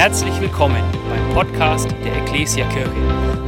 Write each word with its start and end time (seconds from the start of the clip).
Herzlich 0.00 0.40
willkommen 0.40 0.82
beim 1.10 1.34
Podcast 1.34 1.90
der 1.90 2.22
Ecclesia 2.22 2.66
Kirche. 2.70 2.90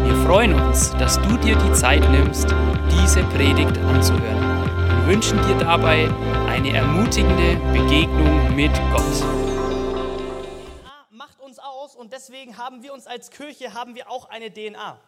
Wir 0.05 0.15
freuen 0.27 0.53
uns, 0.53 0.91
dass 0.99 1.17
du 1.23 1.39
dir 1.39 1.57
die 1.57 1.73
Zeit 1.73 2.03
nimmst, 2.11 2.45
diese 2.91 3.25
Predigt 3.29 3.79
anzuhören. 3.79 4.67
Wir 4.99 5.07
wünschen 5.07 5.39
dir 5.47 5.57
dabei 5.57 6.11
eine 6.51 6.77
ermutigende 6.77 7.57
Begegnung 7.73 8.55
mit 8.55 8.71
Gott. 8.93 9.23
DNA 9.23 11.07
macht 11.09 11.41
uns 11.41 11.59
aus 11.59 11.97
und 11.97 12.13
deswegen 12.13 12.59
haben 12.59 12.83
wir 12.83 12.93
uns 12.93 13.07
als 13.07 13.31
Kirche 13.31 13.73
haben 13.73 13.95
wir 13.95 14.11
auch 14.11 14.29
eine 14.29 14.53
DNA. 14.53 15.01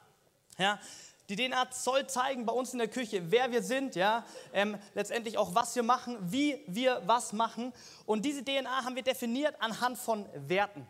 Ja, 0.56 0.78
die 1.28 1.36
DNA 1.36 1.66
soll 1.72 2.06
zeigen 2.06 2.46
bei 2.46 2.54
uns 2.54 2.72
in 2.72 2.78
der 2.78 2.88
Kirche, 2.88 3.30
wer 3.30 3.52
wir 3.52 3.62
sind, 3.62 3.96
ja, 3.96 4.24
ähm, 4.54 4.78
letztendlich 4.94 5.36
auch 5.36 5.54
was 5.54 5.76
wir 5.76 5.82
machen, 5.82 6.16
wie 6.22 6.64
wir 6.66 7.02
was 7.04 7.34
machen. 7.34 7.74
Und 8.06 8.24
diese 8.24 8.42
DNA 8.42 8.86
haben 8.86 8.96
wir 8.96 9.02
definiert 9.02 9.56
anhand 9.60 9.98
von 9.98 10.24
Werten. 10.48 10.88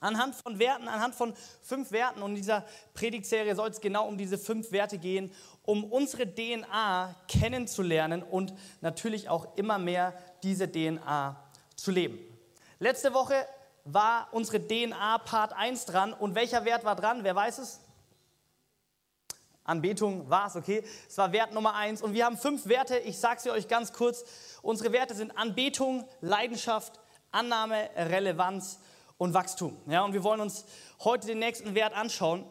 Anhand 0.00 0.34
von 0.34 0.58
Werten, 0.58 0.88
anhand 0.88 1.14
von 1.14 1.34
fünf 1.62 1.90
Werten. 1.90 2.22
Und 2.22 2.30
in 2.30 2.36
dieser 2.36 2.64
Predigtserie 2.94 3.54
soll 3.54 3.70
es 3.70 3.80
genau 3.80 4.06
um 4.06 4.18
diese 4.18 4.36
fünf 4.36 4.72
Werte 4.72 4.98
gehen, 4.98 5.32
um 5.62 5.84
unsere 5.84 6.32
DNA 6.32 7.14
kennenzulernen 7.28 8.22
und 8.22 8.52
natürlich 8.82 9.28
auch 9.28 9.56
immer 9.56 9.78
mehr 9.78 10.12
diese 10.42 10.70
DNA 10.70 11.36
zu 11.76 11.90
leben. 11.90 12.18
Letzte 12.78 13.14
Woche 13.14 13.46
war 13.84 14.28
unsere 14.32 14.60
DNA 14.60 15.18
Part 15.18 15.52
1 15.54 15.86
dran. 15.86 16.12
Und 16.12 16.34
welcher 16.34 16.64
Wert 16.64 16.84
war 16.84 16.96
dran? 16.96 17.24
Wer 17.24 17.34
weiß 17.34 17.58
es? 17.58 17.80
Anbetung 19.64 20.28
war 20.30 20.46
es, 20.46 20.56
okay? 20.56 20.84
Es 21.08 21.18
war 21.18 21.32
Wert 21.32 21.52
Nummer 21.52 21.74
1. 21.74 22.02
Und 22.02 22.12
wir 22.12 22.24
haben 22.24 22.36
fünf 22.36 22.66
Werte. 22.68 22.98
Ich 22.98 23.18
sage 23.18 23.40
sie 23.40 23.50
euch 23.50 23.66
ganz 23.66 23.92
kurz. 23.92 24.24
Unsere 24.62 24.92
Werte 24.92 25.14
sind 25.14 25.36
Anbetung, 25.36 26.06
Leidenschaft, 26.20 27.00
Annahme, 27.32 27.90
Relevanz 27.96 28.78
und 29.18 29.34
Wachstum. 29.34 29.76
Ja, 29.86 30.04
und 30.04 30.12
wir 30.12 30.22
wollen 30.22 30.40
uns 30.40 30.64
heute 31.04 31.26
den 31.26 31.38
nächsten 31.38 31.74
Wert 31.74 31.94
anschauen. 31.94 32.44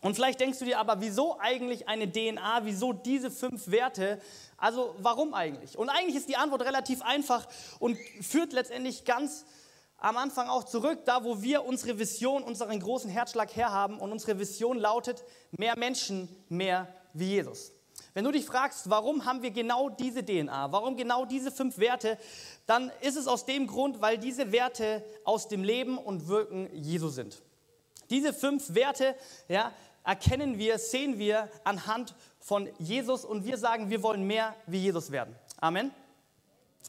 Und 0.00 0.14
vielleicht 0.14 0.40
denkst 0.40 0.58
du 0.60 0.64
dir 0.64 0.78
aber, 0.78 1.00
wieso 1.00 1.38
eigentlich 1.40 1.88
eine 1.88 2.10
DNA? 2.10 2.60
Wieso 2.64 2.92
diese 2.92 3.30
fünf 3.30 3.70
Werte? 3.70 4.20
Also 4.56 4.94
warum 4.98 5.34
eigentlich? 5.34 5.76
Und 5.76 5.88
eigentlich 5.88 6.16
ist 6.16 6.28
die 6.28 6.36
Antwort 6.36 6.62
relativ 6.62 7.02
einfach 7.02 7.48
und 7.80 7.98
führt 8.20 8.52
letztendlich 8.52 9.04
ganz 9.04 9.44
am 9.96 10.16
Anfang 10.16 10.48
auch 10.48 10.64
zurück, 10.64 11.00
da 11.04 11.24
wo 11.24 11.42
wir 11.42 11.64
unsere 11.64 11.98
Vision, 11.98 12.44
unseren 12.44 12.78
großen 12.78 13.10
Herzschlag 13.10 13.54
herhaben. 13.56 13.98
Und 13.98 14.12
unsere 14.12 14.38
Vision 14.38 14.78
lautet, 14.78 15.24
mehr 15.50 15.76
Menschen, 15.76 16.28
mehr 16.48 16.88
wie 17.12 17.30
Jesus. 17.30 17.72
Wenn 18.14 18.24
du 18.24 18.32
dich 18.32 18.46
fragst, 18.46 18.90
warum 18.90 19.24
haben 19.24 19.42
wir 19.42 19.50
genau 19.50 19.88
diese 19.88 20.24
DNA, 20.24 20.72
warum 20.72 20.96
genau 20.96 21.24
diese 21.24 21.50
fünf 21.50 21.78
Werte, 21.78 22.18
dann 22.66 22.90
ist 23.00 23.16
es 23.16 23.26
aus 23.26 23.44
dem 23.44 23.66
Grund, 23.66 24.00
weil 24.00 24.18
diese 24.18 24.52
Werte 24.52 25.04
aus 25.24 25.48
dem 25.48 25.62
Leben 25.62 25.98
und 25.98 26.28
Wirken 26.28 26.68
Jesu 26.74 27.08
sind. 27.08 27.42
Diese 28.10 28.32
fünf 28.32 28.74
Werte 28.74 29.14
ja, 29.48 29.72
erkennen 30.04 30.58
wir, 30.58 30.78
sehen 30.78 31.18
wir 31.18 31.50
anhand 31.64 32.14
von 32.38 32.68
Jesus 32.78 33.24
und 33.24 33.44
wir 33.44 33.58
sagen, 33.58 33.90
wir 33.90 34.02
wollen 34.02 34.26
mehr 34.26 34.54
wie 34.66 34.78
Jesus 34.78 35.10
werden. 35.10 35.36
Amen. 35.60 35.90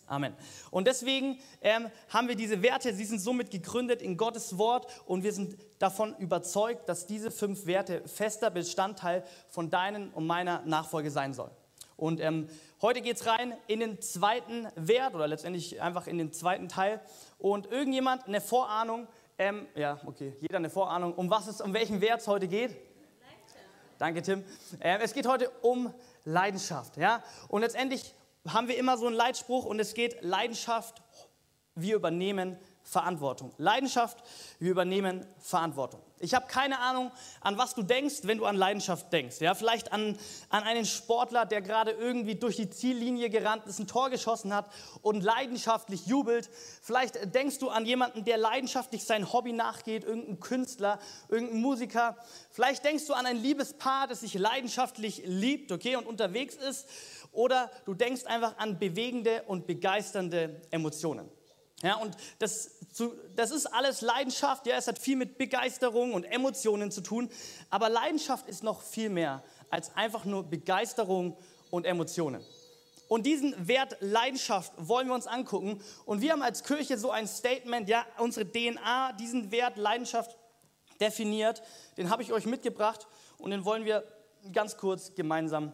Amen. 0.09 0.33
Und 0.71 0.87
deswegen 0.87 1.39
ähm, 1.61 1.89
haben 2.09 2.27
wir 2.27 2.35
diese 2.35 2.63
Werte, 2.63 2.93
sie 2.93 3.05
sind 3.05 3.19
somit 3.19 3.51
gegründet 3.51 4.01
in 4.01 4.17
Gottes 4.17 4.57
Wort 4.57 4.87
und 5.05 5.23
wir 5.23 5.31
sind 5.31 5.55
davon 5.77 6.15
überzeugt, 6.17 6.89
dass 6.89 7.05
diese 7.05 7.29
fünf 7.29 7.67
Werte 7.67 8.01
fester 8.07 8.49
Bestandteil 8.49 9.23
von 9.49 9.69
deinen 9.69 10.09
und 10.09 10.25
meiner 10.25 10.61
Nachfolge 10.65 11.11
sein 11.11 11.33
soll. 11.33 11.51
Und 11.95 12.21
ähm, 12.21 12.49
heute 12.81 13.01
geht 13.01 13.17
es 13.17 13.27
rein 13.27 13.53
in 13.67 13.81
den 13.81 14.01
zweiten 14.01 14.67
Wert 14.75 15.13
oder 15.13 15.27
letztendlich 15.27 15.79
einfach 15.81 16.07
in 16.07 16.17
den 16.17 16.31
zweiten 16.31 16.69
Teil. 16.69 17.01
Und 17.37 17.67
irgendjemand 17.71 18.25
eine 18.25 18.41
Vorahnung, 18.41 19.07
ähm, 19.37 19.67
ja, 19.75 19.99
okay, 20.05 20.33
jeder 20.39 20.57
eine 20.57 20.69
Vorahnung, 20.69 21.13
um 21.13 21.29
was 21.29 21.47
es, 21.47 21.61
um 21.61 21.73
welchen 21.73 22.01
Wert 22.01 22.21
es 22.21 22.27
heute 22.27 22.47
geht? 22.47 22.75
Danke, 23.99 24.21
Tim. 24.21 24.45
Äh, 24.79 24.99
es 25.01 25.13
geht 25.13 25.27
heute 25.27 25.49
um 25.61 25.93
Leidenschaft. 26.23 26.95
Ja? 26.95 27.21
Und 27.49 27.61
letztendlich 27.61 28.15
haben 28.47 28.67
wir 28.67 28.77
immer 28.77 28.97
so 28.97 29.07
einen 29.07 29.15
Leitspruch 29.15 29.65
und 29.65 29.79
es 29.79 29.93
geht 29.93 30.21
Leidenschaft, 30.21 31.01
wir 31.75 31.95
übernehmen 31.95 32.57
Verantwortung. 32.83 33.53
Leidenschaft, 33.57 34.23
wir 34.59 34.71
übernehmen 34.71 35.25
Verantwortung. 35.39 36.01
Ich 36.21 36.33
habe 36.33 36.47
keine 36.47 36.79
Ahnung, 36.79 37.11
an 37.39 37.57
was 37.57 37.75
du 37.75 37.81
denkst, 37.81 38.19
wenn 38.23 38.37
du 38.37 38.45
an 38.45 38.57
Leidenschaft 38.57 39.11
denkst. 39.13 39.39
Ja, 39.39 39.55
vielleicht 39.55 39.93
an, 39.93 40.17
an 40.49 40.63
einen 40.63 40.85
Sportler, 40.85 41.45
der 41.45 41.61
gerade 41.61 41.91
irgendwie 41.91 42.35
durch 42.35 42.57
die 42.57 42.69
Ziellinie 42.69 43.29
gerannt 43.29 43.65
ist, 43.67 43.79
ein 43.79 43.87
Tor 43.87 44.09
geschossen 44.09 44.53
hat 44.53 44.69
und 45.01 45.21
leidenschaftlich 45.21 46.07
jubelt. 46.07 46.49
Vielleicht 46.81 47.33
denkst 47.33 47.59
du 47.59 47.69
an 47.69 47.85
jemanden, 47.85 48.25
der 48.25 48.37
leidenschaftlich 48.37 49.05
sein 49.05 49.31
Hobby 49.31 49.53
nachgeht, 49.53 50.03
irgendein 50.03 50.39
Künstler, 50.41 50.99
irgendein 51.29 51.61
Musiker. 51.61 52.17
Vielleicht 52.51 52.83
denkst 52.83 53.07
du 53.07 53.13
an 53.13 53.25
ein 53.25 53.37
Liebespaar, 53.37 54.07
das 54.07 54.19
sich 54.19 54.33
leidenschaftlich 54.33 55.23
liebt, 55.25 55.71
okay, 55.71 55.95
und 55.95 56.05
unterwegs 56.05 56.55
ist. 56.55 56.87
Oder 57.31 57.71
du 57.85 57.93
denkst 57.93 58.25
einfach 58.25 58.57
an 58.57 58.77
bewegende 58.77 59.43
und 59.43 59.67
begeisternde 59.67 60.61
Emotionen. 60.71 61.29
Ja, 61.81 61.95
und 61.95 62.15
das, 62.39 62.71
das 63.35 63.51
ist 63.51 63.65
alles 63.67 64.01
Leidenschaft. 64.01 64.67
Ja, 64.67 64.75
es 64.75 64.87
hat 64.87 64.99
viel 64.99 65.15
mit 65.15 65.37
Begeisterung 65.37 66.13
und 66.13 66.25
Emotionen 66.25 66.91
zu 66.91 67.01
tun. 67.01 67.29
Aber 67.69 67.89
Leidenschaft 67.89 68.47
ist 68.47 68.63
noch 68.63 68.81
viel 68.81 69.09
mehr 69.09 69.43
als 69.69 69.95
einfach 69.95 70.25
nur 70.25 70.43
Begeisterung 70.43 71.37
und 71.69 71.85
Emotionen. 71.85 72.43
Und 73.07 73.25
diesen 73.25 73.67
Wert 73.67 73.97
Leidenschaft 74.01 74.71
wollen 74.77 75.07
wir 75.07 75.15
uns 75.15 75.25
angucken. 75.25 75.81
Und 76.05 76.21
wir 76.21 76.31
haben 76.31 76.41
als 76.41 76.63
Kirche 76.63 76.97
so 76.97 77.11
ein 77.11 77.27
Statement, 77.27 77.89
ja, 77.89 78.05
unsere 78.17 78.49
DNA, 78.49 79.13
diesen 79.13 79.51
Wert 79.51 79.77
Leidenschaft 79.77 80.37
definiert. 80.99 81.63
Den 81.97 82.09
habe 82.09 82.23
ich 82.23 82.33
euch 82.33 82.45
mitgebracht 82.45 83.07
und 83.37 83.51
den 83.51 83.65
wollen 83.65 83.85
wir 83.85 84.03
ganz 84.51 84.77
kurz 84.77 85.15
gemeinsam 85.15 85.71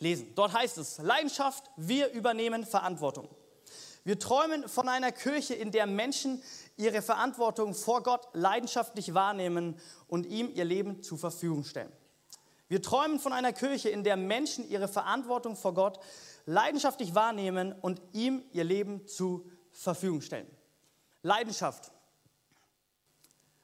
lesen. 0.00 0.32
Dort 0.34 0.52
heißt 0.52 0.78
es, 0.78 0.98
Leidenschaft, 0.98 1.70
wir 1.76 2.10
übernehmen 2.12 2.64
Verantwortung. 2.64 3.28
Wir 4.08 4.18
träumen 4.18 4.66
von 4.70 4.88
einer 4.88 5.12
Kirche, 5.12 5.52
in 5.52 5.70
der 5.70 5.84
Menschen 5.84 6.42
ihre 6.78 7.02
Verantwortung 7.02 7.74
vor 7.74 8.02
Gott 8.02 8.26
leidenschaftlich 8.32 9.12
wahrnehmen 9.12 9.78
und 10.06 10.24
ihm 10.24 10.50
ihr 10.54 10.64
Leben 10.64 11.02
zur 11.02 11.18
Verfügung 11.18 11.62
stellen. 11.62 11.92
Wir 12.68 12.80
träumen 12.80 13.20
von 13.20 13.34
einer 13.34 13.52
Kirche, 13.52 13.90
in 13.90 14.04
der 14.04 14.16
Menschen 14.16 14.66
ihre 14.66 14.88
Verantwortung 14.88 15.56
vor 15.56 15.74
Gott 15.74 16.00
leidenschaftlich 16.46 17.14
wahrnehmen 17.14 17.74
und 17.82 18.00
ihm 18.14 18.42
ihr 18.52 18.64
Leben 18.64 19.06
zur 19.06 19.44
Verfügung 19.72 20.22
stellen. 20.22 20.46
Leidenschaft. 21.20 21.92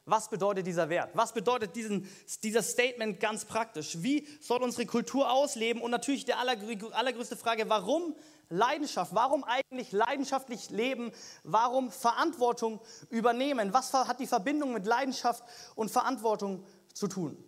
Was 0.05 0.29
bedeutet 0.29 0.67
dieser 0.67 0.91
Wert? 0.91 1.09
Was 1.15 1.33
bedeutet 1.33 1.75
diesen, 1.75 2.07
dieser 2.43 2.63
Statement 2.63 3.19
ganz 3.19 3.47
praktisch? 3.47 4.03
Wie 4.03 4.29
soll 4.43 4.63
unsere 4.63 4.85
Kultur 4.85 5.33
ausleben? 5.33 5.81
Und 5.81 5.91
natürlich 5.91 6.27
die 6.27 6.35
allergrößte 6.35 7.37
Frage, 7.37 7.71
warum 7.71 8.15
Leidenschaft? 8.49 9.15
Warum 9.15 9.45
eigentlich 9.45 9.93
leidenschaftlich 9.93 10.71
leben? 10.71 11.13
Warum 11.43 11.91
Verantwortung 11.91 12.81
übernehmen? 13.11 13.73
Was 13.73 13.93
hat 13.93 14.21
die 14.21 14.27
Verbindung 14.27 14.73
mit 14.73 14.87
Leidenschaft 14.87 15.45
und 15.75 15.91
Verantwortung 15.91 16.65
zu 16.93 17.09
tun? 17.09 17.43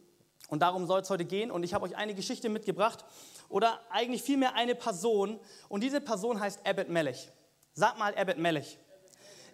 Und 0.49 0.61
darum 0.61 0.87
soll 0.87 1.01
es 1.01 1.11
heute 1.11 1.25
gehen. 1.25 1.51
Und 1.51 1.62
ich 1.62 1.75
habe 1.75 1.85
euch 1.85 1.97
eine 1.97 2.15
Geschichte 2.15 2.49
mitgebracht 2.49 3.05
oder 3.49 3.81
eigentlich 3.91 4.23
vielmehr 4.23 4.55
eine 4.55 4.75
Person. 4.75 5.41
Und 5.69 5.83
diese 5.83 6.01
Person 6.01 6.41
heißt 6.41 6.67
Abbott 6.67 6.89
Melech. 6.89 7.31
Sag 7.75 7.99
mal 7.99 8.15
Abbott 8.17 8.39
Melech. 8.39 8.79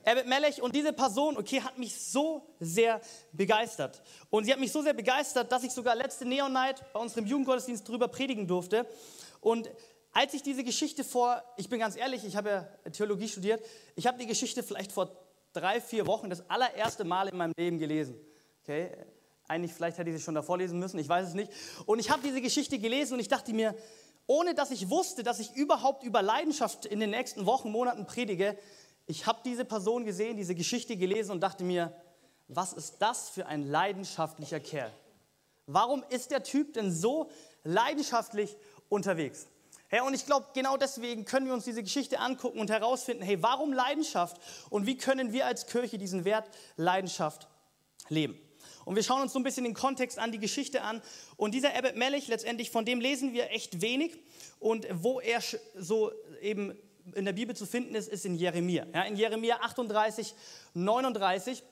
Abbott 0.05 0.27
Melech 0.27 0.61
und 0.61 0.75
diese 0.75 0.93
Person, 0.93 1.37
okay, 1.37 1.61
hat 1.61 1.79
mich 1.79 1.95
so 1.95 2.43
sehr 2.59 3.01
begeistert. 3.33 4.03
Und 4.31 4.45
sie 4.45 4.53
hat 4.53 4.59
mich 4.59 4.73
so 4.73 4.83
sehr 4.83 4.95
begeistert, 4.95 5.53
dass 5.53 5.63
ich 5.63 5.71
sogar 5.71 5.95
letzte 5.95 6.25
Neon 6.25 6.53
Night 6.53 6.83
bei 6.93 6.99
unserem 6.99 7.25
Jugendgottesdienst 7.25 7.89
drüber 7.89 8.09
predigen 8.09 8.49
durfte. 8.49 8.87
Und 9.41 9.71
als 10.13 10.35
ich 10.35 10.43
diese 10.43 10.63
Geschichte 10.65 11.05
vor, 11.05 11.43
ich 11.57 11.69
bin 11.69 11.79
ganz 11.79 11.97
ehrlich, 11.97 12.25
ich 12.25 12.37
habe 12.37 12.49
ja 12.51 12.91
Theologie 12.91 13.29
studiert, 13.29 13.65
ich 13.97 14.07
habe 14.07 14.19
die 14.19 14.27
Geschichte 14.27 14.63
vielleicht 14.63 14.93
vor 14.93 15.11
drei, 15.53 15.81
vier 15.81 16.07
Wochen 16.07 16.31
das 16.31 16.49
allererste 16.51 17.05
Mal 17.05 17.29
in 17.29 17.37
meinem 17.37 17.53
Leben 17.57 17.79
gelesen. 17.79 18.19
Okay, 18.63 18.91
eigentlich 19.49 19.73
vielleicht 19.73 19.99
hätte 19.99 20.11
ich 20.11 20.17
sie 20.17 20.23
schon 20.23 20.35
davor 20.35 20.59
lesen 20.59 20.79
müssen, 20.79 20.99
ich 20.99 21.09
weiß 21.09 21.29
es 21.29 21.35
nicht. 21.35 21.51
Und 21.87 21.99
ich 21.99 22.11
habe 22.11 22.23
diese 22.23 22.41
Geschichte 22.41 22.79
gelesen 22.79 23.15
und 23.15 23.21
ich 23.21 23.29
dachte 23.29 23.53
mir, 23.53 23.75
ohne 24.27 24.55
dass 24.55 24.71
ich 24.71 24.89
wusste, 24.89 25.23
dass 25.23 25.41
ich 25.41 25.55
überhaupt 25.57 26.05
über 26.05 26.23
Leidenschaft 26.23 26.87
in 26.87 27.01
den 27.01 27.11
nächsten 27.11 27.47
Wochen, 27.47 27.71
Monaten 27.71 28.07
predige, 28.07 28.57
ich 29.07 29.27
habe 29.27 29.41
diese 29.45 29.65
Person 29.65 30.05
gesehen, 30.05 30.37
diese 30.37 30.55
Geschichte 30.55 30.97
gelesen 30.97 31.33
und 31.33 31.41
dachte 31.41 31.65
mir, 31.65 31.93
was 32.49 32.73
ist 32.73 32.97
das 33.01 33.31
für 33.31 33.47
ein 33.47 33.63
leidenschaftlicher 33.63 34.61
Kerl? 34.61 34.93
Warum 35.67 36.05
ist 36.09 36.31
der 36.31 36.43
Typ 36.43 36.75
denn 36.75 36.93
so 36.93 37.31
leidenschaftlich 37.65 38.57
unterwegs? 38.89 39.49
Hey, 39.95 40.01
und 40.01 40.15
ich 40.15 40.25
glaube, 40.25 40.47
genau 40.55 40.79
deswegen 40.79 41.27
können 41.27 41.45
wir 41.45 41.53
uns 41.53 41.67
diese 41.67 41.83
Geschichte 41.83 42.19
angucken 42.19 42.59
und 42.59 42.71
herausfinden, 42.71 43.23
hey, 43.23 43.43
warum 43.43 43.75
Leidenschaft 43.75 44.41
und 44.71 44.87
wie 44.87 44.97
können 44.97 45.35
wir 45.35 45.45
als 45.45 45.67
Kirche 45.67 45.99
diesen 45.99 46.25
Wert 46.25 46.49
Leidenschaft 46.77 47.47
leben? 48.09 48.41
Und 48.87 48.97
wir 48.97 49.03
schauen 49.03 49.21
uns 49.21 49.35
so 49.35 49.39
ein 49.39 49.43
bisschen 49.43 49.65
den 49.65 49.75
Kontext 49.75 50.19
an, 50.19 50.33
die 50.33 50.39
Geschichte 50.39 50.81
an. 50.81 51.03
Und 51.37 51.53
dieser 51.53 51.77
Abbott 51.77 51.97
Mellich, 51.97 52.27
letztendlich, 52.29 52.71
von 52.71 52.87
dem 52.87 53.01
lesen 53.01 53.35
wir 53.35 53.51
echt 53.51 53.83
wenig. 53.83 54.19
Und 54.61 54.87
wo 54.91 55.21
er 55.21 55.43
so 55.75 56.11
eben 56.41 56.75
in 57.15 57.27
der 57.27 57.35
Bibel 57.35 57.55
zu 57.55 57.67
finden 57.67 57.95
ist, 57.95 58.09
ist 58.09 58.25
in 58.25 58.35
Jeremia. 58.35 58.87
Ja, 58.95 59.03
in 59.03 59.17
Jeremia 59.17 59.57
38, 59.61 60.35
39. 60.73 61.63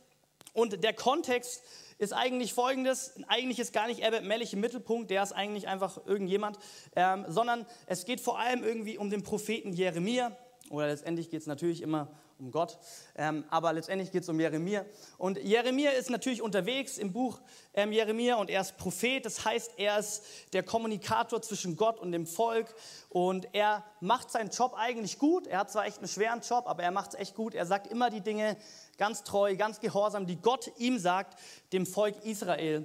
Und 0.52 0.84
der 0.84 0.92
Kontext 0.92 1.62
ist 2.00 2.12
eigentlich 2.12 2.54
folgendes: 2.54 3.14
Eigentlich 3.28 3.58
ist 3.58 3.72
gar 3.72 3.86
nicht 3.86 4.02
Albert 4.04 4.24
Mellich 4.24 4.52
im 4.52 4.60
Mittelpunkt, 4.60 5.10
der 5.10 5.22
ist 5.22 5.32
eigentlich 5.32 5.68
einfach 5.68 6.04
irgendjemand, 6.06 6.58
ähm, 6.96 7.24
sondern 7.28 7.66
es 7.86 8.04
geht 8.04 8.20
vor 8.20 8.38
allem 8.38 8.64
irgendwie 8.64 8.98
um 8.98 9.10
den 9.10 9.22
Propheten 9.22 9.72
Jeremia. 9.72 10.36
Oder 10.70 10.86
letztendlich 10.86 11.30
geht 11.30 11.40
es 11.40 11.46
natürlich 11.46 11.82
immer 11.82 12.08
um 12.40 12.50
Gott. 12.50 12.78
Ähm, 13.16 13.44
aber 13.50 13.72
letztendlich 13.72 14.10
geht 14.10 14.22
es 14.22 14.28
um 14.28 14.40
Jeremia. 14.40 14.84
Und 15.18 15.38
Jeremia 15.38 15.90
ist 15.90 16.10
natürlich 16.10 16.42
unterwegs 16.42 16.98
im 16.98 17.12
Buch 17.12 17.40
ähm, 17.74 17.92
Jeremia 17.92 18.36
und 18.36 18.50
er 18.50 18.62
ist 18.62 18.76
Prophet. 18.76 19.24
Das 19.24 19.44
heißt, 19.44 19.72
er 19.76 19.98
ist 19.98 20.24
der 20.52 20.62
Kommunikator 20.62 21.42
zwischen 21.42 21.76
Gott 21.76 21.98
und 21.98 22.12
dem 22.12 22.26
Volk. 22.26 22.74
Und 23.10 23.48
er 23.52 23.84
macht 24.00 24.30
seinen 24.30 24.50
Job 24.50 24.74
eigentlich 24.76 25.18
gut. 25.18 25.46
Er 25.46 25.58
hat 25.58 25.70
zwar 25.70 25.86
echt 25.86 25.98
einen 25.98 26.08
schweren 26.08 26.40
Job, 26.40 26.64
aber 26.66 26.82
er 26.82 26.90
macht 26.90 27.14
es 27.14 27.20
echt 27.20 27.34
gut. 27.34 27.54
Er 27.54 27.66
sagt 27.66 27.86
immer 27.88 28.10
die 28.10 28.22
Dinge 28.22 28.56
ganz 29.00 29.24
treu, 29.24 29.56
ganz 29.56 29.80
gehorsam, 29.80 30.26
die 30.26 30.36
Gott 30.36 30.70
ihm 30.76 30.98
sagt, 30.98 31.40
dem 31.72 31.86
Volk 31.86 32.22
Israel 32.22 32.84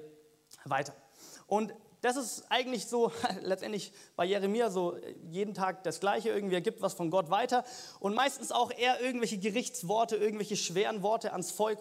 weiter. 0.63 0.95
Und 1.45 1.73
das 1.99 2.15
ist 2.15 2.45
eigentlich 2.49 2.87
so 2.87 3.11
letztendlich 3.41 3.91
bei 4.15 4.23
Jeremia 4.23 4.69
so 4.69 4.97
jeden 5.29 5.53
Tag 5.53 5.83
das 5.83 5.99
Gleiche. 5.99 6.29
Irgendwie 6.29 6.55
er 6.55 6.61
gibt 6.61 6.81
was 6.81 6.93
von 6.93 7.11
Gott 7.11 7.29
weiter 7.29 7.65
und 7.99 8.15
meistens 8.15 8.53
auch 8.53 8.71
eher 8.71 9.01
irgendwelche 9.01 9.37
Gerichtsworte, 9.37 10.15
irgendwelche 10.15 10.55
schweren 10.55 11.03
Worte 11.03 11.33
ans 11.33 11.51
Volk. 11.51 11.79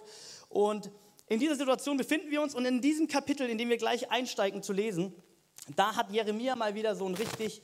Und 0.49 0.91
in 1.29 1.39
dieser 1.39 1.55
Situation 1.55 1.97
befinden 1.97 2.33
wir 2.33 2.43
uns 2.43 2.57
und 2.57 2.65
in 2.65 2.81
diesem 2.81 3.07
Kapitel, 3.07 3.49
in 3.49 3.57
dem 3.57 3.69
wir 3.69 3.77
gleich 3.77 4.11
einsteigen 4.11 4.65
zu 4.65 4.73
lesen, 4.73 5.15
da 5.77 5.95
hat 5.95 6.11
Jeremia 6.11 6.57
mal 6.57 6.75
wieder 6.75 6.97
so 6.97 7.07
ein 7.07 7.15
richtig 7.15 7.63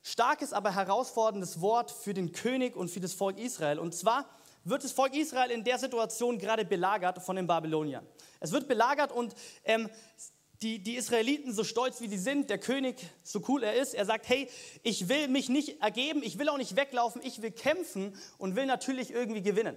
starkes, 0.00 0.52
aber 0.52 0.76
herausforderndes 0.76 1.60
Wort 1.60 1.90
für 1.90 2.14
den 2.14 2.30
König 2.30 2.76
und 2.76 2.88
für 2.88 3.00
das 3.00 3.14
Volk 3.14 3.38
Israel. 3.38 3.80
Und 3.80 3.94
zwar 3.94 4.26
wird 4.64 4.84
das 4.84 4.92
Volk 4.92 5.14
Israel 5.14 5.50
in 5.50 5.64
der 5.64 5.78
Situation 5.78 6.38
gerade 6.38 6.64
belagert 6.64 7.22
von 7.22 7.36
den 7.36 7.46
Babyloniern. 7.46 8.06
Es 8.40 8.52
wird 8.52 8.68
belagert 8.68 9.12
und 9.12 9.34
ähm, 9.64 9.88
die, 10.62 10.78
die 10.78 10.94
Israeliten, 10.94 11.52
so 11.52 11.64
stolz 11.64 12.00
wie 12.00 12.08
sie 12.08 12.18
sind, 12.18 12.48
der 12.48 12.58
König, 12.58 12.96
so 13.24 13.42
cool 13.48 13.64
er 13.64 13.74
ist, 13.74 13.94
er 13.94 14.06
sagt, 14.06 14.28
hey, 14.28 14.48
ich 14.82 15.08
will 15.08 15.28
mich 15.28 15.48
nicht 15.48 15.82
ergeben, 15.82 16.22
ich 16.22 16.38
will 16.38 16.48
auch 16.48 16.56
nicht 16.56 16.76
weglaufen, 16.76 17.20
ich 17.24 17.42
will 17.42 17.50
kämpfen 17.50 18.16
und 18.38 18.54
will 18.54 18.66
natürlich 18.66 19.10
irgendwie 19.10 19.42
gewinnen. 19.42 19.76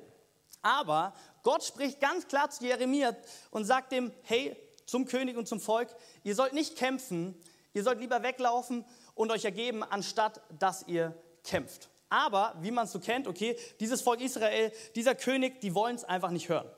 Aber 0.62 1.14
Gott 1.44 1.64
spricht 1.64 2.00
ganz 2.00 2.28
klar 2.28 2.50
zu 2.50 2.64
Jeremia 2.64 3.16
und 3.52 3.66
sagt 3.66 3.92
dem, 3.92 4.12
hey, 4.24 4.56
zum 4.86 5.06
König 5.06 5.38
und 5.38 5.48
zum 5.48 5.60
Volk, 5.60 5.90
ihr 6.24 6.36
sollt 6.36 6.54
nicht 6.54 6.76
kämpfen, 6.76 7.36
ihr 7.74 7.84
sollt 7.84 8.00
lieber 8.00 8.24
weglaufen 8.24 8.86
und 9.16 9.32
euch 9.32 9.46
ergeben, 9.46 9.84
anstatt 9.84 10.42
dass 10.60 10.88
ihr 10.88 11.16
kämpft. 11.44 11.90
Aber, 12.10 12.56
wie 12.62 12.72
man 12.72 12.86
es 12.86 12.92
so 12.92 13.00
kennt, 13.00 13.28
okay, 13.28 13.58
dieses 13.80 14.02
Volk 14.02 14.22
Israel, 14.22 14.72
dieser 14.96 15.16
König, 15.16 15.60
die 15.62 15.74
wollen 15.74 15.96
es 15.96 16.04
einfach 16.04 16.30
nicht 16.30 16.50
hören. 16.50 16.70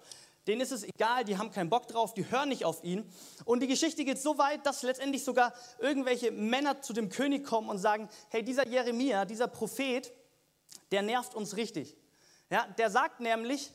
Denen 0.48 0.62
ist 0.62 0.72
es 0.72 0.84
egal, 0.84 1.26
die 1.26 1.38
haben 1.38 1.52
keinen 1.52 1.70
Bock 1.70 1.88
drauf, 1.90 2.14
die 2.14 2.32
hören 2.32 2.48
nicht 2.48 2.64
auf 2.64 2.82
ihn. 2.84 3.04
Und 3.44 3.60
die 3.60 3.68
Geschichte 3.68 4.06
geht 4.06 4.18
so 4.18 4.38
weit, 4.38 4.66
dass 4.66 4.82
letztendlich 4.82 5.26
sogar 5.26 5.54
irgendwelche 5.80 6.32
Männer 6.32 6.82
zu 6.82 6.94
dem 6.94 7.10
König 7.10 7.46
kommen 7.46 7.70
und 7.70 7.80
sagen, 7.80 8.08
hey, 8.30 8.44
dieser 8.44 8.66
Jeremia, 8.66 9.26
dieser 9.26 9.48
Prophet, 9.50 10.14
der 10.92 11.02
nervt 11.02 11.36
uns 11.36 11.58
richtig. 11.58 11.98
Ja, 12.50 12.66
der 12.78 12.90
sagt 12.90 13.20
nämlich, 13.20 13.72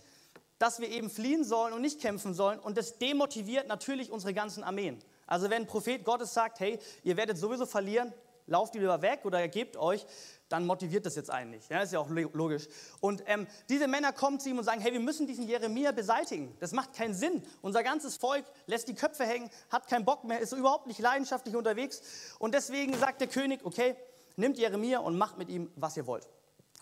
dass 0.59 0.81
wir 0.81 0.89
eben 0.89 1.11
fliehen 1.11 1.45
sollen 1.45 1.75
und 1.75 1.83
nicht 1.83 2.01
kämpfen 2.01 2.33
sollen 2.33 2.59
und 2.59 2.79
das 2.79 2.99
demotiviert 2.99 3.69
natürlich 3.69 4.11
unsere 4.11 4.33
ganzen 4.33 4.65
Armeen. 4.65 4.99
Also 5.27 5.51
wenn 5.51 5.63
ein 5.63 5.67
Prophet 5.67 6.05
Gottes 6.05 6.33
sagt, 6.33 6.61
hey, 6.61 6.79
ihr 7.03 7.17
werdet 7.19 7.37
sowieso 7.37 7.67
verlieren, 7.67 8.15
lauft 8.47 8.75
lieber 8.75 9.03
weg 9.03 9.21
oder 9.25 9.41
ergebt 9.41 9.77
euch, 9.77 10.07
dann 10.53 10.67
motiviert 10.67 11.07
das 11.07 11.17
jetzt 11.17 11.31
einen 11.31 11.51
nicht. 11.51 11.71
Ja, 11.71 11.81
ist 11.81 11.93
ja 11.93 11.99
auch 11.99 12.11
logisch. 12.11 12.69
Und 13.01 13.23
ähm, 13.27 13.47
diese 13.71 13.89
Männer 13.89 14.13
kommen 14.13 14.39
zu 14.39 14.51
ihm 14.51 14.59
und 14.59 14.65
sagen, 14.65 14.83
hey, 14.83 14.93
wir 14.93 15.01
müssen 15.01 15.27
diesen 15.27 15.49
Jeremia 15.49 15.93
beseitigen. 15.93 16.55
Das 16.61 16.73
macht 16.73 16.93
keinen 16.93 17.15
Sinn. 17.15 17.43
Unser 17.63 17.83
ganzes 17.83 18.17
Volk 18.17 18.45
lässt 18.67 18.87
die 18.89 18.95
Köpfe 18.95 19.25
hängen, 19.25 19.51
hat 19.71 19.87
keinen 19.87 20.05
Bock 20.05 20.25
mehr, 20.25 20.41
ist 20.41 20.53
überhaupt 20.53 20.87
nicht 20.87 21.01
leidenschaftlich 21.01 21.57
unterwegs. 21.57 22.03
Und 22.39 22.55
deswegen 22.55 22.93
sagt 22.99 23.23
der 23.23 23.29
König, 23.29 23.65
okay, 23.65 23.97
nimmt 24.37 24.59
Jeremia 24.59 24.99
und 24.99 25.17
macht 25.17 25.39
mit 25.39 25.49
ihm, 25.49 25.71
was 25.77 25.97
ihr 25.97 26.07
wollt. 26.07 26.29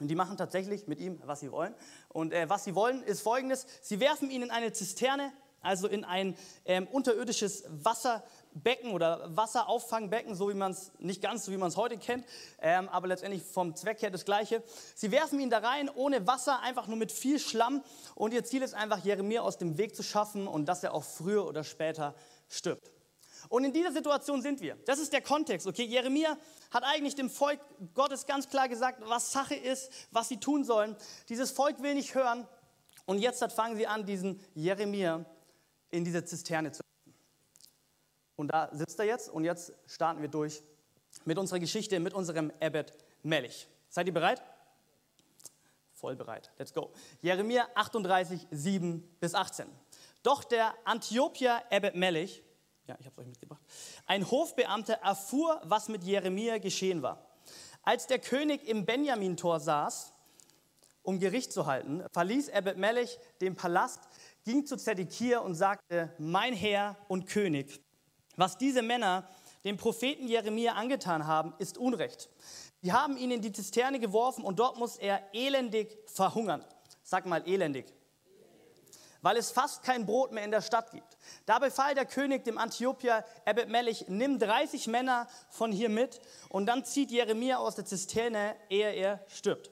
Und 0.00 0.08
die 0.08 0.16
machen 0.16 0.36
tatsächlich 0.36 0.88
mit 0.88 0.98
ihm, 0.98 1.20
was 1.24 1.40
sie 1.40 1.52
wollen. 1.52 1.74
Und 2.08 2.32
äh, 2.32 2.48
was 2.48 2.64
sie 2.64 2.74
wollen, 2.74 3.02
ist 3.04 3.20
folgendes. 3.20 3.66
Sie 3.82 4.00
werfen 4.00 4.30
ihn 4.30 4.42
in 4.42 4.50
eine 4.50 4.72
Zisterne, 4.72 5.32
also 5.60 5.86
in 5.86 6.04
ein 6.04 6.36
ähm, 6.64 6.88
unterirdisches 6.88 7.64
Wasser, 7.68 8.24
Becken 8.54 8.92
oder 8.92 9.36
Wasserauffangbecken, 9.36 10.34
so 10.34 10.48
wie 10.48 10.54
man 10.54 10.72
es, 10.72 10.92
nicht 10.98 11.22
ganz 11.22 11.44
so 11.44 11.52
wie 11.52 11.56
man 11.56 11.68
es 11.68 11.76
heute 11.76 11.98
kennt, 11.98 12.24
ähm, 12.60 12.88
aber 12.88 13.08
letztendlich 13.08 13.42
vom 13.42 13.74
Zweck 13.76 14.02
her 14.02 14.10
das 14.10 14.24
Gleiche. 14.24 14.62
Sie 14.94 15.10
werfen 15.12 15.38
ihn 15.40 15.50
da 15.50 15.58
rein 15.58 15.88
ohne 15.88 16.26
Wasser, 16.26 16.60
einfach 16.60 16.86
nur 16.86 16.96
mit 16.96 17.12
viel 17.12 17.38
Schlamm 17.38 17.82
und 18.14 18.32
ihr 18.32 18.44
Ziel 18.44 18.62
ist 18.62 18.74
einfach, 18.74 19.04
Jeremia 19.04 19.42
aus 19.42 19.58
dem 19.58 19.78
Weg 19.78 19.94
zu 19.94 20.02
schaffen 20.02 20.46
und 20.46 20.66
dass 20.66 20.82
er 20.82 20.94
auch 20.94 21.04
früher 21.04 21.46
oder 21.46 21.64
später 21.64 22.14
stirbt. 22.48 22.90
Und 23.48 23.64
in 23.64 23.72
dieser 23.72 23.92
Situation 23.92 24.42
sind 24.42 24.60
wir. 24.60 24.76
Das 24.84 24.98
ist 24.98 25.12
der 25.12 25.22
Kontext. 25.22 25.66
Okay, 25.66 25.84
Jeremia 25.84 26.36
hat 26.70 26.84
eigentlich 26.84 27.14
dem 27.14 27.30
Volk 27.30 27.58
Gottes 27.94 28.26
ganz 28.26 28.48
klar 28.48 28.68
gesagt, 28.68 29.02
was 29.06 29.32
Sache 29.32 29.54
ist, 29.54 29.90
was 30.10 30.28
sie 30.28 30.38
tun 30.38 30.62
sollen. 30.64 30.96
Dieses 31.28 31.50
Volk 31.50 31.82
will 31.82 31.94
nicht 31.94 32.14
hören. 32.14 32.46
Und 33.06 33.18
jetzt 33.18 33.42
fangen 33.52 33.76
sie 33.76 33.86
an, 33.86 34.04
diesen 34.04 34.40
Jeremia 34.54 35.24
in 35.90 36.04
diese 36.04 36.24
Zisterne 36.24 36.70
zu 36.70 36.82
und 38.40 38.48
da 38.48 38.68
sitzt 38.72 38.98
er 38.98 39.04
jetzt 39.04 39.28
und 39.28 39.44
jetzt 39.44 39.72
starten 39.86 40.22
wir 40.22 40.28
durch 40.28 40.62
mit 41.24 41.38
unserer 41.38 41.58
Geschichte, 41.58 42.00
mit 42.00 42.14
unserem 42.14 42.52
Ebed 42.60 42.92
Melech. 43.22 43.68
Seid 43.88 44.06
ihr 44.06 44.14
bereit? 44.14 44.42
Voll 45.92 46.16
bereit. 46.16 46.50
Let's 46.56 46.72
go. 46.72 46.92
Jeremia 47.20 47.68
38, 47.74 48.46
7 48.50 49.16
bis 49.20 49.34
18. 49.34 49.66
Doch 50.22 50.44
der 50.44 50.74
Antiopier 50.84 51.62
Ebed 51.70 51.94
Melech, 51.94 52.42
ja, 52.86 52.96
ich 52.98 53.06
habe 53.06 53.14
es 53.16 53.18
euch 53.18 53.28
mitgebracht, 53.28 53.60
ein 54.06 54.30
Hofbeamter 54.30 54.94
erfuhr, 54.94 55.60
was 55.64 55.88
mit 55.88 56.04
Jeremia 56.04 56.58
geschehen 56.58 57.02
war. 57.02 57.26
Als 57.82 58.06
der 58.06 58.18
König 58.18 58.66
im 58.66 58.86
Benjamin-Tor 58.86 59.60
saß, 59.60 60.12
um 61.02 61.18
Gericht 61.18 61.52
zu 61.52 61.66
halten, 61.66 62.04
verließ 62.12 62.48
Ebed 62.48 62.76
Melech 62.76 63.18
den 63.40 63.56
Palast, 63.56 64.00
ging 64.44 64.66
zu 64.66 64.76
Zedekia 64.76 65.40
und 65.40 65.54
sagte, 65.54 66.14
mein 66.18 66.54
Herr 66.54 66.96
und 67.08 67.26
König, 67.26 67.82
was 68.40 68.58
diese 68.58 68.82
Männer 68.82 69.28
dem 69.64 69.76
Propheten 69.76 70.26
Jeremia 70.26 70.72
angetan 70.72 71.26
haben, 71.26 71.54
ist 71.58 71.78
Unrecht. 71.78 72.30
Sie 72.82 72.92
haben 72.92 73.16
ihn 73.16 73.30
in 73.30 73.42
die 73.42 73.52
Zisterne 73.52 74.00
geworfen 74.00 74.42
und 74.42 74.58
dort 74.58 74.78
muss 74.78 74.96
er 74.96 75.22
elendig 75.34 75.98
verhungern. 76.06 76.64
Sag 77.02 77.26
mal 77.26 77.46
elendig. 77.46 77.92
Weil 79.20 79.36
es 79.36 79.50
fast 79.50 79.82
kein 79.82 80.06
Brot 80.06 80.32
mehr 80.32 80.44
in 80.44 80.50
der 80.50 80.62
Stadt 80.62 80.90
gibt. 80.92 81.18
Da 81.44 81.58
befahl 81.58 81.94
der 81.94 82.06
König 82.06 82.42
dem 82.44 82.56
Antiopier 82.56 83.22
Ebed 83.44 83.68
Melech, 83.68 84.06
nimm 84.08 84.38
30 84.38 84.86
Männer 84.86 85.28
von 85.50 85.72
hier 85.72 85.90
mit 85.90 86.22
und 86.48 86.64
dann 86.64 86.86
zieht 86.86 87.10
Jeremia 87.10 87.58
aus 87.58 87.74
der 87.74 87.84
Zisterne, 87.84 88.56
ehe 88.70 88.90
er 88.90 89.22
stirbt. 89.28 89.70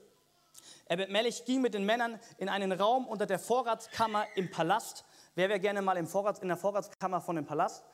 Ebed 0.90 1.08
Melech 1.08 1.46
ging 1.46 1.62
mit 1.62 1.72
den 1.72 1.86
Männern 1.86 2.20
in 2.36 2.50
einen 2.50 2.72
Raum 2.72 3.06
unter 3.06 3.24
der 3.24 3.38
Vorratskammer 3.38 4.26
im 4.36 4.50
Palast. 4.50 5.06
Wer 5.34 5.48
wäre 5.48 5.60
gerne 5.60 5.80
mal 5.80 5.96
im 5.96 6.06
Vorrats, 6.06 6.40
in 6.40 6.48
der 6.48 6.56
Vorratskammer 6.58 7.22
von 7.22 7.36
dem 7.36 7.46
Palast? 7.46 7.84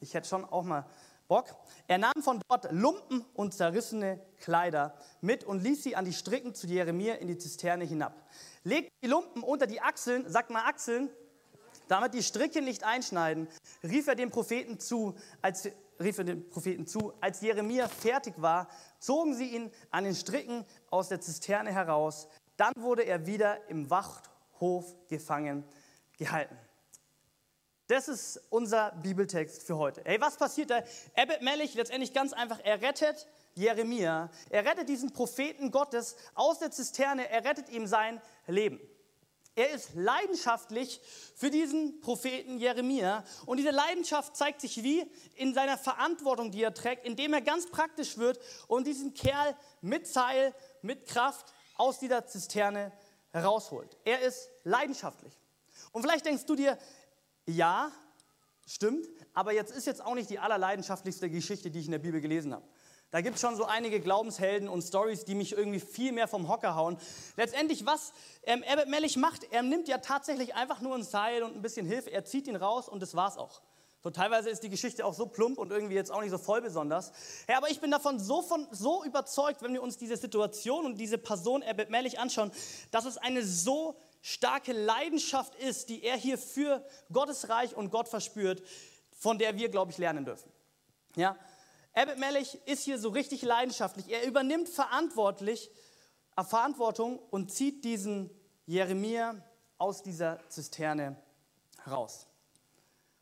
Ich 0.00 0.14
hätte 0.14 0.28
schon 0.28 0.44
auch 0.44 0.64
mal 0.64 0.86
Bock. 1.28 1.54
Er 1.86 1.98
nahm 1.98 2.22
von 2.22 2.40
dort 2.48 2.72
Lumpen 2.72 3.24
und 3.34 3.52
zerrissene 3.52 4.18
Kleider 4.38 4.94
mit 5.20 5.44
und 5.44 5.62
ließ 5.62 5.82
sie 5.82 5.94
an 5.94 6.06
die 6.06 6.12
Stricken 6.12 6.54
zu 6.54 6.66
Jeremia 6.66 7.14
in 7.14 7.28
die 7.28 7.36
Zisterne 7.36 7.84
hinab. 7.84 8.14
Legte 8.64 8.90
die 9.02 9.08
Lumpen 9.08 9.42
unter 9.42 9.66
die 9.66 9.80
Achseln, 9.80 10.28
sagt 10.28 10.50
mal 10.50 10.64
Achseln, 10.64 11.10
damit 11.86 12.14
die 12.14 12.22
Stricke 12.22 12.62
nicht 12.62 12.82
einschneiden, 12.84 13.48
rief 13.82 14.08
er 14.08 14.14
dem 14.14 14.30
Propheten 14.30 14.80
zu, 14.80 15.14
als 15.42 15.68
rief 16.00 16.18
er 16.18 16.24
dem 16.24 16.48
Propheten 16.48 16.86
zu, 16.86 17.12
als 17.20 17.40
Jeremia 17.40 17.88
fertig 17.88 18.34
war, 18.38 18.68
zogen 18.98 19.34
sie 19.34 19.54
ihn 19.54 19.70
an 19.90 20.04
den 20.04 20.14
Stricken 20.14 20.64
aus 20.90 21.08
der 21.08 21.20
Zisterne 21.20 21.72
heraus. 21.72 22.28
Dann 22.56 22.72
wurde 22.76 23.02
er 23.02 23.26
wieder 23.26 23.68
im 23.68 23.90
Wachthof 23.90 24.94
gefangen 25.08 25.64
gehalten. 26.16 26.56
Das 27.88 28.06
ist 28.06 28.38
unser 28.50 28.92
Bibeltext 29.02 29.62
für 29.62 29.78
heute. 29.78 30.02
Hey, 30.04 30.20
was 30.20 30.36
passiert 30.36 30.68
da? 30.68 30.82
Ebed 31.16 31.40
Melech 31.40 31.72
letztendlich 31.72 32.12
ganz 32.12 32.34
einfach, 32.34 32.60
er 32.62 32.82
rettet 32.82 33.26
Jeremia, 33.54 34.30
er 34.50 34.64
rettet 34.66 34.90
diesen 34.90 35.14
Propheten 35.14 35.70
Gottes 35.70 36.14
aus 36.34 36.58
der 36.58 36.70
Zisterne, 36.70 37.30
er 37.30 37.46
rettet 37.46 37.70
ihm 37.70 37.86
sein 37.86 38.20
Leben. 38.46 38.78
Er 39.54 39.70
ist 39.70 39.94
leidenschaftlich 39.94 41.00
für 41.34 41.48
diesen 41.48 42.02
Propheten 42.02 42.58
Jeremia 42.58 43.24
und 43.46 43.56
diese 43.56 43.70
Leidenschaft 43.70 44.36
zeigt 44.36 44.60
sich 44.60 44.82
wie 44.82 45.10
in 45.36 45.54
seiner 45.54 45.78
Verantwortung, 45.78 46.50
die 46.50 46.62
er 46.62 46.74
trägt, 46.74 47.06
indem 47.06 47.32
er 47.32 47.40
ganz 47.40 47.70
praktisch 47.70 48.18
wird 48.18 48.38
und 48.66 48.86
diesen 48.86 49.14
Kerl 49.14 49.56
mit 49.80 50.06
Zeil, 50.06 50.54
mit 50.82 51.06
Kraft 51.06 51.54
aus 51.76 51.98
dieser 51.98 52.26
Zisterne 52.26 52.92
herausholt. 53.30 53.96
Er 54.04 54.20
ist 54.20 54.50
leidenschaftlich. 54.62 55.32
Und 55.92 56.02
vielleicht 56.02 56.26
denkst 56.26 56.44
du 56.44 56.54
dir, 56.54 56.78
ja, 57.48 57.90
stimmt, 58.66 59.08
aber 59.34 59.52
jetzt 59.52 59.72
ist 59.72 59.86
jetzt 59.86 60.04
auch 60.04 60.14
nicht 60.14 60.30
die 60.30 60.38
allerleidenschaftlichste 60.38 61.30
Geschichte, 61.30 61.70
die 61.70 61.80
ich 61.80 61.86
in 61.86 61.92
der 61.92 61.98
Bibel 61.98 62.20
gelesen 62.20 62.52
habe. 62.52 62.64
Da 63.10 63.22
gibt 63.22 63.36
es 63.36 63.40
schon 63.40 63.56
so 63.56 63.64
einige 63.64 64.00
Glaubenshelden 64.00 64.68
und 64.68 64.82
Stories, 64.82 65.24
die 65.24 65.34
mich 65.34 65.52
irgendwie 65.52 65.80
viel 65.80 66.12
mehr 66.12 66.28
vom 66.28 66.46
Hocker 66.48 66.74
hauen. 66.74 66.98
Letztendlich, 67.36 67.86
was 67.86 68.12
ähm, 68.42 68.62
Herbert 68.62 68.88
Mellich 68.88 69.16
macht, 69.16 69.50
er 69.50 69.62
nimmt 69.62 69.88
ja 69.88 69.98
tatsächlich 69.98 70.54
einfach 70.54 70.82
nur 70.82 70.94
ein 70.94 71.02
Seil 71.02 71.42
und 71.42 71.56
ein 71.56 71.62
bisschen 71.62 71.86
Hilfe, 71.86 72.10
er 72.10 72.26
zieht 72.26 72.46
ihn 72.46 72.56
raus 72.56 72.86
und 72.86 73.00
das 73.00 73.14
war's 73.14 73.38
auch. 73.38 73.62
So 74.02 74.10
teilweise 74.10 74.50
ist 74.50 74.62
die 74.62 74.68
Geschichte 74.68 75.04
auch 75.04 75.14
so 75.14 75.26
plump 75.26 75.58
und 75.58 75.72
irgendwie 75.72 75.94
jetzt 75.94 76.12
auch 76.12 76.20
nicht 76.20 76.30
so 76.30 76.38
voll 76.38 76.60
besonders. 76.60 77.12
Ja, 77.48 77.56
aber 77.56 77.70
ich 77.70 77.80
bin 77.80 77.90
davon 77.90 78.20
so, 78.20 78.42
von, 78.42 78.68
so 78.70 79.02
überzeugt, 79.04 79.62
wenn 79.62 79.72
wir 79.72 79.82
uns 79.82 79.96
diese 79.96 80.16
Situation 80.16 80.84
und 80.84 80.98
diese 80.98 81.18
Person 81.18 81.62
Herbert 81.62 81.90
Mellich 81.90 82.18
anschauen, 82.18 82.52
dass 82.90 83.06
es 83.06 83.16
eine 83.16 83.42
so 83.42 83.96
starke 84.28 84.72
Leidenschaft 84.72 85.54
ist, 85.54 85.88
die 85.88 86.04
er 86.04 86.16
hier 86.16 86.36
für 86.36 86.84
Gottes 87.12 87.48
Reich 87.48 87.74
und 87.74 87.90
Gott 87.90 88.08
verspürt, 88.08 88.62
von 89.18 89.38
der 89.38 89.56
wir, 89.56 89.70
glaube 89.70 89.90
ich, 89.90 89.98
lernen 89.98 90.24
dürfen. 90.24 90.52
Ja, 91.16 91.36
Abbott 91.94 92.18
Mellich 92.18 92.58
ist 92.66 92.84
hier 92.84 92.98
so 92.98 93.08
richtig 93.08 93.42
leidenschaftlich. 93.42 94.10
Er 94.10 94.26
übernimmt 94.26 94.68
verantwortlich, 94.68 95.70
äh, 96.36 96.44
Verantwortung 96.44 97.18
und 97.30 97.50
zieht 97.50 97.84
diesen 97.84 98.30
Jeremia 98.66 99.34
aus 99.78 100.02
dieser 100.02 100.38
Zisterne 100.50 101.16
raus. 101.90 102.26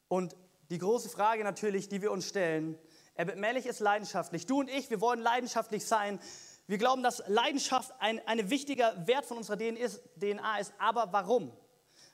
Und 0.08 0.34
die 0.70 0.78
große 0.78 1.08
Frage 1.08 1.44
natürlich, 1.44 1.88
die 1.88 2.02
wir 2.02 2.10
uns 2.10 2.26
stellen, 2.26 2.76
Abbott 3.16 3.36
Mellich 3.36 3.66
ist 3.66 3.78
leidenschaftlich. 3.78 4.44
Du 4.46 4.58
und 4.58 4.68
ich, 4.68 4.90
wir 4.90 5.00
wollen 5.00 5.20
leidenschaftlich 5.20 5.86
sein. 5.86 6.18
Wir 6.66 6.78
glauben, 6.78 7.02
dass 7.02 7.22
Leidenschaft 7.28 7.94
ein, 8.00 8.20
ein 8.26 8.50
wichtiger 8.50 9.06
Wert 9.06 9.24
von 9.24 9.36
unserer 9.36 9.56
DNA 9.56 10.58
ist. 10.58 10.72
Aber 10.78 11.12
warum? 11.12 11.52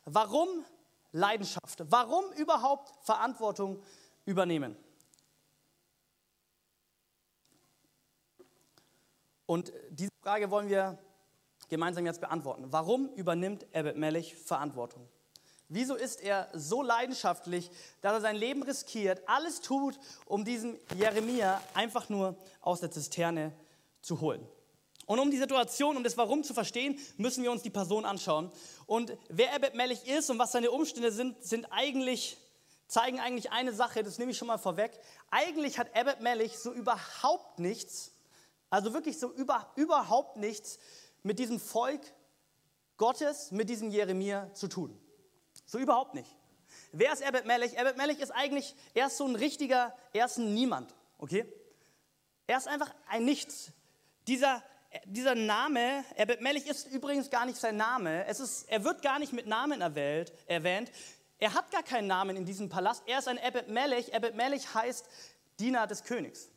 Warum 0.05 0.49
Leidenschaft? 1.13 1.85
Warum 1.89 2.25
überhaupt 2.33 2.93
Verantwortung 3.05 3.83
übernehmen? 4.27 4.77
Und 9.47 9.73
diese 9.91 10.11
Frage 10.23 10.51
wollen 10.51 10.69
wir 10.69 10.99
gemeinsam 11.69 12.05
jetzt 12.07 12.21
beantworten. 12.21 12.67
Warum 12.71 13.09
übernimmt 13.15 13.67
Abbott 13.75 13.97
Mellich 13.97 14.37
Verantwortung? 14.37 15.09
Wieso 15.69 15.95
ist 15.95 16.21
er 16.21 16.51
so 16.53 16.83
leidenschaftlich, 16.83 17.71
dass 18.03 18.13
er 18.13 18.21
sein 18.21 18.37
Leben 18.37 18.63
riskiert, 18.63 19.23
alles 19.27 19.63
tut, 19.63 19.99
um 20.27 20.45
diesen 20.45 20.79
Jeremia 20.95 21.63
einfach 21.73 22.11
nur 22.11 22.37
aus 22.61 22.81
der 22.81 22.91
Zisterne 22.91 23.53
zu 23.53 23.72
holen? 24.21 24.47
Und 25.07 25.19
um 25.19 25.31
die 25.31 25.39
Situation, 25.39 25.97
um 25.97 26.05
das 26.05 26.17
Warum 26.17 26.45
zu 26.45 26.55
verstehen, 26.55 26.99
müssen 27.17 27.43
wir 27.43 27.51
uns 27.51 27.63
die 27.63 27.71
Person 27.71 28.05
anschauen. 28.05 28.51
Und 28.87 29.17
wer 29.29 29.55
Abbott 29.55 29.75
Mellich 29.75 30.07
ist 30.07 30.31
und 30.31 30.39
was 30.39 30.53
seine 30.53 30.71
Umstände 30.71 31.11
sind, 31.11 31.43
sind 31.43 31.67
eigentlich, 31.71 32.37
zeigen 32.87 33.19
eigentlich 33.19 33.51
eine 33.51 33.73
Sache, 33.73 34.03
das 34.03 34.19
nehme 34.19 34.31
ich 34.31 34.39
schon 34.39 34.49
mal 34.49 34.59
vorweg. 34.59 34.93
Eigentlich 35.31 35.79
hat 35.79 35.95
Abbott 35.97 36.21
Mellich 36.21 36.57
so 36.59 36.73
überhaupt 36.73 37.59
nichts 37.59 38.13
also 38.73 38.95
wirklich 38.95 39.19
so 39.19 39.31
über, 39.31 39.71
überhaupt 39.77 40.39
nichts 40.39 40.79
mit 41.23 41.39
diesem 41.39 41.61
Volk 41.61 42.01
Gottes, 42.97 43.51
mit 43.51 43.69
diesem 43.69 43.91
Jeremia 43.91 44.51
zu 44.55 44.67
tun. 44.67 44.99
So 45.67 45.79
überhaupt 45.79 46.15
nicht. 46.15 46.35
Wer 46.91 47.13
ist 47.13 47.21
Erbet 47.21 47.45
Melech? 47.45 47.75
Erbet 47.75 47.99
Melech 47.99 48.19
ist 48.19 48.31
eigentlich, 48.31 48.75
er 48.95 49.09
ist 49.09 49.19
so 49.19 49.27
ein 49.27 49.37
richtiger, 49.37 49.95
er 50.15 50.25
ist 50.25 50.39
ein 50.39 50.55
Niemand, 50.55 50.95
okay? 51.19 51.45
Er 52.47 52.57
ist 52.57 52.67
einfach 52.67 52.95
ein 53.09 53.27
Nichts. 53.27 53.73
Dieser, 54.27 54.63
dieser 55.05 55.35
Name, 55.35 56.05
Erbet 56.17 56.41
Melech 56.41 56.67
ist 56.67 56.89
übrigens 56.89 57.31
gar 57.31 57.47
nicht 57.47 57.59
sein 57.59 57.77
Name. 57.77 58.25
Es 58.27 58.41
ist, 58.41 58.69
er 58.69 58.85
wird 58.85 59.03
gar 59.03 59.19
nicht 59.19 59.33
mit 59.33 59.47
Namen 59.47 59.81
erwählt, 59.81 60.33
erwähnt. 60.47 60.91
Er 61.39 61.55
hat 61.55 61.71
gar 61.71 61.83
keinen 61.83 62.07
Namen 62.07 62.37
in 62.37 62.45
diesem 62.45 62.69
Palast. 62.69 63.03
Er 63.07 63.19
ist 63.19 63.29
ein 63.29 63.39
Erbet 63.39 63.69
Melech. 63.69 64.13
Erbet 64.13 64.35
Melech 64.37 64.75
heißt 64.75 65.09
Diener 65.59 65.87
des 65.87 66.05
Königs. 66.05 66.49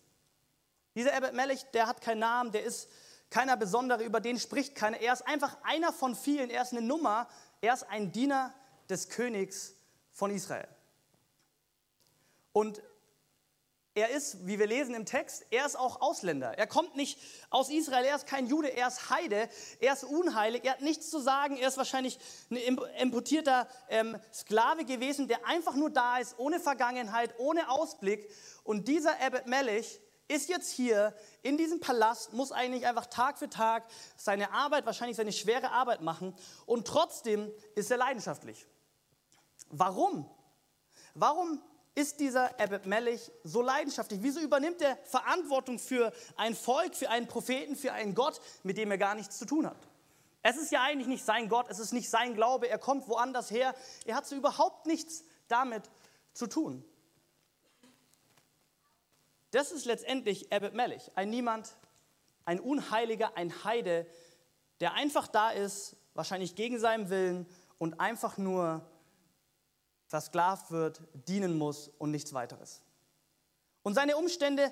Dieser 0.95 1.13
Abbott 1.13 1.33
Melech, 1.33 1.65
der 1.73 1.87
hat 1.87 2.01
keinen 2.01 2.19
Namen, 2.19 2.51
der 2.51 2.63
ist 2.63 2.89
keiner 3.29 3.57
Besondere, 3.57 4.03
über 4.03 4.21
den 4.21 4.39
spricht 4.39 4.75
keiner. 4.75 4.99
Er 4.99 5.11
ist 5.11 5.27
einfach 5.27 5.57
einer 5.63 5.91
von 5.91 6.15
vielen, 6.15 6.49
er 6.49 6.61
ist 6.61 6.71
eine 6.71 6.81
Nummer, 6.81 7.27
er 7.59 7.73
ist 7.73 7.83
ein 7.83 8.11
Diener 8.11 8.53
des 8.89 9.09
Königs 9.09 9.75
von 10.11 10.31
Israel. 10.31 10.67
Und 12.53 12.81
er 13.95 14.09
ist, 14.09 14.45
wie 14.45 14.59
wir 14.59 14.67
lesen 14.67 14.93
im 14.93 15.05
Text, 15.05 15.45
er 15.49 15.65
ist 15.65 15.79
auch 15.79 16.01
Ausländer. 16.01 16.57
Er 16.57 16.67
kommt 16.67 16.97
nicht 16.97 17.17
aus 17.49 17.69
Israel, 17.69 18.03
er 18.03 18.17
ist 18.17 18.27
kein 18.27 18.45
Jude, 18.45 18.67
er 18.67 18.89
ist 18.89 19.09
Heide, 19.09 19.49
er 19.79 19.93
ist 19.93 20.03
unheilig, 20.03 20.65
er 20.65 20.73
hat 20.73 20.81
nichts 20.81 21.09
zu 21.09 21.19
sagen, 21.19 21.55
er 21.55 21.69
ist 21.69 21.77
wahrscheinlich 21.77 22.19
ein 22.51 22.57
importierter 22.99 23.67
ähm, 23.89 24.17
Sklave 24.33 24.83
gewesen, 24.83 25.29
der 25.29 25.47
einfach 25.47 25.75
nur 25.75 25.89
da 25.89 26.17
ist, 26.17 26.37
ohne 26.37 26.59
Vergangenheit, 26.59 27.33
ohne 27.39 27.69
Ausblick. 27.69 28.29
Und 28.63 28.89
dieser 28.89 29.19
Abbott 29.21 29.47
Melech, 29.47 30.01
ist 30.27 30.49
jetzt 30.49 30.71
hier 30.71 31.13
in 31.43 31.55
diesem 31.55 31.79
Palast, 31.79 32.33
muss 32.33 32.51
eigentlich 32.51 32.87
einfach 32.87 33.05
Tag 33.05 33.37
für 33.37 33.47
Tag 33.47 33.83
seine 34.17 34.51
Arbeit, 34.51 34.85
wahrscheinlich 34.87 35.17
seine 35.17 35.31
schwere 35.31 35.69
Arbeit 35.69 36.01
machen 36.01 36.33
und 36.65 36.87
trotzdem 36.87 37.51
ist 37.75 37.91
er 37.91 37.97
leidenschaftlich. 37.97 38.65
Warum? 39.69 40.27
Warum 41.13 41.61
ist 41.95 42.19
dieser 42.19 42.59
Abbott 42.59 42.85
Mellich 42.85 43.31
so 43.43 43.61
leidenschaftlich? 43.61 44.21
Wieso 44.21 44.41
übernimmt 44.41 44.81
er 44.81 44.97
Verantwortung 45.05 45.79
für 45.79 46.11
ein 46.35 46.53
Volk, 46.53 46.93
für 46.93 47.09
einen 47.09 47.27
Propheten, 47.27 47.75
für 47.75 47.93
einen 47.93 48.13
Gott, 48.13 48.39
mit 48.63 48.77
dem 48.77 48.91
er 48.91 48.97
gar 48.97 49.15
nichts 49.15 49.37
zu 49.37 49.45
tun 49.45 49.65
hat? 49.65 49.77
Es 50.43 50.57
ist 50.57 50.71
ja 50.71 50.83
eigentlich 50.83 51.07
nicht 51.07 51.25
sein 51.25 51.49
Gott, 51.49 51.67
es 51.69 51.79
ist 51.79 51.93
nicht 51.93 52.09
sein 52.09 52.35
Glaube, 52.35 52.69
er 52.69 52.77
kommt 52.77 53.07
woanders 53.07 53.49
her, 53.49 53.73
er 54.05 54.15
hat 54.15 54.27
so 54.27 54.35
überhaupt 54.35 54.85
nichts 54.85 55.23
damit 55.47 55.89
zu 56.33 56.47
tun. 56.47 56.83
Das 59.51 59.71
ist 59.71 59.85
letztendlich 59.85 60.51
Abbott 60.51 60.73
Mellich, 60.73 61.11
ein 61.15 61.29
Niemand, 61.29 61.77
ein 62.43 62.59
Unheiliger, 62.59 63.37
ein 63.37 63.63
Heide, 63.63 64.05
der 64.81 64.93
einfach 64.93 65.27
da 65.27 65.49
ist, 65.49 65.95
wahrscheinlich 66.13 66.55
gegen 66.55 66.77
seinen 66.77 67.09
Willen 67.09 67.47
und 67.77 67.99
einfach 67.99 68.37
nur 68.37 68.85
versklavt 70.15 70.71
wird, 70.71 71.01
dienen 71.27 71.57
muss 71.57 71.89
und 71.97 72.11
nichts 72.11 72.31
weiteres. 72.31 72.81
Und 73.83 73.95
seine 73.95 74.15
Umstände, 74.15 74.71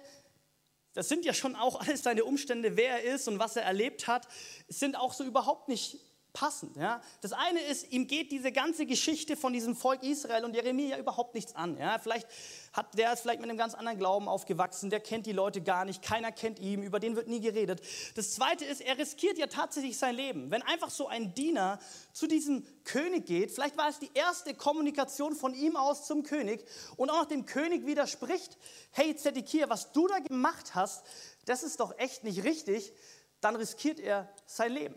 das 0.93 1.09
sind 1.09 1.25
ja 1.25 1.33
schon 1.33 1.57
auch 1.57 1.81
alles 1.81 2.01
seine 2.01 2.23
Umstände, 2.23 2.77
wer 2.77 3.03
er 3.03 3.13
ist 3.13 3.27
und 3.27 3.39
was 3.39 3.57
er 3.57 3.63
erlebt 3.63 4.07
hat, 4.07 4.25
sind 4.69 4.95
auch 4.95 5.11
so 5.11 5.25
überhaupt 5.25 5.67
nicht 5.67 5.99
passend. 6.33 6.75
Ja? 6.75 7.01
Das 7.21 7.31
eine 7.31 7.61
ist, 7.61 7.91
ihm 7.91 8.07
geht 8.07 8.31
diese 8.31 8.51
ganze 8.51 8.85
Geschichte 8.85 9.37
von 9.37 9.53
diesem 9.53 9.75
Volk 9.75 10.03
Israel 10.03 10.43
und 10.43 10.55
Jeremia 10.55 10.97
überhaupt 10.97 11.35
nichts 11.35 11.55
an. 11.55 11.77
Ja? 11.77 11.99
Vielleicht 11.99 12.27
hat 12.73 12.97
der 12.97 13.13
ist 13.13 13.21
vielleicht 13.21 13.39
mit 13.39 13.49
einem 13.49 13.57
ganz 13.57 13.75
anderen 13.75 13.99
Glauben 13.99 14.27
aufgewachsen, 14.27 14.89
der 14.89 14.99
kennt 14.99 15.27
die 15.27 15.31
Leute 15.31 15.61
gar 15.61 15.85
nicht, 15.85 16.01
keiner 16.01 16.31
kennt 16.31 16.59
ihn, 16.59 16.81
über 16.81 16.99
den 16.99 17.15
wird 17.15 17.27
nie 17.27 17.39
geredet. 17.39 17.81
Das 18.15 18.33
zweite 18.33 18.65
ist, 18.65 18.81
er 18.81 18.97
riskiert 18.97 19.37
ja 19.37 19.47
tatsächlich 19.47 19.97
sein 19.97 20.15
Leben. 20.15 20.49
Wenn 20.49 20.63
einfach 20.63 20.89
so 20.89 21.07
ein 21.07 21.35
Diener 21.35 21.79
zu 22.11 22.25
diesem 22.25 22.65
König 22.83 23.27
geht, 23.27 23.51
vielleicht 23.51 23.77
war 23.77 23.89
es 23.89 23.99
die 23.99 24.09
erste 24.15 24.55
Kommunikation 24.55 25.35
von 25.35 25.53
ihm 25.53 25.75
aus 25.75 26.07
zum 26.07 26.23
König 26.23 26.65
und 26.97 27.11
auch 27.11 27.25
dem 27.25 27.45
König 27.45 27.85
widerspricht, 27.85 28.57
hey 28.91 29.15
Zedekiah, 29.15 29.69
was 29.69 29.91
du 29.91 30.07
da 30.07 30.17
gemacht 30.19 30.73
hast, 30.73 31.05
das 31.45 31.61
ist 31.61 31.79
doch 31.79 31.97
echt 31.99 32.23
nicht 32.23 32.43
richtig, 32.43 32.91
dann 33.39 33.55
riskiert 33.55 33.99
er 33.99 34.33
sein 34.45 34.71
Leben. 34.71 34.95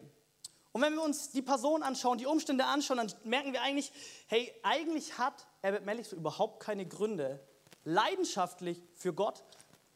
Und 0.77 0.83
wenn 0.83 0.93
wir 0.93 1.03
uns 1.03 1.31
die 1.31 1.41
Person 1.41 1.83
anschauen, 1.83 2.19
die 2.19 2.27
Umstände 2.27 2.67
anschauen, 2.67 2.99
dann 2.99 3.11
merken 3.25 3.55
wir 3.55 3.63
eigentlich, 3.63 3.91
hey, 4.27 4.53
eigentlich 4.63 5.17
hat 5.17 5.47
Herbert 5.63 5.87
Mellich 5.87 6.07
so 6.07 6.17
überhaupt 6.17 6.63
keine 6.63 6.85
Gründe, 6.85 7.41
leidenschaftlich 7.85 8.83
für 8.93 9.15
Gott 9.15 9.43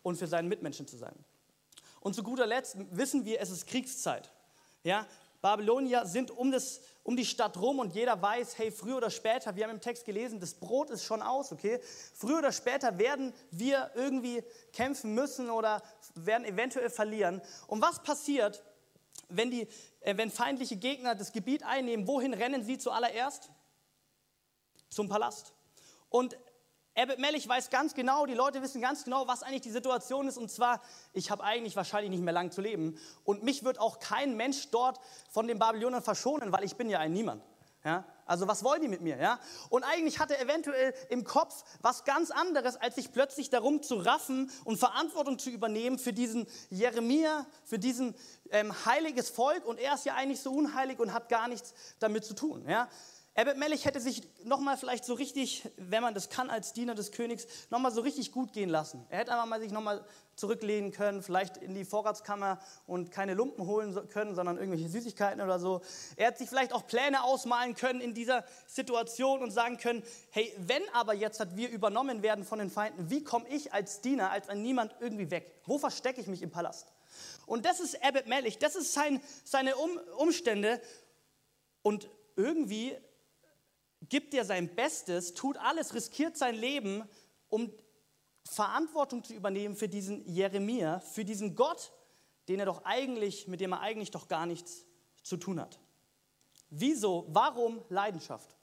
und 0.03 0.17
für 0.17 0.27
seinen 0.27 0.49
Mitmenschen 0.49 0.89
zu 0.89 0.97
sein. 0.97 1.13
Und 2.01 2.15
zu 2.15 2.23
guter 2.23 2.47
Letzt 2.47 2.79
wissen 2.93 3.27
wir, 3.27 3.43
es 3.43 3.51
ist 3.51 3.67
Kriegszeit. 3.67 4.33
Ja, 4.83 5.07
Babylonier 5.43 6.07
sind 6.07 6.31
um, 6.31 6.51
das, 6.51 6.81
um 7.03 7.15
die 7.15 7.27
Stadt 7.27 7.59
rum 7.61 7.79
und 7.79 7.95
jeder 7.95 8.23
weiß, 8.23 8.57
hey, 8.57 8.73
früher 8.73 8.97
oder 8.97 9.11
später, 9.11 9.55
wir 9.57 9.65
haben 9.65 9.75
im 9.75 9.83
Text 9.83 10.07
gelesen, 10.07 10.41
das 10.41 10.55
Brot 10.55 10.89
ist 10.89 11.05
schon 11.05 11.21
aus, 11.21 11.53
okay? 11.53 11.79
Früher 12.15 12.39
oder 12.39 12.53
später 12.53 12.99
werden 12.99 13.35
wir 13.51 13.91
irgendwie 13.97 14.43
kämpfen 14.73 15.15
müssen 15.15 15.51
oder 15.51 15.83
werden 16.15 16.47
eventuell 16.47 16.89
verlieren. 16.89 17.43
Und 17.67 17.83
was 17.83 18.03
passiert, 18.03 18.63
wenn, 19.29 19.51
die, 19.51 19.69
wenn 20.03 20.31
feindliche 20.31 20.77
Gegner 20.77 21.15
das 21.15 21.33
Gebiet 21.33 21.63
einnehmen, 21.63 22.07
wohin 22.07 22.35
rennen 22.35 22.65
sie 22.65 22.79
zuallererst? 22.79 23.51
Zum 24.89 25.09
Palast. 25.09 25.53
Und 26.09 26.37
Abbott 26.97 27.19
Mellich 27.19 27.49
weiß 27.49 27.71
ganz 27.71 27.95
genau, 27.95 28.27
die 28.27 28.35
Leute 28.35 28.63
wissen 28.63 28.81
ganz 28.81 29.05
genau, 29.05 29.29
was 29.29 29.43
eigentlich 29.43 29.63
die 29.63 29.71
Situation 29.71 30.27
ist. 30.27 30.37
Und 30.37 30.51
zwar, 30.51 30.83
ich 31.13 31.31
habe 31.31 31.45
eigentlich 31.45 31.77
wahrscheinlich 31.77 32.11
nicht 32.11 32.23
mehr 32.23 32.35
lang 32.35 32.51
zu 32.51 32.61
leben. 32.61 32.99
Und 33.25 33.43
mich 33.43 33.65
wird 33.65 33.79
auch 33.79 34.01
kein 34.01 34.37
Mensch 34.37 34.71
dort 34.71 35.01
von 35.31 35.47
den 35.47 35.59
Babylonern 35.59 36.03
verschonen, 36.03 36.53
weil 36.53 36.65
ich 36.65 36.77
bin 36.77 36.91
ja 36.91 36.99
ein 36.99 37.13
Niemand. 37.13 37.45
Ja? 37.85 38.05
Also 38.31 38.47
was 38.47 38.63
wollen 38.63 38.81
die 38.81 38.87
mit 38.87 39.01
mir? 39.01 39.17
Ja? 39.17 39.41
Und 39.71 39.83
eigentlich 39.83 40.21
hat 40.21 40.31
er 40.31 40.41
eventuell 40.41 40.95
im 41.09 41.25
Kopf 41.25 41.65
was 41.83 42.05
ganz 42.05 42.31
anderes, 42.31 42.77
als 42.77 42.95
sich 42.95 43.11
plötzlich 43.11 43.51
darum 43.51 43.83
zu 43.83 43.97
raffen 43.97 44.53
und 44.65 44.79
Verantwortung 44.79 45.41
zu 45.41 45.51
übernehmen 45.51 45.99
für 45.99 46.13
diesen 46.13 46.47
Jeremia, 46.71 47.45
für 47.65 47.81
diesen 47.81 48.15
ähm, 48.53 48.73
heiliges 48.87 49.31
Volk. 49.31 49.67
Und 49.67 49.81
er 49.81 49.95
ist 49.95 50.05
ja 50.05 50.15
eigentlich 50.15 50.41
so 50.41 50.53
unheilig 50.53 51.01
und 51.01 51.13
hat 51.13 51.29
gar 51.29 51.49
nichts 51.49 51.75
damit 51.99 52.25
zu 52.25 52.35
tun. 52.35 52.65
Ja? 52.69 52.89
Abbott 53.37 53.57
Mellich 53.57 53.85
hätte 53.85 54.01
sich 54.01 54.23
nochmal 54.43 54.77
vielleicht 54.77 55.05
so 55.05 55.15
richtig, 55.15 55.69
wenn 55.77 56.03
man 56.03 56.15
das 56.15 56.31
kann 56.31 56.51
als 56.51 56.73
Diener 56.73 56.97
des 56.97 57.13
Königs, 57.13 57.47
nochmal 57.71 57.93
so 57.93 58.01
richtig 58.01 58.33
gut 58.33 58.53
gehen 58.53 58.69
lassen. 58.69 59.07
Er 59.09 59.21
hätte 59.21 59.33
einfach 59.33 59.47
mal 59.47 59.61
sich 59.61 59.71
nochmal 59.71 60.05
zurücklehnen 60.35 60.91
können, 60.91 61.23
vielleicht 61.23 61.57
in 61.57 61.75
die 61.75 61.85
Vorratskammer 61.85 62.59
und 62.87 63.13
keine 63.13 63.35
Lumpen 63.35 63.67
holen 63.67 64.09
können, 64.09 64.35
sondern 64.35 64.59
irgendwelche 64.59 64.89
Süßigkeiten 64.89 65.41
oder 65.41 65.61
so. 65.61 65.81
Er 66.17 66.29
hätte 66.29 66.39
sich 66.39 66.49
vielleicht 66.49 66.73
auch 66.73 66.89
Pläne 66.89 67.23
ausmalen 67.23 67.75
können 67.75 68.01
in 68.01 68.15
dieser 68.15 68.45
Situation 68.67 69.43
und 69.43 69.53
sagen 69.53 69.77
können, 69.77 70.03
hey, 70.31 70.53
wenn 70.59 70.83
aber 70.93 71.15
jetzt 71.15 71.57
wir 71.57 71.71
übernommen 71.71 72.23
werden 72.23 72.45
von 72.45 72.59
den 72.59 72.71
Feinden, 72.71 73.11
wie 73.11 73.23
komme 73.23 73.49
ich 73.49 73.73
als 73.73 74.01
Diener, 74.01 74.31
als 74.31 74.49
ein 74.49 74.61
Niemand 74.61 74.97
irgendwie 74.99 75.31
weg? 75.31 75.61
Wo 75.67 75.79
verstecke 75.79 76.21
ich 76.21 76.27
mich 76.27 76.43
im 76.43 76.51
Palast? 76.51 76.93
Und 77.47 77.65
das 77.65 77.79
ist 77.79 78.03
Abbott 78.03 78.27
Mellich, 78.27 78.59
das 78.59 78.75
ist 78.75 78.93
sein, 78.93 79.23
seine 79.45 79.77
um 79.77 79.91
Umstände 80.19 80.81
und 81.83 82.11
irgendwie 82.37 82.97
gibt 84.09 84.35
er 84.35 84.45
sein 84.45 84.75
Bestes, 84.75 85.35
tut 85.35 85.57
alles, 85.59 85.95
riskiert 85.95 86.37
sein 86.37 86.55
Leben, 86.55 87.05
um 87.49 87.73
Verantwortung 88.45 89.23
zu 89.23 89.35
übernehmen 89.35 89.77
für 89.77 89.89
diesen 89.89 90.27
Jeremia, 90.27 91.01
für 91.01 91.25
diesen 91.25 91.55
Gott, 91.55 91.93
den 92.49 92.59
er 92.59 92.67
doch 92.67 92.85
eigentlich, 92.85 93.47
mit 93.47 93.61
dem 93.61 93.73
er 93.73 93.81
eigentlich 93.81 94.11
doch 94.11 94.29
gar 94.29 94.47
nichts 94.47 94.85
zu 95.23 95.37
tun 95.37 95.61
hat. 95.61 95.79
Wieso? 96.71 97.27
Warum 97.29 97.83
Leidenschaft? 97.89 98.57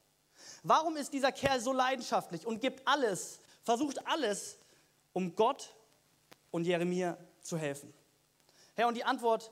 Warum 0.64 0.98
ist 0.98 1.14
dieser 1.14 1.32
Kerl 1.32 1.60
so 1.60 1.74
leidenschaftlich 1.74 2.46
und 2.46 2.62
gibt 2.62 2.88
alles, 2.88 3.40
versucht 3.64 4.06
alles, 4.08 4.58
um 5.14 5.36
Gott 5.36 5.74
und 6.52 6.66
Jeremia 6.66 7.18
zu 7.42 7.58
helfen? 7.58 7.94
Herr, 8.76 8.88
und 8.88 8.96
die 8.96 9.04
Antwort 9.04 9.52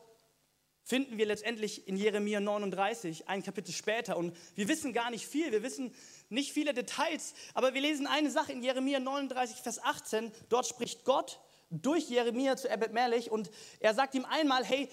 finden 0.86 1.18
wir 1.18 1.26
letztendlich 1.26 1.88
in 1.88 1.98
Jeremia 1.98 2.40
39, 2.40 3.28
ein 3.28 3.44
Kapitel 3.44 3.74
später. 3.74 4.18
Und 4.18 4.38
wir 4.54 4.68
wissen 4.68 4.94
gar 4.94 5.10
nicht 5.10 5.28
viel, 5.28 5.52
wir 5.52 5.64
wissen 5.64 5.94
nicht 6.30 6.54
viele 6.54 6.74
Details, 6.74 7.34
aber 7.56 7.74
wir 7.74 7.82
lesen 7.82 8.06
eine 8.08 8.30
Sache 8.30 8.52
in 8.52 8.62
Jeremia 8.62 9.00
39, 9.00 9.58
Vers 9.58 9.84
18. 9.84 10.32
Dort 10.48 10.68
spricht 10.68 11.04
Gott 11.04 11.42
durch 11.72 12.08
Jeremia 12.08 12.56
zu 12.56 12.70
Ebed 12.70 12.94
Melech 12.94 13.32
und 13.32 13.50
er 13.80 13.96
sagt 13.96 14.14
ihm 14.14 14.26
einmal, 14.26 14.64
hey, 14.64 14.88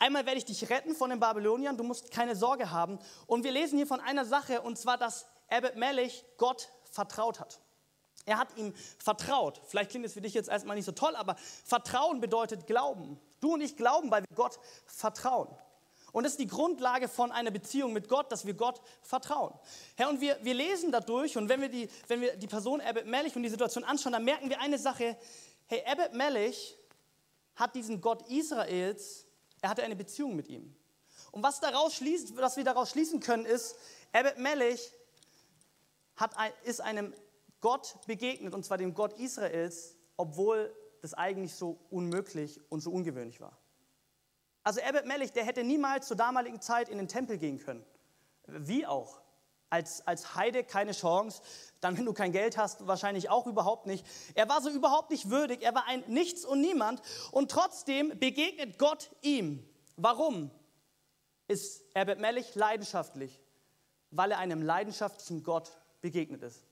einmal 0.00 0.26
werde 0.26 0.38
ich 0.38 0.44
dich 0.44 0.68
retten 0.68 0.96
von 0.96 1.10
den 1.10 1.20
Babyloniern, 1.20 1.76
du 1.76 1.84
musst 1.84 2.10
keine 2.10 2.34
Sorge 2.34 2.72
haben. 2.72 2.98
Und 3.28 3.44
wir 3.44 3.52
lesen 3.52 3.76
hier 3.76 3.86
von 3.86 4.00
einer 4.00 4.24
Sache 4.24 4.60
und 4.60 4.76
zwar, 4.76 4.98
dass 4.98 5.26
Ebed 5.48 5.76
Melech 5.76 6.24
Gott 6.36 6.68
vertraut 6.90 7.38
hat. 7.38 7.60
Er 8.24 8.38
hat 8.38 8.56
ihm 8.56 8.74
vertraut. 8.98 9.60
Vielleicht 9.66 9.90
klingt 9.90 10.06
es 10.06 10.14
für 10.14 10.20
dich 10.20 10.34
jetzt 10.34 10.48
erstmal 10.48 10.76
nicht 10.76 10.84
so 10.84 10.92
toll, 10.92 11.14
aber 11.14 11.36
Vertrauen 11.64 12.20
bedeutet 12.20 12.66
Glauben. 12.66 13.20
Du 13.42 13.54
und 13.54 13.60
ich 13.60 13.76
glauben, 13.76 14.10
weil 14.10 14.22
wir 14.22 14.36
Gott 14.36 14.58
vertrauen. 14.86 15.48
Und 16.12 16.24
das 16.24 16.34
ist 16.34 16.40
die 16.40 16.46
Grundlage 16.46 17.08
von 17.08 17.32
einer 17.32 17.50
Beziehung 17.50 17.92
mit 17.92 18.08
Gott, 18.08 18.30
dass 18.30 18.46
wir 18.46 18.54
Gott 18.54 18.80
vertrauen. 19.02 19.52
Herr, 19.96 20.10
und 20.10 20.20
wir, 20.20 20.38
wir 20.42 20.54
lesen 20.54 20.92
dadurch, 20.92 21.36
und 21.36 21.48
wenn 21.48 21.60
wir, 21.60 21.68
die, 21.68 21.88
wenn 22.06 22.20
wir 22.20 22.36
die 22.36 22.46
Person 22.46 22.80
Abbott 22.80 23.06
Mellich 23.06 23.34
und 23.34 23.42
die 23.42 23.48
Situation 23.48 23.82
anschauen, 23.82 24.12
dann 24.12 24.24
merken 24.24 24.48
wir 24.48 24.60
eine 24.60 24.78
Sache. 24.78 25.16
Hey, 25.66 25.82
Abbott 25.86 26.12
Mellich 26.12 26.78
hat 27.56 27.74
diesen 27.74 28.00
Gott 28.00 28.28
Israels, 28.30 29.26
er 29.60 29.70
hatte 29.70 29.82
eine 29.82 29.96
Beziehung 29.96 30.36
mit 30.36 30.48
ihm. 30.48 30.76
Und 31.32 31.42
was, 31.42 31.60
daraus 31.60 31.94
schließt, 31.94 32.36
was 32.36 32.56
wir 32.56 32.64
daraus 32.64 32.90
schließen 32.90 33.18
können, 33.18 33.46
ist, 33.46 33.74
Abbott 34.12 34.38
Mellich 34.38 34.92
hat, 36.14 36.32
ist 36.62 36.80
einem 36.80 37.12
Gott 37.60 37.96
begegnet, 38.06 38.54
und 38.54 38.64
zwar 38.64 38.78
dem 38.78 38.94
Gott 38.94 39.18
Israels, 39.18 39.96
obwohl 40.16 40.72
das 41.02 41.14
eigentlich 41.14 41.54
so 41.54 41.78
unmöglich 41.90 42.60
und 42.70 42.80
so 42.80 42.90
ungewöhnlich 42.90 43.40
war. 43.40 43.58
Also 44.62 44.80
Ebed 44.80 45.06
Melech, 45.06 45.32
der 45.32 45.44
hätte 45.44 45.64
niemals 45.64 46.06
zur 46.06 46.16
damaligen 46.16 46.60
Zeit 46.60 46.88
in 46.88 46.98
den 46.98 47.08
Tempel 47.08 47.36
gehen 47.36 47.58
können. 47.58 47.84
Wie 48.46 48.86
auch. 48.86 49.20
Als, 49.68 50.06
als 50.06 50.34
Heide 50.36 50.64
keine 50.64 50.92
Chance, 50.92 51.42
dann 51.80 51.96
wenn 51.96 52.04
du 52.04 52.12
kein 52.12 52.30
Geld 52.30 52.58
hast, 52.58 52.86
wahrscheinlich 52.86 53.30
auch 53.30 53.46
überhaupt 53.46 53.86
nicht. 53.86 54.06
Er 54.34 54.48
war 54.48 54.60
so 54.60 54.68
überhaupt 54.68 55.10
nicht 55.10 55.30
würdig, 55.30 55.62
er 55.62 55.74
war 55.74 55.86
ein 55.86 56.04
Nichts 56.08 56.44
und 56.44 56.60
Niemand 56.60 57.02
und 57.32 57.50
trotzdem 57.50 58.16
begegnet 58.18 58.78
Gott 58.78 59.10
ihm. 59.22 59.66
Warum 59.96 60.50
ist 61.48 61.82
Ebed 61.96 62.20
Melech 62.20 62.54
leidenschaftlich? 62.54 63.40
Weil 64.10 64.32
er 64.32 64.38
einem 64.38 64.62
leidenschaftlichen 64.62 65.42
Gott 65.42 65.72
begegnet 66.02 66.42
ist. 66.42 66.66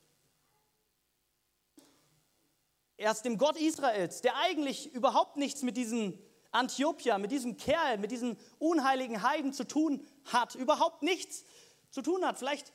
Er 3.01 3.13
ist 3.13 3.23
dem 3.23 3.39
Gott 3.39 3.57
Israels, 3.57 4.21
der 4.21 4.37
eigentlich 4.37 4.93
überhaupt 4.93 5.39
nichts 5.39 5.63
mit 5.63 5.79
diesem 5.79 6.19
Antiochia, 6.51 7.17
mit 7.17 7.31
diesem 7.31 7.57
Kerl, 7.57 7.97
mit 7.97 8.11
diesem 8.11 8.37
unheiligen 8.59 9.23
Heiden 9.23 9.55
zu 9.55 9.67
tun 9.67 10.07
hat, 10.27 10.55
überhaupt 10.55 11.03
nichts 11.03 11.47
zu 11.91 12.03
tun 12.03 12.27
hat. 12.27 12.37
Vielleicht 12.37 12.75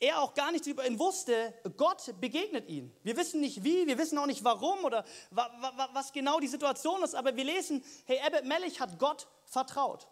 er 0.00 0.20
auch 0.20 0.34
gar 0.34 0.50
nichts 0.50 0.66
über 0.66 0.84
ihn 0.84 0.98
wusste, 0.98 1.54
Gott 1.76 2.20
begegnet 2.20 2.68
ihn. 2.68 2.92
Wir 3.04 3.16
wissen 3.16 3.40
nicht 3.40 3.62
wie, 3.62 3.86
wir 3.86 3.96
wissen 3.96 4.18
auch 4.18 4.26
nicht 4.26 4.42
warum 4.42 4.84
oder 4.84 5.04
was 5.30 6.12
genau 6.12 6.40
die 6.40 6.48
Situation 6.48 7.00
ist, 7.04 7.14
aber 7.14 7.36
wir 7.36 7.44
lesen, 7.44 7.84
hey, 8.06 8.18
Abbott 8.26 8.44
Mellich 8.44 8.80
hat 8.80 8.98
Gott 8.98 9.28
vertraut. 9.44 10.08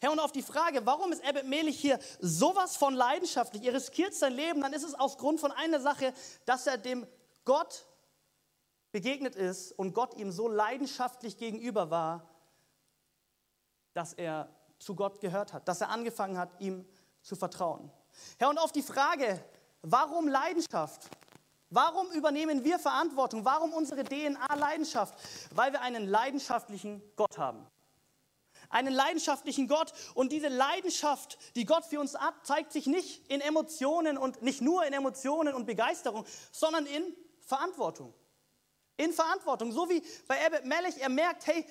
Herr, 0.00 0.12
und 0.12 0.18
auf 0.18 0.32
die 0.32 0.42
Frage, 0.42 0.86
warum 0.86 1.12
ist 1.12 1.22
Abbott 1.26 1.44
Mellich 1.44 1.78
hier 1.78 1.98
sowas 2.20 2.78
von 2.78 2.94
leidenschaftlich, 2.94 3.64
er 3.64 3.74
riskiert 3.74 4.14
sein 4.14 4.32
Leben, 4.32 4.62
dann 4.62 4.72
ist 4.72 4.84
es 4.84 4.94
aus 4.94 5.18
Grund 5.18 5.40
von 5.40 5.52
einer 5.52 5.80
Sache, 5.80 6.14
dass 6.46 6.66
er 6.66 6.78
dem 6.78 7.06
Gott 7.44 7.84
begegnet 8.92 9.36
ist 9.36 9.72
und 9.72 9.92
Gott 9.92 10.14
ihm 10.14 10.32
so 10.32 10.48
leidenschaftlich 10.48 11.36
gegenüber 11.36 11.90
war, 11.90 12.28
dass 13.92 14.12
er 14.12 14.48
zu 14.78 14.94
Gott 14.94 15.20
gehört 15.20 15.52
hat, 15.52 15.68
dass 15.68 15.80
er 15.80 15.90
angefangen 15.90 16.38
hat, 16.38 16.60
ihm 16.60 16.86
zu 17.22 17.36
vertrauen. 17.36 17.90
Herr, 18.38 18.48
und 18.48 18.58
auf 18.58 18.72
die 18.72 18.82
Frage, 18.82 19.42
warum 19.82 20.28
Leidenschaft? 20.28 21.08
Warum 21.70 22.10
übernehmen 22.12 22.64
wir 22.64 22.78
Verantwortung? 22.78 23.44
Warum 23.44 23.74
unsere 23.74 24.04
DNA 24.04 24.54
Leidenschaft? 24.54 25.14
Weil 25.54 25.72
wir 25.72 25.82
einen 25.82 26.06
leidenschaftlichen 26.06 27.02
Gott 27.16 27.36
haben. 27.36 27.66
Einen 28.70 28.94
leidenschaftlichen 28.94 29.68
Gott. 29.68 29.92
Und 30.14 30.32
diese 30.32 30.48
Leidenschaft, 30.48 31.38
die 31.56 31.66
Gott 31.66 31.84
für 31.84 32.00
uns 32.00 32.14
hat, 32.14 32.34
zeigt 32.46 32.72
sich 32.72 32.86
nicht 32.86 33.26
in 33.28 33.42
Emotionen 33.42 34.16
und 34.16 34.40
nicht 34.40 34.62
nur 34.62 34.86
in 34.86 34.94
Emotionen 34.94 35.54
und 35.54 35.66
Begeisterung, 35.66 36.24
sondern 36.52 36.86
in 36.86 37.14
Verantwortung 37.40 38.14
in 38.98 39.12
Verantwortung. 39.12 39.72
So 39.72 39.88
wie 39.88 40.02
bei 40.26 40.44
Abbott 40.44 40.66
Mellich, 40.66 41.00
er 41.00 41.08
merkt, 41.08 41.46
hey, 41.46 41.64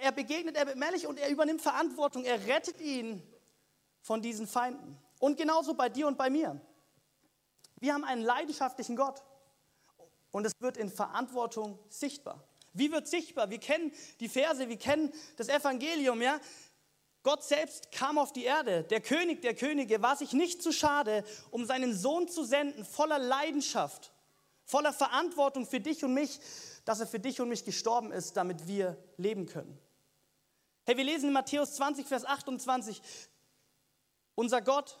er 0.00 0.12
begegnet 0.12 0.56
Abbott 0.56 0.76
Mellich 0.76 1.06
und 1.06 1.18
er 1.18 1.28
übernimmt 1.28 1.60
Verantwortung. 1.60 2.24
Er 2.24 2.46
rettet 2.46 2.80
ihn 2.80 3.22
von 4.00 4.22
diesen 4.22 4.46
Feinden. 4.46 4.96
Und 5.18 5.36
genauso 5.36 5.74
bei 5.74 5.90
dir 5.90 6.06
und 6.06 6.16
bei 6.16 6.30
mir. 6.30 6.58
Wir 7.78 7.92
haben 7.92 8.04
einen 8.04 8.22
leidenschaftlichen 8.22 8.96
Gott. 8.96 9.22
Und 10.30 10.46
es 10.46 10.52
wird 10.60 10.76
in 10.76 10.90
Verantwortung 10.90 11.78
sichtbar. 11.88 12.42
Wie 12.72 12.92
wird 12.92 13.08
sichtbar? 13.08 13.50
Wir 13.50 13.58
kennen 13.58 13.92
die 14.20 14.28
Verse, 14.28 14.68
wir 14.68 14.78
kennen 14.78 15.12
das 15.36 15.48
Evangelium, 15.48 16.22
ja? 16.22 16.40
Gott 17.22 17.42
selbst 17.42 17.92
kam 17.92 18.16
auf 18.16 18.32
die 18.32 18.44
Erde. 18.44 18.84
Der 18.84 19.00
König 19.00 19.42
der 19.42 19.54
Könige 19.54 20.00
war 20.00 20.16
sich 20.16 20.32
nicht 20.32 20.62
zu 20.62 20.72
schade, 20.72 21.24
um 21.50 21.66
seinen 21.66 21.94
Sohn 21.94 22.28
zu 22.28 22.44
senden, 22.44 22.84
voller 22.84 23.18
Leidenschaft 23.18 24.12
voller 24.70 24.92
Verantwortung 24.92 25.66
für 25.66 25.80
dich 25.80 26.04
und 26.04 26.14
mich, 26.14 26.40
dass 26.84 27.00
er 27.00 27.06
für 27.06 27.18
dich 27.18 27.40
und 27.40 27.48
mich 27.48 27.64
gestorben 27.64 28.12
ist, 28.12 28.36
damit 28.36 28.66
wir 28.66 28.96
leben 29.16 29.46
können. 29.46 29.78
Hey, 30.84 30.96
wir 30.96 31.04
lesen 31.04 31.26
in 31.26 31.32
Matthäus 31.32 31.74
20, 31.74 32.06
Vers 32.06 32.24
28, 32.24 33.02
unser 34.34 34.62
Gott 34.62 34.98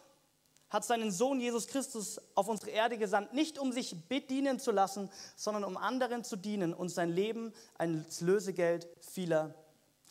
hat 0.68 0.84
seinen 0.84 1.10
Sohn 1.10 1.40
Jesus 1.40 1.66
Christus 1.66 2.20
auf 2.34 2.48
unsere 2.48 2.70
Erde 2.70 2.96
gesandt, 2.96 3.32
nicht 3.32 3.58
um 3.58 3.72
sich 3.72 3.96
bedienen 4.08 4.60
zu 4.60 4.70
lassen, 4.70 5.10
sondern 5.34 5.64
um 5.64 5.76
anderen 5.76 6.22
zu 6.22 6.36
dienen 6.36 6.72
und 6.72 6.90
sein 6.90 7.10
Leben 7.10 7.52
als 7.76 8.20
Lösegeld 8.20 8.88
vieler 9.00 9.54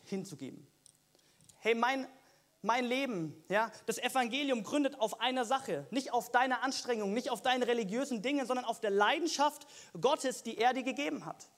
hinzugeben. 0.05 0.67
Hey, 1.59 1.75
mein 1.75 2.07
mein 2.61 2.85
Leben, 2.85 3.41
ja, 3.49 3.71
das 3.85 3.97
Evangelium 3.97 4.63
gründet 4.63 4.99
auf 4.99 5.21
einer 5.21 5.45
Sache, 5.45 5.87
nicht 5.91 6.11
auf 6.11 6.31
deiner 6.31 6.61
Anstrengung, 6.61 7.13
nicht 7.13 7.29
auf 7.29 7.41
deinen 7.41 7.63
religiösen 7.63 8.21
Dingen, 8.21 8.45
sondern 8.45 8.65
auf 8.65 8.81
der 8.81 8.91
Leidenschaft 8.91 9.65
Gottes, 9.99 10.43
die 10.43 10.57
er 10.57 10.73
dir 10.73 10.83
gegeben 10.83 11.25
hat. 11.25 11.49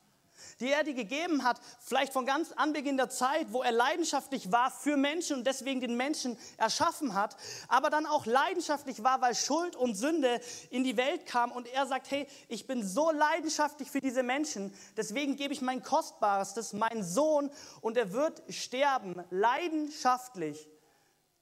Die 0.59 0.71
er 0.71 0.83
dir 0.83 0.95
gegeben 0.95 1.43
hat, 1.43 1.59
vielleicht 1.79 2.13
von 2.13 2.25
ganz 2.25 2.51
Anbeginn 2.51 2.97
der 2.97 3.09
Zeit, 3.09 3.51
wo 3.51 3.61
er 3.61 3.71
leidenschaftlich 3.71 4.51
war 4.51 4.71
für 4.71 4.97
Menschen 4.97 5.37
und 5.37 5.47
deswegen 5.47 5.81
den 5.81 5.95
Menschen 5.97 6.37
erschaffen 6.57 7.13
hat, 7.13 7.35
aber 7.67 7.91
dann 7.91 8.07
auch 8.07 8.25
leidenschaftlich 8.25 9.03
war, 9.03 9.21
weil 9.21 9.35
Schuld 9.35 9.75
und 9.75 9.95
Sünde 9.95 10.41
in 10.71 10.83
die 10.83 10.97
Welt 10.97 11.27
kam 11.27 11.51
und 11.51 11.67
er 11.67 11.85
sagt, 11.85 12.09
hey, 12.09 12.27
ich 12.47 12.65
bin 12.65 12.87
so 12.87 13.11
leidenschaftlich 13.11 13.91
für 13.91 14.01
diese 14.01 14.23
Menschen, 14.23 14.73
deswegen 14.97 15.35
gebe 15.35 15.53
ich 15.53 15.61
mein 15.61 15.83
Kostbarstes, 15.83 16.73
meinen 16.73 17.03
Sohn 17.03 17.51
und 17.81 17.97
er 17.97 18.11
wird 18.13 18.41
sterben, 18.49 19.23
leidenschaftlich 19.29 20.70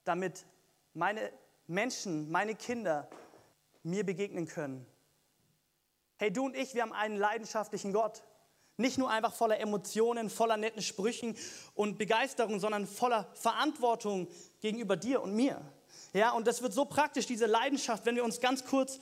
damit 0.09 0.47
meine 0.95 1.31
Menschen, 1.67 2.31
meine 2.31 2.55
Kinder 2.55 3.07
mir 3.83 4.03
begegnen 4.03 4.47
können. 4.47 4.87
Hey, 6.17 6.33
du 6.33 6.45
und 6.45 6.55
ich, 6.55 6.73
wir 6.73 6.81
haben 6.81 6.93
einen 6.93 7.15
leidenschaftlichen 7.15 7.93
Gott. 7.93 8.23
Nicht 8.75 8.97
nur 8.97 9.11
einfach 9.11 9.33
voller 9.35 9.59
Emotionen, 9.59 10.31
voller 10.31 10.57
netten 10.57 10.81
Sprüchen 10.81 11.37
und 11.75 11.99
Begeisterung, 11.99 12.59
sondern 12.59 12.87
voller 12.87 13.29
Verantwortung 13.35 14.27
gegenüber 14.61 14.97
dir 14.97 15.21
und 15.21 15.35
mir. 15.35 15.61
Ja, 16.13 16.31
und 16.31 16.47
das 16.47 16.63
wird 16.63 16.73
so 16.73 16.85
praktisch, 16.85 17.27
diese 17.27 17.45
Leidenschaft, 17.45 18.07
wenn 18.07 18.15
wir 18.15 18.23
uns 18.23 18.41
ganz 18.41 18.65
kurz 18.65 18.99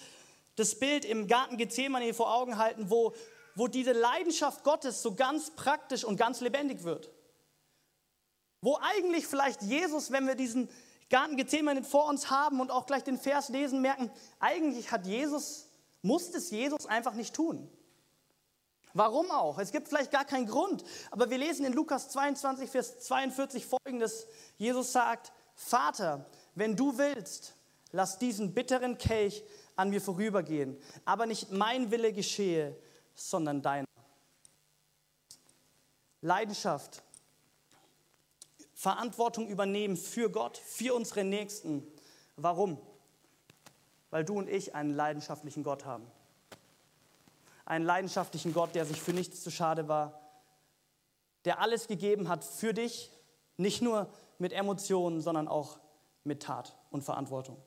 das 0.57 0.77
Bild 0.77 1.05
im 1.05 1.27
Garten 1.27 1.55
Gethsemane 1.55 2.13
vor 2.13 2.35
Augen 2.35 2.57
halten, 2.57 2.89
wo, 2.89 3.15
wo 3.55 3.69
diese 3.69 3.93
Leidenschaft 3.93 4.65
Gottes 4.65 5.01
so 5.01 5.15
ganz 5.15 5.51
praktisch 5.51 6.03
und 6.03 6.17
ganz 6.17 6.41
lebendig 6.41 6.83
wird. 6.83 7.09
Wo 8.59 8.77
eigentlich 8.81 9.25
vielleicht 9.25 9.61
Jesus, 9.61 10.11
wenn 10.11 10.27
wir 10.27 10.35
diesen 10.35 10.69
Garten 11.09 11.37
Gethsemane 11.37 11.83
vor 11.83 12.07
uns 12.07 12.29
haben 12.29 12.59
und 12.59 12.71
auch 12.71 12.85
gleich 12.85 13.03
den 13.03 13.17
Vers 13.17 13.49
lesen, 13.49 13.81
merken, 13.81 14.11
eigentlich 14.39 14.91
hat 14.91 15.05
Jesus, 15.05 15.69
muss 16.01 16.29
es 16.33 16.51
Jesus 16.51 16.85
einfach 16.85 17.13
nicht 17.13 17.33
tun. 17.33 17.69
Warum 18.93 19.29
auch? 19.31 19.59
Es 19.59 19.71
gibt 19.71 19.87
vielleicht 19.87 20.11
gar 20.11 20.25
keinen 20.25 20.47
Grund, 20.47 20.83
aber 21.11 21.29
wir 21.29 21.37
lesen 21.37 21.65
in 21.65 21.73
Lukas 21.73 22.09
22, 22.09 22.69
Vers 22.69 22.99
42 23.01 23.65
folgendes. 23.65 24.27
Jesus 24.57 24.91
sagt, 24.91 25.31
Vater, 25.53 26.25
wenn 26.55 26.75
du 26.75 26.97
willst, 26.97 27.55
lass 27.91 28.17
diesen 28.17 28.53
bitteren 28.53 28.97
Kelch 28.97 29.43
an 29.75 29.91
mir 29.91 30.01
vorübergehen, 30.01 30.77
aber 31.05 31.25
nicht 31.25 31.51
mein 31.51 31.91
Wille 31.91 32.11
geschehe, 32.11 32.75
sondern 33.15 33.61
deiner. 33.61 33.87
Leidenschaft, 36.21 37.03
Verantwortung 38.77 39.47
übernehmen 39.47 39.97
für 39.97 40.29
Gott, 40.29 40.55
für 40.55 40.93
unsere 40.93 41.23
Nächsten. 41.23 41.81
Warum? 42.35 42.77
Weil 44.11 44.23
du 44.23 44.37
und 44.37 44.47
ich 44.47 44.75
einen 44.75 44.91
leidenschaftlichen 44.91 45.63
Gott 45.63 45.83
haben. 45.83 46.05
Einen 47.65 47.85
leidenschaftlichen 47.85 48.53
Gott, 48.53 48.75
der 48.75 48.85
sich 48.85 49.01
für 49.01 49.13
nichts 49.13 49.41
zu 49.41 49.49
schade 49.49 49.87
war, 49.87 50.21
der 51.43 51.59
alles 51.59 51.87
gegeben 51.87 52.29
hat 52.29 52.43
für 52.43 52.71
dich, 52.71 53.09
nicht 53.57 53.81
nur 53.81 54.11
mit 54.37 54.53
Emotionen, 54.53 55.21
sondern 55.21 55.47
auch 55.47 55.79
mit 56.23 56.43
Tat 56.43 56.77
und 56.91 57.01
Verantwortung. 57.01 57.57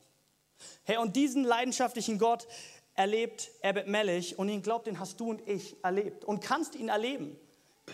Hey, 0.84 0.98
und 0.98 1.16
diesen 1.16 1.42
leidenschaftlichen 1.42 2.20
Gott 2.20 2.46
erlebt 2.94 3.50
Abbott 3.64 3.88
Mellich 3.88 4.38
und 4.38 4.48
ihn 4.48 4.62
glaubt, 4.62 4.86
den 4.86 5.00
hast 5.00 5.18
du 5.18 5.30
und 5.30 5.48
ich 5.48 5.82
erlebt 5.82 6.24
und 6.24 6.40
kannst 6.40 6.76
ihn 6.76 6.88
erleben. 6.88 7.36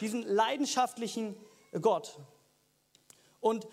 Diesen 0.03 0.23
leidenschaftlichen 0.23 1.35
Gott. 1.81 2.19
Und 3.47 3.69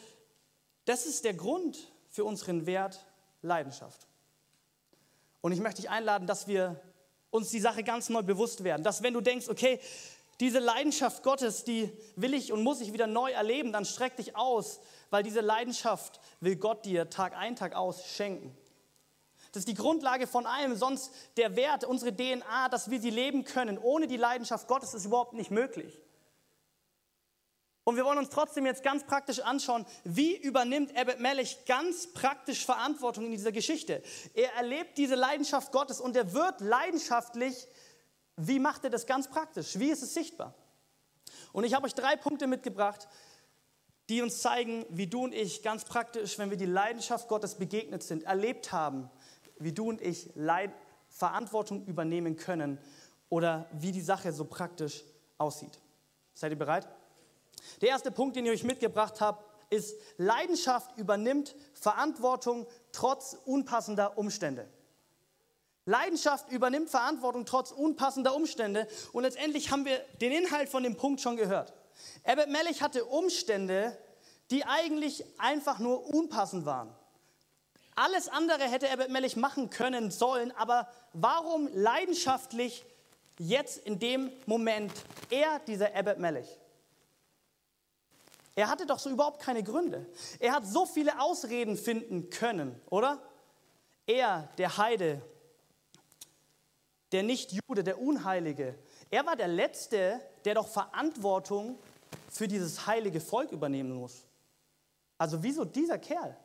das 0.85 1.07
ist 1.07 1.25
der 1.25 1.33
Grund 1.33 1.91
für 2.07 2.25
unseren 2.25 2.67
Wert 2.67 3.07
Leidenschaft. 3.41 4.07
Und 5.41 5.51
ich 5.51 5.59
möchte 5.59 5.81
dich 5.81 5.89
einladen, 5.89 6.27
dass 6.27 6.47
wir 6.47 6.79
uns 7.31 7.49
die 7.49 7.59
Sache 7.59 7.83
ganz 7.83 8.07
neu 8.09 8.21
bewusst 8.21 8.63
werden. 8.63 8.83
Dass 8.83 9.01
wenn 9.01 9.15
du 9.15 9.21
denkst, 9.21 9.49
okay, 9.49 9.79
diese 10.39 10.59
Leidenschaft 10.59 11.23
Gottes, 11.23 11.63
die 11.63 11.91
will 12.15 12.35
ich 12.35 12.53
und 12.53 12.61
muss 12.61 12.81
ich 12.81 12.93
wieder 12.93 13.07
neu 13.07 13.31
erleben, 13.31 13.73
dann 13.73 13.83
streck 13.83 14.15
dich 14.15 14.35
aus, 14.35 14.79
weil 15.09 15.23
diese 15.23 15.41
Leidenschaft 15.41 16.19
will 16.39 16.55
Gott 16.55 16.85
dir 16.85 17.09
Tag 17.09 17.35
ein, 17.35 17.55
Tag 17.55 17.75
aus 17.75 18.05
schenken. 18.05 18.55
Das 19.53 19.61
ist 19.61 19.67
die 19.69 19.73
Grundlage 19.73 20.27
von 20.27 20.45
allem, 20.45 20.75
sonst 20.75 21.11
der 21.37 21.55
Wert, 21.55 21.83
unsere 21.83 22.15
DNA, 22.15 22.69
dass 22.69 22.91
wir 22.91 23.01
sie 23.01 23.09
leben 23.09 23.43
können. 23.43 23.79
Ohne 23.79 24.05
die 24.05 24.17
Leidenschaft 24.17 24.67
Gottes 24.67 24.93
ist 24.93 25.05
überhaupt 25.05 25.33
nicht 25.33 25.49
möglich. 25.49 26.02
Und 27.85 27.97
wir 27.97 28.05
wollen 28.05 28.17
uns 28.17 28.29
trotzdem 28.29 28.65
jetzt 28.65 28.81
ganz 28.81 29.03
praktisch 29.03 29.39
anschauen, 29.39 29.85
wie 30.03 30.37
übernimmt 30.37 30.95
Abbott 30.97 31.19
Melech 31.19 31.65
ganz 31.65 32.13
praktisch 32.13 32.65
Verantwortung 32.65 33.25
in 33.25 33.31
dieser 33.31 33.51
Geschichte. 33.51 34.01
Er 34.33 34.53
erlebt 34.53 34.97
diese 34.97 35.15
Leidenschaft 35.15 35.71
Gottes 35.71 35.99
und 35.99 36.15
er 36.15 36.33
wird 36.33 36.61
leidenschaftlich. 36.61 37.67
Wie 38.37 38.59
macht 38.59 38.85
er 38.85 38.89
das 38.89 39.05
ganz 39.05 39.29
praktisch? 39.29 39.77
Wie 39.79 39.89
ist 39.89 40.01
es 40.01 40.13
sichtbar? 40.13 40.53
Und 41.51 41.65
ich 41.65 41.73
habe 41.73 41.85
euch 41.85 41.93
drei 41.93 42.15
Punkte 42.15 42.47
mitgebracht, 42.47 43.07
die 44.09 44.21
uns 44.21 44.41
zeigen, 44.41 44.85
wie 44.89 45.07
du 45.07 45.23
und 45.25 45.33
ich 45.33 45.61
ganz 45.61 45.83
praktisch, 45.83 46.37
wenn 46.39 46.49
wir 46.49 46.57
die 46.57 46.65
Leidenschaft 46.65 47.27
Gottes 47.27 47.55
begegnet 47.55 48.03
sind, 48.03 48.23
erlebt 48.23 48.71
haben, 48.71 49.09
wie 49.59 49.73
du 49.73 49.89
und 49.89 50.01
ich 50.01 50.29
Leid 50.35 50.71
Verantwortung 51.09 51.85
übernehmen 51.85 52.37
können 52.37 52.79
oder 53.29 53.69
wie 53.73 53.91
die 53.91 54.01
Sache 54.01 54.31
so 54.33 54.45
praktisch 54.45 55.03
aussieht. 55.37 55.79
Seid 56.33 56.51
ihr 56.51 56.57
bereit? 56.57 56.87
Der 57.81 57.89
erste 57.89 58.11
Punkt, 58.11 58.35
den 58.35 58.45
ich 58.45 58.51
euch 58.51 58.63
mitgebracht 58.63 59.21
habe, 59.21 59.43
ist, 59.69 59.95
Leidenschaft 60.17 60.97
übernimmt 60.97 61.55
Verantwortung 61.73 62.67
trotz 62.91 63.37
unpassender 63.45 64.17
Umstände. 64.17 64.67
Leidenschaft 65.85 66.49
übernimmt 66.49 66.89
Verantwortung 66.89 67.45
trotz 67.45 67.71
unpassender 67.71 68.35
Umstände. 68.35 68.87
Und 69.11 69.23
letztendlich 69.23 69.71
haben 69.71 69.85
wir 69.85 69.99
den 70.21 70.31
Inhalt 70.31 70.69
von 70.69 70.83
dem 70.83 70.95
Punkt 70.95 71.19
schon 71.19 71.35
gehört. 71.35 71.73
Herbert 72.23 72.49
Mellich 72.49 72.81
hatte 72.81 73.05
Umstände, 73.05 73.97
die 74.49 74.65
eigentlich 74.65 75.25
einfach 75.39 75.79
nur 75.79 76.05
unpassend 76.13 76.65
waren. 76.65 76.95
Alles 77.95 78.27
andere 78.29 78.63
hätte 78.63 78.87
Herbert 78.87 79.09
Mellich 79.09 79.35
machen 79.35 79.69
können, 79.69 80.09
sollen, 80.09 80.51
aber 80.51 80.87
warum 81.13 81.69
leidenschaftlich 81.73 82.85
jetzt 83.37 83.77
in 83.77 83.99
dem 83.99 84.31
Moment 84.45 84.91
er, 85.29 85.59
dieser 85.59 85.87
Herbert 85.87 86.19
Mellich? 86.19 86.47
Er 88.55 88.69
hatte 88.69 88.85
doch 88.85 88.99
so 88.99 89.09
überhaupt 89.09 89.41
keine 89.41 89.63
Gründe. 89.63 90.05
Er 90.39 90.53
hat 90.53 90.65
so 90.65 90.85
viele 90.85 91.19
Ausreden 91.19 91.75
finden 91.75 92.29
können, 92.29 92.79
oder? 92.89 93.21
Er, 94.05 94.49
der 94.57 94.77
Heide, 94.77 95.21
der 97.11 97.23
Nicht-Jude, 97.23 97.83
der 97.83 97.99
Unheilige, 97.99 98.77
er 99.09 99.25
war 99.25 99.35
der 99.35 99.47
Letzte, 99.47 100.19
der 100.45 100.55
doch 100.55 100.67
Verantwortung 100.67 101.79
für 102.29 102.47
dieses 102.47 102.85
heilige 102.85 103.21
Volk 103.21 103.51
übernehmen 103.51 103.93
muss. 103.93 104.25
Also 105.17 105.41
wieso 105.41 105.65
dieser 105.65 105.97
Kerl? 105.99 106.35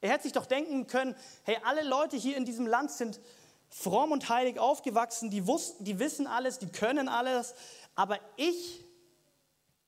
Er 0.00 0.10
hätte 0.10 0.24
sich 0.24 0.32
doch 0.32 0.46
denken 0.46 0.86
können, 0.86 1.14
hey, 1.44 1.56
alle 1.64 1.82
Leute 1.82 2.16
hier 2.16 2.36
in 2.36 2.44
diesem 2.44 2.66
Land 2.66 2.90
sind 2.90 3.20
fromm 3.68 4.12
und 4.12 4.28
heilig 4.28 4.58
aufgewachsen, 4.58 5.30
die, 5.30 5.46
wussten, 5.46 5.84
die 5.84 5.98
wissen 5.98 6.26
alles, 6.26 6.58
die 6.58 6.68
können 6.68 7.08
alles, 7.08 7.54
aber 7.94 8.18
ich 8.36 8.83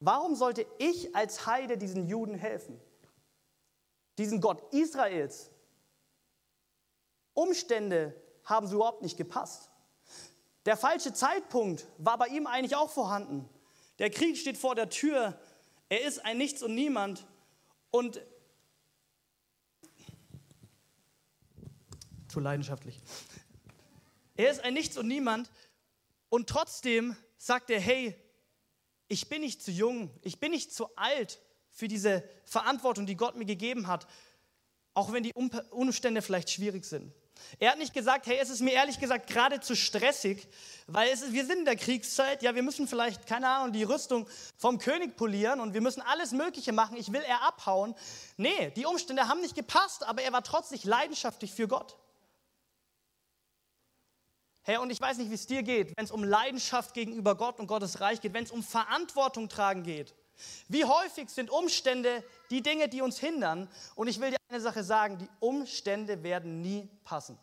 Warum 0.01 0.35
sollte 0.35 0.67
ich 0.79 1.15
als 1.17 1.47
Heide 1.47 1.79
diesen 1.79 2.07
Juden 2.07 2.35
helfen? 2.35 2.81
Diesen 4.19 4.41
Gott 4.41 4.63
Israels? 4.73 5.51
Umstände 7.35 8.15
haben 8.45 8.67
so 8.67 8.77
überhaupt 8.77 9.03
nicht 9.03 9.17
gepasst. 9.17 9.71
Der 10.65 10.77
falsche 10.77 11.13
Zeitpunkt 11.13 11.87
war 11.99 12.19
bei 12.19 12.27
ihm 12.29 12.47
eigentlich 12.47 12.77
auch 12.77 12.91
vorhanden. 12.91 13.49
Der 13.99 14.11
Krieg 14.11 14.37
steht 14.37 14.59
vor 14.59 14.75
der 14.75 14.91
Tür. 14.91 15.39
Er 15.89 16.03
ist 16.03 16.25
ein 16.25 16.39
Nichts 16.39 16.63
und 16.63 16.75
Niemand. 16.75 17.27
Und 17.91 18.21
zu 22.29 22.41
leidenschaftlich. 22.41 23.01
Er 24.35 24.51
ist 24.51 24.61
ein 24.61 24.75
Nichts 24.75 24.99
und 24.99 25.09
Niemand. 25.09 25.51
Und 26.29 26.49
trotzdem 26.49 27.17
sagt 27.39 27.71
er, 27.71 27.81
hey, 27.81 28.15
ich 29.09 29.29
bin 29.29 29.43
nicht 29.43 29.63
zu 29.63 29.71
jung, 29.71 30.11
ich 30.23 30.41
bin 30.41 30.51
nicht 30.53 30.73
zu 30.73 30.95
alt 30.97 31.41
für 31.71 31.89
diese 31.89 32.25
Verantwortung, 32.45 33.07
die 33.07 33.17
Gott 33.17 33.37
mir 33.37 33.45
gegeben 33.45 33.87
hat, 33.87 34.07
auch 34.95 35.13
wenn 35.13 35.23
die 35.23 35.33
Umstände 35.35 36.23
vielleicht 36.23 36.51
schwierig 36.51 36.85
sind. 36.85 37.13
Er 37.59 37.73
hat 37.73 37.79
nicht 37.79 37.95
gesagt, 37.95 38.27
hey, 38.27 38.39
es 38.41 38.51
ist 38.51 38.61
mir 38.61 38.73
ehrlich 38.73 38.99
gesagt 38.99 39.29
gerade 39.29 39.61
zu 39.61 39.77
stressig, 39.77 40.49
weil 40.87 41.13
ist, 41.13 41.33
wir 41.33 41.45
sind 41.45 41.61
in 41.61 41.65
der 41.65 41.77
Kriegszeit, 41.77 42.43
ja, 42.43 42.55
wir 42.55 42.63
müssen 42.63 42.89
vielleicht, 42.89 43.27
keine 43.27 43.49
Ahnung, 43.49 43.73
die 43.73 43.83
Rüstung 43.83 44.27
vom 44.57 44.79
König 44.79 45.17
polieren 45.17 45.61
und 45.61 45.75
wir 45.75 45.83
müssen 45.83 46.01
alles 46.01 46.33
Mögliche 46.33 46.73
machen, 46.73 46.97
ich 46.97 47.13
will 47.13 47.23
er 47.27 47.43
abhauen. 47.43 47.95
Nee, 48.37 48.71
die 48.77 48.87
Umstände 48.87 49.29
haben 49.29 49.41
nicht 49.41 49.55
gepasst, 49.55 50.05
aber 50.05 50.23
er 50.23 50.33
war 50.33 50.43
trotzdem 50.43 50.79
leidenschaftlich 50.85 51.53
für 51.53 51.69
Gott. 51.69 51.97
Hey, 54.67 54.79
und 54.79 54.91
ich 54.91 55.01
weiß 55.01 55.19
nicht, 55.19 55.31
wie 55.31 55.37
es 55.37 55.47
dir 55.47 55.63
geht, 55.63 55.97
wenn 55.97 56.05
es 56.05 56.11
um 56.11 56.25
Leidenschaft 56.25 56.93
gegenüber 56.93 57.37
Gott 57.37 57.61
und 57.61 57.69
Gottes 57.69 58.01
Reich 58.01 58.21
geht, 58.21 58.35
wenn 58.35 58.43
es 58.43 58.51
um 58.51 58.65
Verantwortung 58.65 59.49
tragen 59.49 59.85
geht. 59.85 60.13
Wie 60.67 60.85
häufig 60.85 61.31
sind 61.31 61.51
Umstände 61.51 62.25
die 62.51 62.65
Dinge, 62.65 62.89
die 62.89 63.01
uns 63.01 63.17
hindern? 63.17 63.69
Und 63.95 64.09
ich 64.09 64.21
will 64.21 64.31
dir 64.31 64.37
eine 64.49 64.61
Sache 64.61 64.83
sagen, 64.83 65.19
die 65.19 65.29
Umstände 65.39 66.25
werden 66.25 66.63
nie 66.63 66.91
passen. 67.05 67.39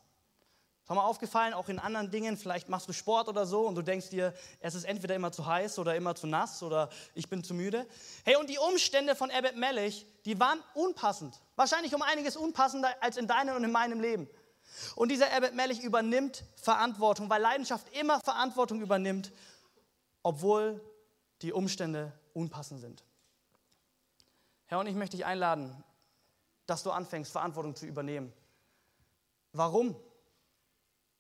Ist 0.82 0.90
mal 0.90 1.00
aufgefallen, 1.00 1.54
auch 1.54 1.70
in 1.70 1.80
anderen 1.80 2.12
Dingen, 2.12 2.36
vielleicht 2.36 2.68
machst 2.68 2.90
du 2.90 2.94
Sport 2.94 3.30
oder 3.30 3.46
so 3.46 3.62
und 3.62 3.76
du 3.76 3.82
denkst 3.82 4.10
dir, 4.10 4.34
es 4.60 4.76
ist 4.76 4.84
entweder 4.84 5.16
immer 5.16 5.32
zu 5.32 5.46
heiß 5.46 5.80
oder 5.80 5.96
immer 5.96 6.16
zu 6.16 6.28
nass 6.28 6.62
oder 6.62 6.90
ich 7.16 7.30
bin 7.30 7.42
zu 7.42 7.54
müde. 7.54 7.88
Hey, 8.26 8.36
und 8.36 8.50
die 8.50 8.58
Umstände 8.58 9.16
von 9.16 9.32
Abbott 9.32 9.56
Mellich, 9.56 10.06
die 10.26 10.38
waren 10.42 10.60
unpassend. 10.74 11.40
Wahrscheinlich 11.56 11.96
um 11.96 12.02
einiges 12.02 12.36
unpassender 12.36 12.90
als 13.00 13.16
in 13.16 13.28
deinem 13.28 13.56
und 13.56 13.64
in 13.64 13.72
meinem 13.72 14.02
Leben. 14.02 14.28
Und 14.96 15.10
dieser 15.10 15.32
Abbott 15.32 15.54
Mellich 15.54 15.84
übernimmt 15.84 16.44
Verantwortung, 16.56 17.30
weil 17.30 17.42
Leidenschaft 17.42 17.88
immer 17.98 18.20
Verantwortung 18.20 18.82
übernimmt, 18.82 19.32
obwohl 20.22 20.82
die 21.42 21.54
Umstände 21.54 22.12
unpassend 22.34 22.82
sind. 22.82 23.04
Herr, 24.66 24.80
und 24.80 24.88
ich 24.88 24.96
möchte 24.96 25.18
dich 25.18 25.26
einladen, 25.26 25.84
dass 26.66 26.84
du 26.84 26.92
anfängst, 26.92 27.32
Verantwortung 27.32 27.76
zu 27.76 27.86
übernehmen. 27.86 28.34
Warum? 29.52 29.96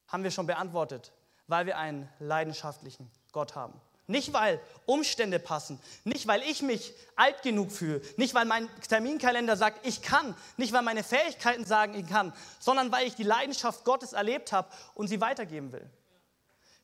Haben 0.07 0.23
wir 0.23 0.31
schon 0.31 0.47
beantwortet. 0.47 1.11
Weil 1.47 1.65
wir 1.65 1.77
einen 1.77 2.09
leidenschaftlichen 2.19 3.11
Gott 3.31 3.55
haben. 3.55 3.79
Nicht, 4.07 4.33
weil 4.33 4.59
Umstände 4.85 5.39
passen, 5.39 5.79
nicht, 6.03 6.27
weil 6.27 6.41
ich 6.41 6.61
mich 6.61 6.93
alt 7.15 7.41
genug 7.41 7.71
fühle, 7.71 8.01
nicht, 8.17 8.33
weil 8.33 8.43
mein 8.43 8.67
Terminkalender 8.87 9.55
sagt, 9.55 9.87
ich 9.87 10.01
kann, 10.01 10.35
nicht, 10.57 10.73
weil 10.73 10.81
meine 10.81 11.03
Fähigkeiten 11.03 11.65
sagen, 11.65 11.95
ich 11.95 12.07
kann, 12.07 12.33
sondern 12.59 12.91
weil 12.91 13.07
ich 13.07 13.15
die 13.15 13.23
Leidenschaft 13.23 13.85
Gottes 13.85 14.11
erlebt 14.11 14.51
habe 14.51 14.67
und 14.93 15.07
sie 15.07 15.21
weitergeben 15.21 15.71
will. 15.71 15.89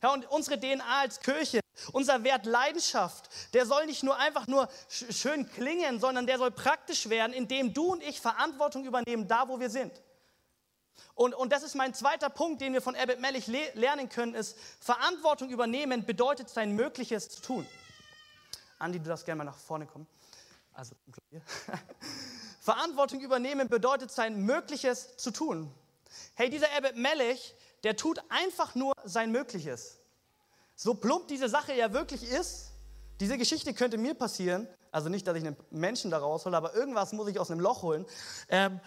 Ja, 0.02 0.14
und 0.14 0.30
unsere 0.30 0.58
DNA 0.58 1.00
als 1.00 1.20
Kirche, 1.20 1.60
unser 1.92 2.24
Wert 2.24 2.46
Leidenschaft, 2.46 3.28
der 3.52 3.66
soll 3.66 3.84
nicht 3.84 4.02
nur 4.02 4.16
einfach 4.16 4.46
nur 4.46 4.70
schön 4.88 5.46
klingen, 5.50 6.00
sondern 6.00 6.26
der 6.26 6.38
soll 6.38 6.50
praktisch 6.50 7.10
werden, 7.10 7.34
indem 7.34 7.74
du 7.74 7.92
und 7.92 8.02
ich 8.02 8.18
Verantwortung 8.18 8.86
übernehmen, 8.86 9.28
da 9.28 9.46
wo 9.46 9.60
wir 9.60 9.68
sind. 9.68 9.92
Und, 11.14 11.34
und 11.34 11.52
das 11.52 11.62
ist 11.62 11.74
mein 11.74 11.94
zweiter 11.94 12.30
Punkt, 12.30 12.60
den 12.60 12.72
wir 12.72 12.82
von 12.82 12.96
Abbott 12.96 13.20
Mellich 13.20 13.46
le 13.46 13.70
lernen 13.74 14.08
können, 14.08 14.34
ist, 14.34 14.56
Verantwortung 14.80 15.50
übernehmen 15.50 16.04
bedeutet 16.06 16.48
sein 16.48 16.74
Mögliches 16.74 17.28
zu 17.28 17.42
tun. 17.42 17.66
Andi, 18.78 18.98
du 18.98 19.08
darfst 19.08 19.24
gerne 19.26 19.38
mal 19.38 19.44
nach 19.44 19.58
vorne 19.58 19.86
kommen. 19.86 20.06
Also, 20.72 20.94
Verantwortung 22.60 23.20
übernehmen 23.20 23.68
bedeutet 23.68 24.10
sein 24.10 24.44
Mögliches 24.44 25.16
zu 25.16 25.30
tun. 25.30 25.72
Hey, 26.34 26.50
dieser 26.50 26.68
Abbott 26.76 26.96
Mellich, 26.96 27.54
der 27.82 27.96
tut 27.96 28.20
einfach 28.28 28.74
nur 28.74 28.92
sein 29.04 29.30
Mögliches. 29.30 29.98
So 30.76 30.94
plump 30.94 31.28
diese 31.28 31.48
Sache 31.48 31.74
ja 31.74 31.92
wirklich 31.92 32.22
ist, 32.22 32.70
diese 33.20 33.36
Geschichte 33.36 33.74
könnte 33.74 33.98
mir 33.98 34.14
passieren, 34.14 34.66
also 34.92 35.08
nicht, 35.08 35.26
dass 35.26 35.36
ich 35.36 35.46
einen 35.46 35.56
Menschen 35.70 36.10
da 36.10 36.18
raushole, 36.18 36.56
aber 36.56 36.74
irgendwas 36.74 37.12
muss 37.12 37.28
ich 37.28 37.38
aus 37.38 37.50
einem 37.50 37.60
Loch 37.60 37.82
holen. 37.82 38.06
Ähm, 38.48 38.80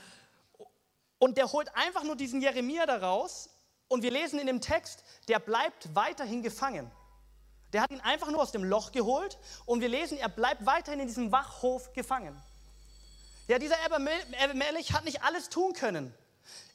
und 1.23 1.37
der 1.37 1.49
holt 1.53 1.73
einfach 1.73 2.03
nur 2.03 2.17
diesen 2.17 2.41
Jeremia 2.41 2.85
da 2.85 2.97
raus 2.97 3.49
und 3.87 4.03
wir 4.03 4.11
lesen 4.11 4.39
in 4.39 4.47
dem 4.47 4.59
Text, 4.59 5.05
der 5.29 5.39
bleibt 5.39 5.95
weiterhin 5.95 6.43
gefangen. 6.43 6.91
Der 7.71 7.81
hat 7.81 7.91
ihn 7.91 8.01
einfach 8.01 8.29
nur 8.29 8.41
aus 8.41 8.51
dem 8.51 8.65
Loch 8.65 8.91
geholt 8.91 9.37
und 9.65 9.79
wir 9.79 9.87
lesen, 9.87 10.17
er 10.17 10.27
bleibt 10.27 10.65
weiterhin 10.65 10.99
in 10.99 11.07
diesem 11.07 11.31
Wachhof 11.31 11.93
gefangen. 11.93 12.37
Ja, 13.47 13.57
dieser 13.57 13.77
Ebermelech 13.85 14.91
hat 14.91 15.05
nicht 15.05 15.23
alles 15.23 15.47
tun 15.47 15.71
können. 15.71 16.13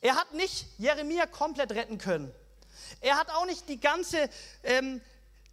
Er 0.00 0.16
hat 0.16 0.32
nicht 0.32 0.64
Jeremia 0.78 1.26
komplett 1.26 1.72
retten 1.72 1.98
können. 1.98 2.34
Er 3.02 3.18
hat 3.18 3.30
auch 3.30 3.44
nicht 3.44 3.68
die 3.68 3.78
ganze, 3.78 4.30
ähm, 4.62 5.02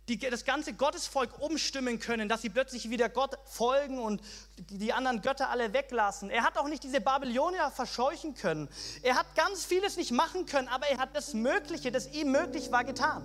die, 0.08 0.18
das 0.18 0.46
ganze 0.46 0.74
Gottesvolk 0.74 1.40
umstimmen 1.40 2.00
können, 2.00 2.30
dass 2.30 2.42
sie 2.42 2.50
plötzlich 2.50 2.90
wieder 2.90 3.10
Gott 3.10 3.38
folgen 3.46 4.00
und 4.00 4.22
die 4.70 4.94
anderen 4.94 5.22
Götter 5.22 5.50
alle 5.50 5.74
weglassen. 5.74 6.30
Er 6.30 6.44
hat 6.44 6.58
auch 6.58 6.68
nicht 6.68 6.84
diese 6.84 7.02
Babylonier 7.02 7.72
verscheuchen 7.72 8.36
können. 8.36 8.70
Er 9.02 9.16
hat 9.16 9.36
ganz 9.36 9.66
vieles 9.66 9.98
nicht 9.98 10.12
machen 10.12 10.46
können, 10.46 10.68
aber 10.68 10.88
er 10.88 11.00
hat 11.00 11.16
das 11.16 11.34
Mögliche, 11.34 11.92
das 11.92 12.08
ihm 12.14 12.32
möglich 12.32 12.72
war, 12.72 12.84
getan. 12.84 13.24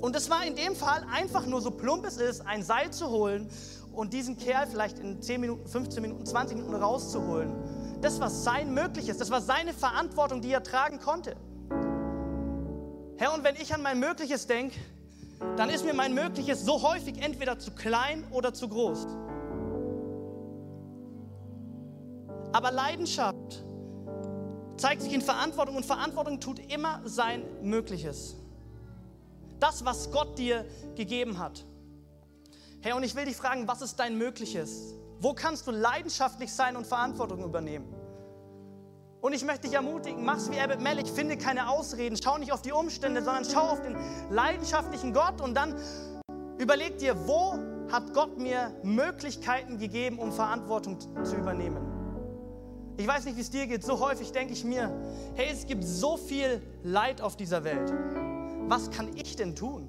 Und 0.00 0.16
es 0.16 0.30
war 0.30 0.44
in 0.44 0.56
dem 0.56 0.74
Fall 0.74 1.06
einfach 1.12 1.46
nur 1.46 1.60
so 1.60 1.70
plump 1.70 2.06
es 2.06 2.16
ist, 2.16 2.40
ein 2.40 2.62
Seil 2.62 2.90
zu 2.90 3.10
holen 3.10 3.50
und 3.92 4.12
diesen 4.14 4.38
Kerl 4.38 4.66
vielleicht 4.66 4.98
in 4.98 5.20
10 5.20 5.40
Minuten, 5.40 5.68
15 5.68 6.02
Minuten, 6.02 6.26
20 6.26 6.56
Minuten 6.56 6.74
rauszuholen. 6.74 8.00
Das 8.00 8.18
war 8.18 8.30
sein 8.30 8.72
Mögliches, 8.72 9.18
das 9.18 9.30
war 9.30 9.42
seine 9.42 9.74
Verantwortung, 9.74 10.40
die 10.40 10.50
er 10.50 10.62
tragen 10.62 10.98
konnte. 10.98 11.36
Herr, 13.16 13.34
und 13.34 13.44
wenn 13.44 13.54
ich 13.56 13.72
an 13.72 13.82
mein 13.82 14.00
Mögliches 14.00 14.48
denke, 14.48 14.76
dann 15.56 15.70
ist 15.70 15.84
mir 15.84 15.94
mein 15.94 16.14
Mögliches 16.14 16.64
so 16.64 16.82
häufig 16.82 17.20
entweder 17.20 17.58
zu 17.58 17.70
klein 17.72 18.24
oder 18.30 18.54
zu 18.54 18.68
groß. 18.68 19.06
Aber 22.52 22.70
Leidenschaft 22.70 23.64
zeigt 24.76 25.02
sich 25.02 25.12
in 25.12 25.22
Verantwortung 25.22 25.76
und 25.76 25.86
Verantwortung 25.86 26.40
tut 26.40 26.58
immer 26.72 27.00
sein 27.04 27.44
Mögliches. 27.62 28.36
Das, 29.60 29.84
was 29.84 30.10
Gott 30.10 30.38
dir 30.38 30.66
gegeben 30.96 31.38
hat. 31.38 31.64
Herr, 32.80 32.96
und 32.96 33.04
ich 33.04 33.14
will 33.14 33.24
dich 33.24 33.36
fragen, 33.36 33.68
was 33.68 33.80
ist 33.80 33.96
dein 34.00 34.18
Mögliches? 34.18 34.94
Wo 35.20 35.34
kannst 35.34 35.66
du 35.68 35.70
leidenschaftlich 35.70 36.52
sein 36.52 36.76
und 36.76 36.84
Verantwortung 36.86 37.44
übernehmen? 37.44 38.01
Und 39.22 39.32
ich 39.34 39.44
möchte 39.44 39.68
dich 39.68 39.74
ermutigen, 39.74 40.24
mach's 40.24 40.50
wie 40.50 40.58
Abbott 40.58 40.80
Mellich, 40.80 41.10
finde 41.12 41.36
keine 41.36 41.68
Ausreden, 41.68 42.18
schau 42.22 42.38
nicht 42.38 42.52
auf 42.52 42.60
die 42.60 42.72
Umstände, 42.72 43.22
sondern 43.22 43.44
schau 43.44 43.68
auf 43.68 43.80
den 43.80 43.96
leidenschaftlichen 44.30 45.12
Gott 45.12 45.40
und 45.40 45.54
dann 45.54 45.76
überleg 46.58 46.98
dir, 46.98 47.14
wo 47.28 47.56
hat 47.92 48.12
Gott 48.14 48.36
mir 48.38 48.74
Möglichkeiten 48.82 49.78
gegeben, 49.78 50.18
um 50.18 50.32
Verantwortung 50.32 50.98
zu 50.98 51.36
übernehmen. 51.36 51.86
Ich 52.96 53.06
weiß 53.06 53.24
nicht, 53.26 53.36
wie 53.36 53.42
es 53.42 53.50
dir 53.50 53.68
geht, 53.68 53.84
so 53.84 54.00
häufig 54.00 54.32
denke 54.32 54.54
ich 54.54 54.64
mir, 54.64 54.90
hey, 55.36 55.50
es 55.52 55.66
gibt 55.66 55.84
so 55.84 56.16
viel 56.16 56.60
Leid 56.82 57.20
auf 57.20 57.36
dieser 57.36 57.62
Welt. 57.62 57.92
Was 58.66 58.90
kann 58.90 59.16
ich 59.16 59.36
denn 59.36 59.54
tun? 59.54 59.88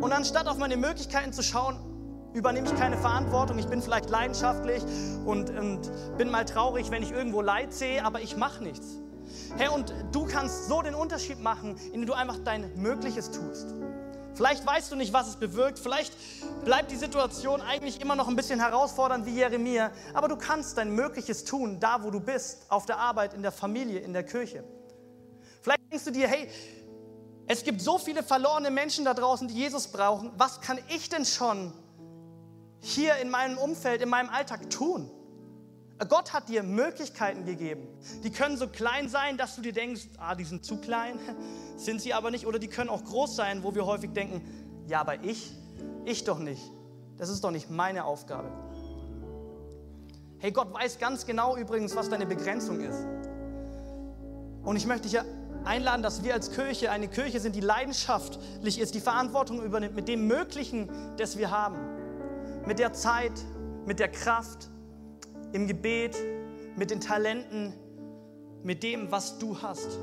Und 0.00 0.12
anstatt 0.12 0.46
auf 0.46 0.58
meine 0.58 0.76
Möglichkeiten 0.76 1.32
zu 1.32 1.42
schauen, 1.42 1.89
übernehme 2.32 2.68
ich 2.68 2.76
keine 2.76 2.96
Verantwortung. 2.96 3.58
Ich 3.58 3.66
bin 3.66 3.82
vielleicht 3.82 4.10
leidenschaftlich 4.10 4.82
und, 5.24 5.50
und 5.50 5.90
bin 6.16 6.30
mal 6.30 6.44
traurig, 6.44 6.90
wenn 6.90 7.02
ich 7.02 7.10
irgendwo 7.10 7.40
Leid 7.40 7.72
sehe, 7.72 8.04
aber 8.04 8.20
ich 8.20 8.36
mache 8.36 8.62
nichts. 8.62 8.98
Hey, 9.56 9.68
und 9.68 9.94
du 10.12 10.26
kannst 10.26 10.68
so 10.68 10.82
den 10.82 10.94
Unterschied 10.94 11.40
machen, 11.40 11.76
indem 11.92 12.06
du 12.06 12.12
einfach 12.12 12.38
dein 12.44 12.70
Mögliches 12.76 13.30
tust. 13.30 13.74
Vielleicht 14.34 14.66
weißt 14.66 14.90
du 14.92 14.96
nicht, 14.96 15.12
was 15.12 15.28
es 15.28 15.36
bewirkt. 15.36 15.78
Vielleicht 15.78 16.14
bleibt 16.64 16.90
die 16.90 16.96
Situation 16.96 17.60
eigentlich 17.60 18.00
immer 18.00 18.14
noch 18.14 18.28
ein 18.28 18.36
bisschen 18.36 18.60
herausfordernd 18.60 19.26
wie 19.26 19.34
Jeremia. 19.34 19.90
Aber 20.14 20.28
du 20.28 20.36
kannst 20.36 20.78
dein 20.78 20.94
Mögliches 20.94 21.44
tun, 21.44 21.78
da 21.80 22.02
wo 22.02 22.10
du 22.10 22.20
bist, 22.20 22.64
auf 22.68 22.86
der 22.86 22.98
Arbeit, 22.98 23.34
in 23.34 23.42
der 23.42 23.52
Familie, 23.52 24.00
in 24.00 24.12
der 24.12 24.22
Kirche. 24.22 24.64
Vielleicht 25.60 25.80
denkst 25.90 26.04
du 26.04 26.10
dir, 26.10 26.28
hey, 26.28 26.48
es 27.48 27.64
gibt 27.64 27.82
so 27.82 27.98
viele 27.98 28.22
verlorene 28.22 28.70
Menschen 28.70 29.04
da 29.04 29.12
draußen, 29.12 29.48
die 29.48 29.54
Jesus 29.54 29.88
brauchen. 29.88 30.30
Was 30.36 30.60
kann 30.60 30.78
ich 30.88 31.08
denn 31.08 31.24
schon 31.24 31.72
hier 32.80 33.16
in 33.16 33.30
meinem 33.30 33.58
Umfeld, 33.58 34.02
in 34.02 34.08
meinem 34.08 34.30
Alltag 34.30 34.70
tun? 34.70 35.10
Gott 36.08 36.32
hat 36.32 36.48
dir 36.48 36.62
Möglichkeiten 36.62 37.44
gegeben. 37.44 37.86
Die 38.24 38.30
können 38.30 38.56
so 38.56 38.66
klein 38.66 39.08
sein, 39.08 39.36
dass 39.36 39.56
du 39.56 39.62
dir 39.62 39.72
denkst, 39.72 40.08
ah, 40.18 40.34
die 40.34 40.44
sind 40.44 40.64
zu 40.64 40.78
klein, 40.78 41.18
sind 41.76 42.00
sie 42.00 42.14
aber 42.14 42.30
nicht. 42.30 42.46
Oder 42.46 42.58
die 42.58 42.68
können 42.68 42.88
auch 42.88 43.04
groß 43.04 43.36
sein, 43.36 43.62
wo 43.62 43.74
wir 43.74 43.84
häufig 43.84 44.12
denken, 44.12 44.40
ja, 44.86 45.00
aber 45.00 45.22
ich, 45.22 45.52
ich 46.06 46.24
doch 46.24 46.38
nicht. 46.38 46.62
Das 47.18 47.28
ist 47.28 47.44
doch 47.44 47.50
nicht 47.50 47.70
meine 47.70 48.04
Aufgabe. 48.04 48.50
Hey, 50.38 50.52
Gott 50.52 50.72
weiß 50.72 50.98
ganz 50.98 51.26
genau 51.26 51.56
übrigens, 51.56 51.94
was 51.94 52.08
deine 52.08 52.24
Begrenzung 52.24 52.80
ist. 52.80 53.04
Und 54.62 54.76
ich 54.76 54.86
möchte 54.86 55.06
dich 55.06 55.20
einladen, 55.64 56.02
dass 56.02 56.24
wir 56.24 56.32
als 56.32 56.50
Kirche 56.52 56.90
eine 56.90 57.08
Kirche 57.08 57.40
sind, 57.40 57.54
die 57.54 57.60
leidenschaftlich 57.60 58.78
ist, 58.80 58.94
die 58.94 59.00
Verantwortung 59.00 59.62
übernimmt 59.62 59.94
mit 59.94 60.08
dem 60.08 60.26
Möglichen, 60.26 60.88
das 61.18 61.36
wir 61.36 61.50
haben. 61.50 61.99
Mit 62.66 62.78
der 62.78 62.92
Zeit, 62.92 63.32
mit 63.86 63.98
der 63.98 64.08
Kraft, 64.08 64.68
im 65.52 65.66
Gebet, 65.66 66.16
mit 66.76 66.90
den 66.90 67.00
Talenten, 67.00 67.72
mit 68.62 68.82
dem, 68.82 69.10
was 69.10 69.38
du 69.38 69.60
hast. 69.60 69.98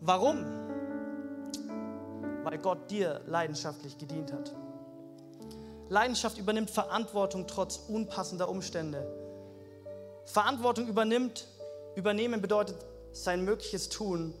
Warum? 0.00 0.44
Weil 2.44 2.58
Gott 2.58 2.90
dir 2.90 3.20
leidenschaftlich 3.26 3.98
gedient 3.98 4.32
hat. 4.32 4.54
Leidenschaft 5.88 6.38
übernimmt 6.38 6.70
Verantwortung 6.70 7.46
trotz 7.46 7.76
unpassender 7.88 8.48
Umstände. 8.48 9.06
Verantwortung 10.24 10.88
übernimmt, 10.88 11.46
übernehmen 11.96 12.40
bedeutet 12.40 12.76
sein 13.12 13.44
Mögliches 13.44 13.88
tun. 13.88 14.34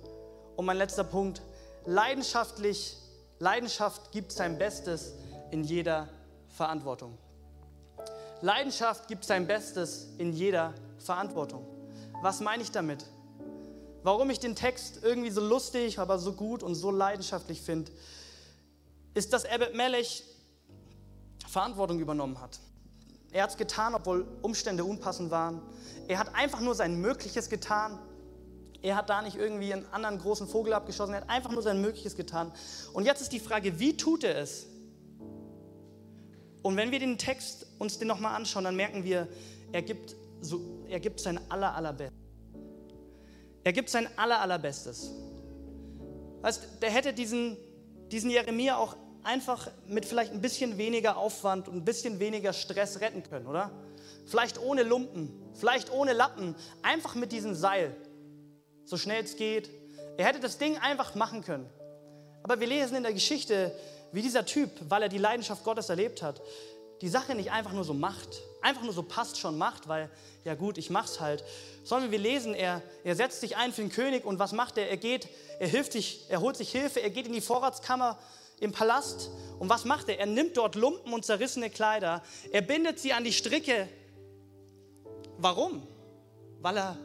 Und 0.56 0.64
mein 0.64 0.76
letzter 0.76 1.04
Punkt, 1.04 1.42
leidenschaftlich, 1.84 2.96
Leidenschaft 3.38 4.12
gibt 4.12 4.32
sein 4.32 4.58
Bestes 4.58 5.14
in 5.54 5.62
jeder 5.62 6.08
Verantwortung. 6.48 7.16
Leidenschaft 8.40 9.06
gibt 9.06 9.24
sein 9.24 9.46
Bestes 9.46 10.08
in 10.18 10.32
jeder 10.32 10.74
Verantwortung. 10.98 11.64
Was 12.22 12.40
meine 12.40 12.64
ich 12.64 12.72
damit? 12.72 13.04
Warum 14.02 14.30
ich 14.30 14.40
den 14.40 14.56
Text 14.56 15.04
irgendwie 15.04 15.30
so 15.30 15.40
lustig, 15.40 16.00
aber 16.00 16.18
so 16.18 16.32
gut 16.32 16.64
und 16.64 16.74
so 16.74 16.90
leidenschaftlich 16.90 17.60
finde, 17.60 17.92
ist, 19.14 19.32
dass 19.32 19.44
Abbott 19.44 19.76
Melech 19.76 20.24
Verantwortung 21.46 22.00
übernommen 22.00 22.40
hat. 22.40 22.58
Er 23.30 23.44
hat 23.44 23.50
es 23.50 23.56
getan, 23.56 23.94
obwohl 23.94 24.26
Umstände 24.42 24.84
unpassend 24.84 25.30
waren. 25.30 25.62
Er 26.08 26.18
hat 26.18 26.34
einfach 26.34 26.62
nur 26.62 26.74
sein 26.74 27.00
Mögliches 27.00 27.48
getan 27.48 28.00
er 28.84 28.96
hat 28.96 29.08
da 29.08 29.22
nicht 29.22 29.36
irgendwie 29.36 29.72
einen 29.72 29.86
anderen 29.92 30.18
großen 30.18 30.46
Vogel 30.46 30.74
abgeschossen, 30.74 31.14
er 31.14 31.22
hat 31.22 31.30
einfach 31.30 31.50
nur 31.50 31.62
sein 31.62 31.80
Mögliches 31.80 32.16
getan. 32.16 32.52
Und 32.92 33.06
jetzt 33.06 33.22
ist 33.22 33.32
die 33.32 33.40
Frage, 33.40 33.80
wie 33.80 33.96
tut 33.96 34.24
er 34.24 34.36
es? 34.36 34.66
Und 36.64 36.78
wenn 36.78 36.90
wir 36.90 36.98
den 36.98 37.18
Text 37.18 37.66
uns 37.78 37.98
den 37.98 38.08
nochmal 38.08 38.34
anschauen, 38.34 38.64
dann 38.64 38.74
merken 38.74 39.04
wir, 39.04 39.28
er 39.70 39.82
gibt, 39.82 40.16
so, 40.40 40.62
er 40.88 40.98
gibt 40.98 41.20
sein 41.20 41.38
aller, 41.50 41.74
allerbestes. 41.74 42.18
Er 43.64 43.72
gibt 43.74 43.90
sein 43.90 44.08
aller, 44.16 44.40
allerbestes. 44.40 45.10
Weißt, 46.40 46.80
der 46.80 46.90
hätte 46.90 47.12
diesen, 47.12 47.58
diesen 48.10 48.30
Jeremia 48.30 48.78
auch 48.78 48.96
einfach 49.24 49.70
mit 49.86 50.06
vielleicht 50.06 50.32
ein 50.32 50.40
bisschen 50.40 50.78
weniger 50.78 51.18
Aufwand 51.18 51.68
und 51.68 51.76
ein 51.76 51.84
bisschen 51.84 52.18
weniger 52.18 52.54
Stress 52.54 52.98
retten 53.02 53.22
können, 53.22 53.46
oder? 53.46 53.70
Vielleicht 54.24 54.58
ohne 54.58 54.84
Lumpen, 54.84 55.30
vielleicht 55.52 55.92
ohne 55.92 56.14
Lappen, 56.14 56.54
einfach 56.80 57.14
mit 57.14 57.30
diesem 57.30 57.54
Seil 57.54 57.94
so 58.86 58.96
schnell 58.96 59.22
es 59.22 59.36
geht. 59.36 59.68
Er 60.16 60.24
hätte 60.24 60.40
das 60.40 60.56
Ding 60.56 60.78
einfach 60.78 61.14
machen 61.14 61.42
können. 61.42 61.68
Aber 62.42 62.58
wir 62.58 62.66
lesen 62.66 62.96
in 62.96 63.02
der 63.02 63.12
Geschichte, 63.12 63.74
wie 64.14 64.22
dieser 64.22 64.46
Typ, 64.46 64.70
weil 64.88 65.02
er 65.02 65.08
die 65.08 65.18
Leidenschaft 65.18 65.64
Gottes 65.64 65.88
erlebt 65.88 66.22
hat, 66.22 66.40
die 67.00 67.08
Sache 67.08 67.34
nicht 67.34 67.50
einfach 67.50 67.72
nur 67.72 67.84
so 67.84 67.92
macht, 67.92 68.42
einfach 68.62 68.82
nur 68.82 68.92
so 68.92 69.02
passt 69.02 69.38
schon 69.38 69.58
macht, 69.58 69.88
weil, 69.88 70.08
ja 70.44 70.54
gut, 70.54 70.78
ich 70.78 70.88
mach's 70.88 71.20
halt, 71.20 71.44
sondern 71.82 72.12
wir 72.12 72.18
lesen, 72.18 72.54
er, 72.54 72.80
er 73.02 73.16
setzt 73.16 73.40
sich 73.40 73.56
ein 73.56 73.72
für 73.72 73.82
den 73.82 73.90
König 73.90 74.24
und 74.24 74.38
was 74.38 74.52
macht 74.52 74.78
er? 74.78 74.88
Er 74.88 74.96
geht, 74.96 75.28
er 75.58 75.66
hilft 75.66 75.92
sich, 75.92 76.24
er 76.28 76.40
holt 76.40 76.56
sich 76.56 76.70
Hilfe, 76.70 77.00
er 77.00 77.10
geht 77.10 77.26
in 77.26 77.32
die 77.32 77.40
Vorratskammer 77.40 78.18
im 78.60 78.70
Palast 78.70 79.30
und 79.58 79.68
was 79.68 79.84
macht 79.84 80.08
er? 80.08 80.20
Er 80.20 80.26
nimmt 80.26 80.56
dort 80.56 80.76
Lumpen 80.76 81.12
und 81.12 81.24
zerrissene 81.24 81.68
Kleider, 81.68 82.22
er 82.52 82.62
bindet 82.62 83.00
sie 83.00 83.12
an 83.12 83.24
die 83.24 83.32
Stricke. 83.32 83.88
Warum? 85.38 85.86
Weil 86.60 86.78
er 86.78 86.96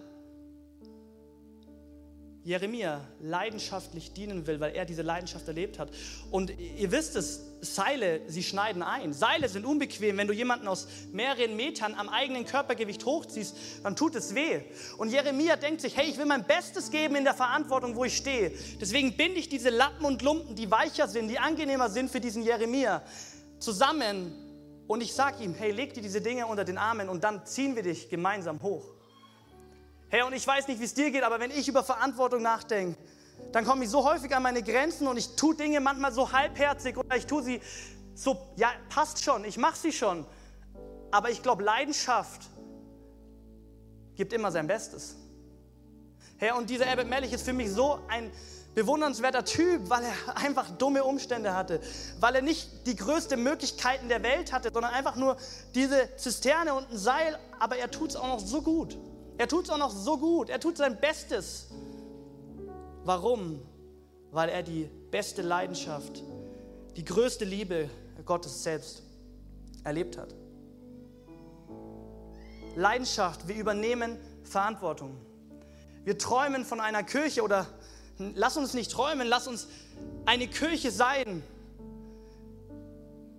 Jeremia 2.44 3.02
leidenschaftlich 3.20 4.14
dienen 4.14 4.48
will, 4.48 4.60
weil 4.60 4.74
er 4.74 4.86
diese 4.86 5.02
Leidenschaft 5.02 5.48
erlebt 5.48 5.78
hat. 5.78 5.90
Und 6.32 6.58
ihr 6.58 6.92
wisst 6.92 7.16
es, 7.16 7.42
Seile, 7.62 8.22
sie 8.28 8.44
schneiden 8.44 8.82
ein. 8.82 9.12
Seile 9.12 9.50
sind 9.50 9.66
unbequem. 9.66 10.18
Wenn 10.18 10.28
du 10.28 10.34
jemanden 10.34 10.68
aus 10.68 10.88
mehreren 11.12 11.58
Metern 11.58 11.94
am 11.94 12.08
eigenen 12.08 12.46
Körpergewicht 12.46 13.04
hochziehst, 13.06 13.56
dann 13.84 13.98
tut 13.98 14.16
es 14.16 14.34
weh. 14.34 14.62
Und 14.98 15.12
Jeremia 15.12 15.58
denkt 15.58 15.82
sich, 15.82 15.98
hey, 15.98 16.10
ich 16.10 16.18
will 16.18 16.26
mein 16.26 16.46
Bestes 16.46 16.90
geben 16.90 17.18
in 17.18 17.26
der 17.26 17.34
Verantwortung, 17.34 17.96
wo 17.96 18.06
ich 18.06 18.16
stehe. 18.16 18.54
Deswegen 18.80 19.18
binde 19.18 19.40
ich 19.40 19.50
diese 19.50 19.70
Lappen 19.70 20.06
und 20.06 20.22
Lumpen, 20.22 20.56
die 20.56 20.72
weicher 20.72 21.10
sind, 21.10 21.28
die 21.28 21.40
angenehmer 21.40 21.90
sind 21.90 22.10
für 22.10 22.22
diesen 22.22 22.44
Jeremia, 22.44 23.04
zusammen. 23.60 24.34
Und 24.88 25.02
ich 25.02 25.14
sage 25.14 25.44
ihm, 25.44 25.54
hey, 25.54 25.72
leg 25.72 25.94
dir 25.94 26.02
diese 26.02 26.22
Dinge 26.22 26.48
unter 26.48 26.64
den 26.64 26.78
Armen 26.78 27.10
und 27.10 27.24
dann 27.24 27.46
ziehen 27.46 27.76
wir 27.76 27.84
dich 27.84 28.10
gemeinsam 28.10 28.62
hoch. 28.62 28.99
Hey, 30.12 30.24
und 30.24 30.34
ich 30.34 30.46
weiß 30.46 30.68
nicht, 30.68 30.80
wie 30.80 30.86
es 30.86 30.96
dir 30.96 31.12
geht, 31.12 31.24
aber 31.24 31.40
wenn 31.40 31.52
ich 31.52 31.68
über 31.68 31.84
Verantwortung 31.84 32.42
nachdenke, 32.42 32.98
dann 33.52 33.64
komme 33.64 33.84
ich 33.84 33.92
so 33.92 34.04
häufig 34.04 34.36
an 34.36 34.42
meine 34.42 34.64
Grenzen 34.64 35.08
und 35.08 35.18
ich 35.18 35.36
tue 35.36 35.56
Dinge 35.56 35.80
manchmal 35.80 36.12
so 36.12 36.32
halbherzig 36.32 36.98
oder 36.98 37.16
ich 37.16 37.28
tue 37.28 37.44
sie 37.44 37.62
so, 38.16 38.38
ja, 38.56 38.72
passt 38.90 39.24
schon, 39.24 39.46
ich 39.46 39.58
mache 39.58 39.78
sie 39.78 39.92
schon. 39.92 40.26
Aber 41.12 41.30
ich 41.30 41.44
glaube, 41.44 41.64
Leidenschaft 41.64 42.42
gibt 44.16 44.34
immer 44.34 44.52
sein 44.52 44.66
Bestes. 44.66 45.16
Hey, 46.38 46.52
und 46.52 46.70
dieser 46.70 46.88
Albert 46.88 47.08
Mellich 47.08 47.32
ist 47.32 47.46
für 47.46 47.54
mich 47.54 47.72
so 47.72 48.00
ein 48.08 48.32
bewundernswerter 48.74 49.46
Typ, 49.46 49.90
weil 49.90 50.04
er 50.04 50.38
einfach 50.44 50.72
dumme 50.72 51.04
Umstände 51.04 51.56
hatte, 51.56 51.82
weil 52.20 52.36
er 52.36 52.42
nicht 52.42 52.88
die 52.88 52.96
größten 52.96 53.42
Möglichkeiten 53.42 54.10
der 54.10 54.24
Welt 54.24 54.54
hatte, 54.54 54.72
sondern 54.74 54.92
einfach 54.92 55.16
nur 55.16 55.38
diese 55.76 56.16
Zisterne 56.18 56.74
und 56.74 56.90
ein 56.92 56.98
Seil, 56.98 57.38
aber 57.60 57.78
er 57.78 57.92
tut 57.92 58.10
es 58.10 58.16
auch 58.16 58.28
noch 58.28 58.40
so 58.40 58.64
gut. 58.64 58.98
Er 59.40 59.48
tut 59.48 59.64
es 59.64 59.70
auch 59.70 59.78
noch 59.78 59.92
so 59.92 60.18
gut. 60.18 60.50
Er 60.50 60.60
tut 60.60 60.76
sein 60.76 61.00
Bestes. 61.00 61.70
Warum? 63.06 63.62
Weil 64.32 64.50
er 64.50 64.64
die 64.64 64.90
beste 65.12 65.42
Leidenschaft, 65.42 66.22
die 66.98 67.06
größte 67.06 67.46
Liebe 67.46 67.90
Gottes 68.26 68.64
selbst 68.64 69.02
erlebt 69.86 70.18
hat. 70.18 70.36
Leidenschaft, 72.76 73.48
wir 73.48 73.56
übernehmen 73.56 74.18
Verantwortung. 74.44 75.16
Wir 76.04 76.18
träumen 76.18 76.66
von 76.66 76.82
einer 76.82 77.04
Kirche 77.04 77.42
oder 77.42 77.66
lass 78.18 78.58
uns 78.58 78.74
nicht 78.74 78.92
träumen, 78.92 79.26
lass 79.26 79.48
uns 79.48 79.70
eine 80.26 80.50
Kirche 80.50 80.92
sein, 80.92 81.44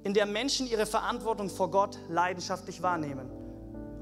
in 0.02 0.14
der 0.14 0.24
Menschen 0.24 0.66
ihre 0.66 0.86
Verantwortung 0.86 1.50
vor 1.50 1.70
Gott 1.70 1.98
leidenschaftlich 2.08 2.80
wahrnehmen 2.80 3.39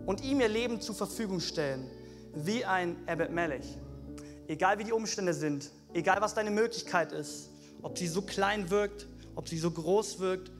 und 0.09 0.25
ihm 0.25 0.41
ihr 0.41 0.49
Leben 0.49 0.81
zur 0.81 0.95
Verfügung 0.95 1.39
stellen, 1.39 1.87
wie 2.33 2.65
ein 2.65 2.97
Abbott 3.07 3.31
Melech. 3.31 3.77
Egal 4.47 4.79
wie 4.79 4.85
die 4.85 4.93
Umstände 4.93 5.35
sind, 5.35 5.71
egal 5.93 6.23
was 6.23 6.33
deine 6.33 6.51
Möglichkeit 6.51 7.13
ist, 7.13 7.51
ob 7.83 7.99
sie 7.99 8.07
so 8.07 8.23
klein 8.23 8.71
wirkt, 8.71 9.07
ob 9.35 9.49
sie 9.49 9.59
so 9.59 9.71
groß 9.71 10.19
wirkt. 10.19 10.51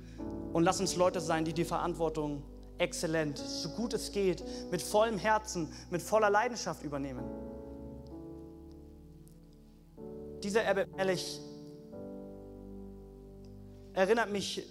Und 0.53 0.65
lass 0.65 0.81
uns 0.81 0.97
Leute 0.97 1.23
sein, 1.23 1.47
die 1.47 1.55
die 1.55 1.65
Verantwortung 1.65 2.43
exzellent, 2.77 3.39
so 3.39 3.71
gut 3.71 3.95
es 3.95 4.13
geht, 4.13 4.45
mit 4.71 4.83
vollem 4.83 5.17
Herzen, 5.17 5.73
mit 5.89 6.03
voller 6.03 6.29
Leidenschaft 6.29 6.85
übernehmen. 6.85 7.25
Dieser 10.43 10.69
Abbott 10.69 10.95
Melech 10.95 11.41
erinnert 13.95 14.31
mich 14.31 14.63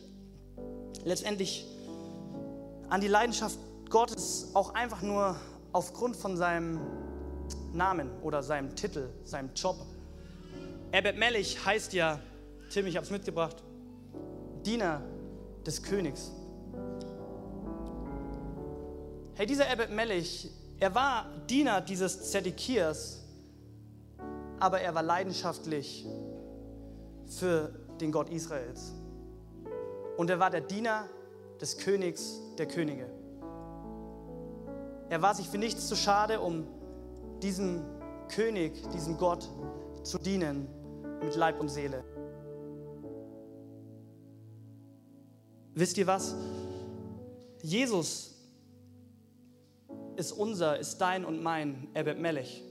letztendlich 1.04 1.66
an 2.90 3.02
die 3.02 3.08
Leidenschaft 3.08 3.58
Gottes 3.89 4.52
auch 4.54 4.73
einfach 4.73 5.02
nur 5.02 5.36
aufgrund 5.71 6.15
von 6.15 6.38
seinem 6.38 6.80
Namen 7.73 8.10
oder 8.21 8.43
seinem 8.43 8.76
Titel, 8.76 9.10
seinem 9.23 9.52
Job. 9.54 9.78
Ebed 10.91 11.17
Melech 11.17 11.63
heißt 11.65 11.93
ja, 11.93 12.19
Tim, 12.71 12.88
ich 12.88 12.95
habe 12.95 13.06
es 13.06 13.12
mitgebracht, 13.12 13.63
Diener 14.65 15.02
des 15.65 15.84
Königs. 15.84 16.32
Hey, 19.36 19.45
dieser 19.45 19.71
Ebed 19.71 19.91
Melech, 19.91 20.50
er 20.80 20.95
war 20.95 21.26
Diener 21.47 21.82
dieses 21.82 22.32
Zedekias, 22.32 23.23
aber 24.60 24.82
er 24.82 24.95
war 24.95 25.04
leidenschaftlich 25.04 26.06
für 27.28 27.71
den 28.02 28.12
Gott 28.12 28.30
Israels. 28.30 28.93
Und 30.17 30.30
er 30.30 30.39
war 30.39 30.50
der 30.50 30.62
Diener 30.62 31.08
des 31.62 31.78
Königs 31.78 32.39
der 32.58 32.67
Könige. 32.67 33.08
Er 35.10 35.22
war 35.22 35.34
sich 35.34 35.48
für 35.48 35.58
nichts 35.58 35.88
zu 35.88 35.96
schade, 35.96 36.41
um 36.41 36.67
diesem 37.41 37.82
König, 38.30 38.74
diesem 38.91 39.17
Gott 39.17 39.50
zu 40.04 40.17
dienen 40.17 40.67
mit 41.22 41.36
Leib 41.36 41.60
und 41.60 41.70
Seele. 41.70 42.04
Wisst 45.74 45.98
ihr 45.98 46.08
was? 46.08 46.36
Jesus 47.62 48.36
ist 50.15 50.32
unser, 50.32 50.80
ist 50.80 50.98
dein 50.98 51.24
und 51.24 51.41
mein 51.41 51.88
Ebed 51.96 52.20
Melech. 52.20 52.63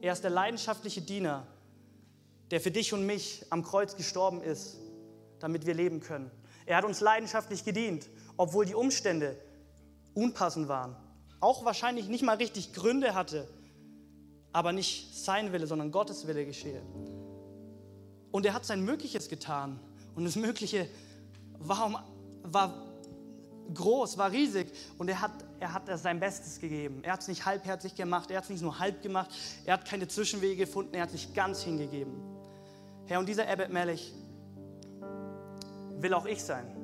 Er 0.00 0.12
ist 0.12 0.24
der 0.24 0.30
leidenschaftliche 0.30 1.02
Diener, 1.02 1.46
der 2.50 2.60
für 2.60 2.70
dich 2.70 2.92
und 2.92 3.06
mich 3.06 3.44
am 3.50 3.62
Kreuz 3.62 3.96
gestorben 3.96 4.40
ist, 4.40 4.78
damit 5.38 5.66
wir 5.66 5.74
leben 5.74 6.00
können. 6.00 6.30
Er 6.64 6.78
hat 6.78 6.84
uns 6.84 7.00
leidenschaftlich 7.00 7.64
gedient, 7.64 8.08
obwohl 8.36 8.64
die 8.64 8.74
Umstände 8.74 9.36
unpassend 10.16 10.68
waren, 10.68 10.96
auch 11.40 11.64
wahrscheinlich 11.64 12.08
nicht 12.08 12.24
mal 12.24 12.36
richtig 12.36 12.72
Gründe 12.72 13.14
hatte, 13.14 13.46
aber 14.52 14.72
nicht 14.72 15.14
sein 15.14 15.52
Wille, 15.52 15.66
sondern 15.66 15.92
Gottes 15.92 16.26
Wille 16.26 16.44
geschehe. 16.46 16.82
Und 18.32 18.46
er 18.46 18.54
hat 18.54 18.64
sein 18.64 18.84
Mögliches 18.84 19.28
getan 19.28 19.78
und 20.14 20.24
das 20.24 20.36
Mögliche 20.36 20.88
war, 21.58 22.04
war 22.42 22.86
groß, 23.72 24.16
war 24.16 24.32
riesig 24.32 24.72
und 24.98 25.08
er 25.08 25.20
hat, 25.20 25.32
er 25.60 25.72
hat 25.72 25.82
sein 25.98 26.20
Bestes 26.20 26.58
gegeben. 26.58 27.02
Er 27.02 27.12
hat 27.12 27.20
es 27.20 27.28
nicht 27.28 27.44
halbherzig 27.44 27.94
gemacht, 27.94 28.30
er 28.30 28.38
hat 28.38 28.44
es 28.44 28.50
nicht 28.50 28.62
nur 28.62 28.78
halb 28.78 29.02
gemacht, 29.02 29.30
er 29.64 29.74
hat 29.74 29.84
keine 29.84 30.08
Zwischenwege 30.08 30.56
gefunden, 30.56 30.94
er 30.94 31.02
hat 31.02 31.10
sich 31.10 31.34
ganz 31.34 31.62
hingegeben. 31.62 32.14
Herr, 33.06 33.18
und 33.18 33.28
dieser 33.28 33.48
Abbott 33.48 33.70
Melech 33.70 34.12
will 35.98 36.14
auch 36.14 36.26
ich 36.26 36.42
sein. 36.42 36.75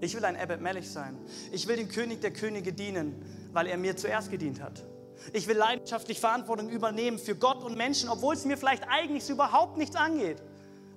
Ich 0.00 0.14
will 0.14 0.24
ein 0.24 0.36
Abbott 0.36 0.60
Melech 0.60 0.90
sein. 0.90 1.16
Ich 1.52 1.66
will 1.66 1.76
dem 1.76 1.88
König 1.88 2.20
der 2.20 2.32
Könige 2.32 2.72
dienen, 2.72 3.14
weil 3.52 3.66
er 3.66 3.76
mir 3.78 3.96
zuerst 3.96 4.30
gedient 4.30 4.60
hat. 4.60 4.82
Ich 5.32 5.46
will 5.46 5.56
leidenschaftlich 5.56 6.20
Verantwortung 6.20 6.68
übernehmen 6.68 7.18
für 7.18 7.34
Gott 7.34 7.62
und 7.62 7.76
Menschen, 7.76 8.08
obwohl 8.08 8.34
es 8.34 8.44
mir 8.44 8.56
vielleicht 8.56 8.84
eigentlich 8.88 9.28
überhaupt 9.30 9.78
nichts 9.78 9.96
angeht. 9.96 10.42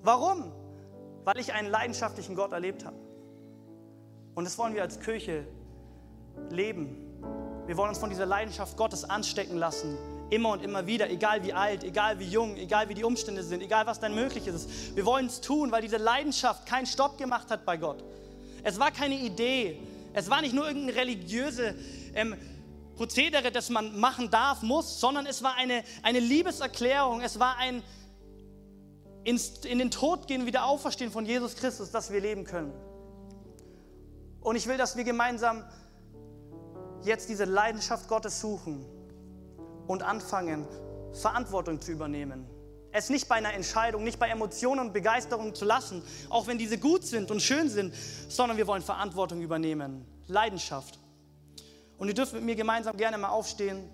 Warum? 0.03 0.51
Weil 1.23 1.39
ich 1.39 1.53
einen 1.53 1.69
leidenschaftlichen 1.69 2.36
Gott 2.36 2.51
erlebt 2.51 2.86
habe. 2.86 2.97
Und 4.36 4.43
das 4.43 4.57
wollen 4.57 4.73
wir 4.73 4.81
als 4.81 4.99
Kirche 4.99 5.47
leben. 6.49 6.97
Wir 7.65 7.75
wollen 7.77 7.89
uns 7.89 7.97
von 7.97 8.10
dieser 8.10 8.25
Leidenschaft 8.25 8.77
Gottes 8.77 9.03
anstecken 9.03 9.57
lassen. 9.57 9.97
Immer 10.29 10.51
und 10.51 10.63
immer 10.63 10.88
wieder, 10.88 11.10
egal 11.10 11.43
wie 11.43 11.53
alt, 11.53 11.83
egal 11.83 12.19
wie 12.19 12.25
jung, 12.25 12.57
egal 12.57 12.89
wie 12.89 12.93
die 12.93 13.03
Umstände 13.03 13.43
sind, 13.43 13.62
egal 13.62 13.88
was 13.88 13.99
dann 13.99 14.13
möglich 14.13 14.47
ist. 14.47 14.95
Wir 14.95 15.05
wollen 15.05 15.27
es 15.27 15.41
tun, 15.41 15.71
weil 15.71 15.81
diese 15.81 15.97
Leidenschaft 15.97 16.65
keinen 16.65 16.86
Stopp 16.86 17.17
gemacht 17.17 17.49
hat 17.49 17.65
bei 17.65 17.77
Gott. 17.77 18.03
Es 18.63 18.80
war 18.80 18.91
keine 18.91 19.15
Idee. 19.15 19.80
Es 20.13 20.30
war 20.30 20.41
nicht 20.41 20.54
nur 20.54 20.67
irgendeine 20.67 20.98
religiöse 20.98 21.76
ähm, 22.15 22.36
Prozedere, 22.96 23.52
das 23.52 23.70
man 23.70 24.00
machen 24.00 24.32
darf, 24.32 24.63
muss, 24.63 25.00
sondern 25.00 25.26
es 25.26 25.43
war 25.43 25.56
eine, 25.56 25.84
eine 26.02 26.20
Liebeserklärung. 26.20 27.22
Es 27.22 27.39
war 27.39 27.58
ein 27.58 27.84
ins, 29.24 29.60
in 29.65 29.78
den 29.80 29.91
Tod 29.91 30.28
gehen, 30.28 30.46
wieder 30.46 30.65
auferstehen 30.65 31.12
von 31.12 31.26
Jesus 31.26 31.56
Christus, 31.56 31.91
dass 31.91 32.12
wir 32.12 32.22
leben 32.22 32.46
können. 32.46 32.74
Und 34.41 34.56
ich 34.56 34.68
will, 34.68 34.78
dass 34.78 34.95
wir 34.95 35.03
gemeinsam 35.03 35.64
jetzt 37.03 37.30
diese 37.30 37.45
Leidenschaft 37.45 38.08
Gottes 38.08 38.39
suchen 38.39 38.86
und 39.86 40.01
anfangen, 40.01 40.66
Verantwortung 41.14 41.82
zu 41.82 41.91
übernehmen 41.91 42.57
es 42.98 43.10
nicht 43.10 43.28
bei 43.28 43.36
einer 43.36 43.54
Entscheidung, 43.54 44.04
nicht 44.04 44.20
bei 44.20 44.30
Emotionen 44.30 44.88
und 44.88 44.93
Begeisterung 44.93 45.56
zu 45.56 45.66
lassen, 45.66 46.02
auch 46.30 46.48
wenn 46.48 46.58
diese 46.58 46.78
gut 46.78 47.06
sind 47.06 47.32
und 47.32 47.41
schön 47.41 47.70
sind, 47.70 47.93
sondern 48.30 48.58
wir 48.58 48.68
wollen 48.68 48.82
Verantwortung 48.82 49.41
übernehmen, 49.41 50.06
Leidenschaft. 50.28 51.00
Und 51.98 52.08
ihr 52.08 52.14
dürft 52.14 52.34
mit 52.34 52.43
mir 52.43 52.56
gemeinsam 52.56 52.95
gerne 52.98 53.18
mal 53.18 53.30
aufstehen. 53.30 53.89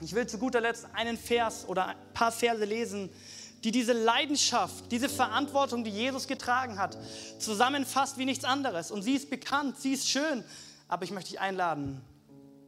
Ich 0.00 0.14
will 0.14 0.26
zu 0.26 0.38
guter 0.38 0.60
Letzt 0.60 0.86
einen 0.92 1.16
Vers 1.16 1.66
oder 1.68 1.86
ein 1.86 1.96
paar 2.12 2.32
Verse 2.32 2.64
lesen, 2.64 3.10
die 3.64 3.70
diese 3.70 3.92
Leidenschaft, 3.92 4.92
diese 4.92 5.08
Verantwortung, 5.08 5.82
die 5.82 5.90
Jesus 5.90 6.28
getragen 6.28 6.78
hat, 6.78 6.96
zusammenfasst 7.38 8.18
wie 8.18 8.24
nichts 8.24 8.44
anderes. 8.44 8.90
Und 8.90 9.02
sie 9.02 9.14
ist 9.14 9.30
bekannt, 9.30 9.78
sie 9.78 9.92
ist 9.92 10.08
schön. 10.08 10.44
Aber 10.88 11.04
ich 11.04 11.10
möchte 11.10 11.30
dich 11.30 11.40
einladen, 11.40 12.00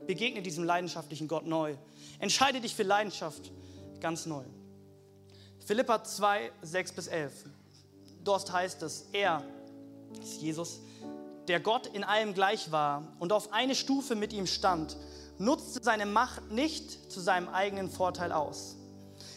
begegne 0.07 0.43
diesem 0.43 0.64
leidenschaftlichen 0.64 1.29
Gott 1.29 1.47
neu. 1.47 1.76
Entscheide 2.18 2.61
dich 2.61 2.74
für 2.74 2.83
Leidenschaft 2.83 3.53
ganz 4.01 4.26
neu. 4.26 4.45
Philippa 5.68 6.02
2, 6.02 6.50
6 6.62 6.92
bis 6.92 7.06
11. 7.08 7.30
Dort 8.24 8.50
heißt 8.50 8.82
es, 8.84 9.04
er, 9.12 9.42
ist 10.18 10.40
Jesus, 10.40 10.80
der 11.46 11.60
Gott 11.60 11.88
in 11.88 12.04
allem 12.04 12.32
gleich 12.32 12.72
war 12.72 13.12
und 13.18 13.34
auf 13.34 13.52
eine 13.52 13.74
Stufe 13.74 14.14
mit 14.14 14.32
ihm 14.32 14.46
stand, 14.46 14.96
nutzte 15.36 15.80
seine 15.82 16.06
Macht 16.06 16.50
nicht 16.50 17.12
zu 17.12 17.20
seinem 17.20 17.50
eigenen 17.50 17.90
Vorteil 17.90 18.32
aus. 18.32 18.76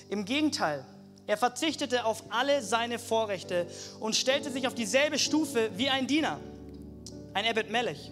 Im 0.09 0.23
Gegenteil, 0.23 0.85
er 1.27 1.35
verzichtete 1.35 2.05
auf 2.05 2.23
alle 2.29 2.61
seine 2.61 2.97
Vorrechte 2.97 3.67
und 3.99 4.15
stellte 4.15 4.51
sich 4.51 4.67
auf 4.67 4.73
dieselbe 4.73 5.19
Stufe 5.19 5.69
wie 5.75 5.89
ein 5.89 6.07
Diener, 6.07 6.39
ein 7.33 7.43
Ebed 7.43 7.69
Melech. 7.71 8.09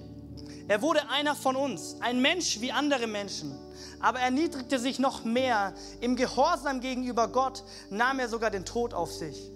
Er 0.69 0.83
wurde 0.83 1.09
einer 1.09 1.33
von 1.33 1.55
uns, 1.55 1.97
ein 1.99 2.21
Mensch 2.21 2.61
wie 2.61 2.71
andere 2.71 3.07
Menschen. 3.07 3.57
Aber 3.99 4.19
er 4.19 4.25
erniedrigte 4.25 4.77
sich 4.77 4.99
noch 4.99 5.25
mehr. 5.25 5.73
Im 5.99 6.15
Gehorsam 6.15 6.79
gegenüber 6.79 7.27
Gott 7.27 7.63
nahm 7.89 8.19
er 8.19 8.29
sogar 8.29 8.51
den 8.51 8.65
Tod 8.65 8.93
auf 8.93 9.11
sich. 9.11 9.49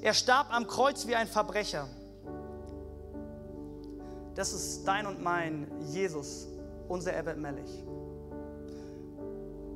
Er 0.00 0.14
starb 0.14 0.54
am 0.54 0.68
Kreuz 0.68 1.08
wie 1.08 1.16
ein 1.16 1.26
Verbrecher. 1.26 1.88
Das 4.36 4.52
ist 4.52 4.84
dein 4.84 5.06
und 5.06 5.20
mein 5.24 5.66
Jesus, 5.90 6.46
unser 6.86 7.18
Ebed 7.18 7.36
Melech. 7.36 7.84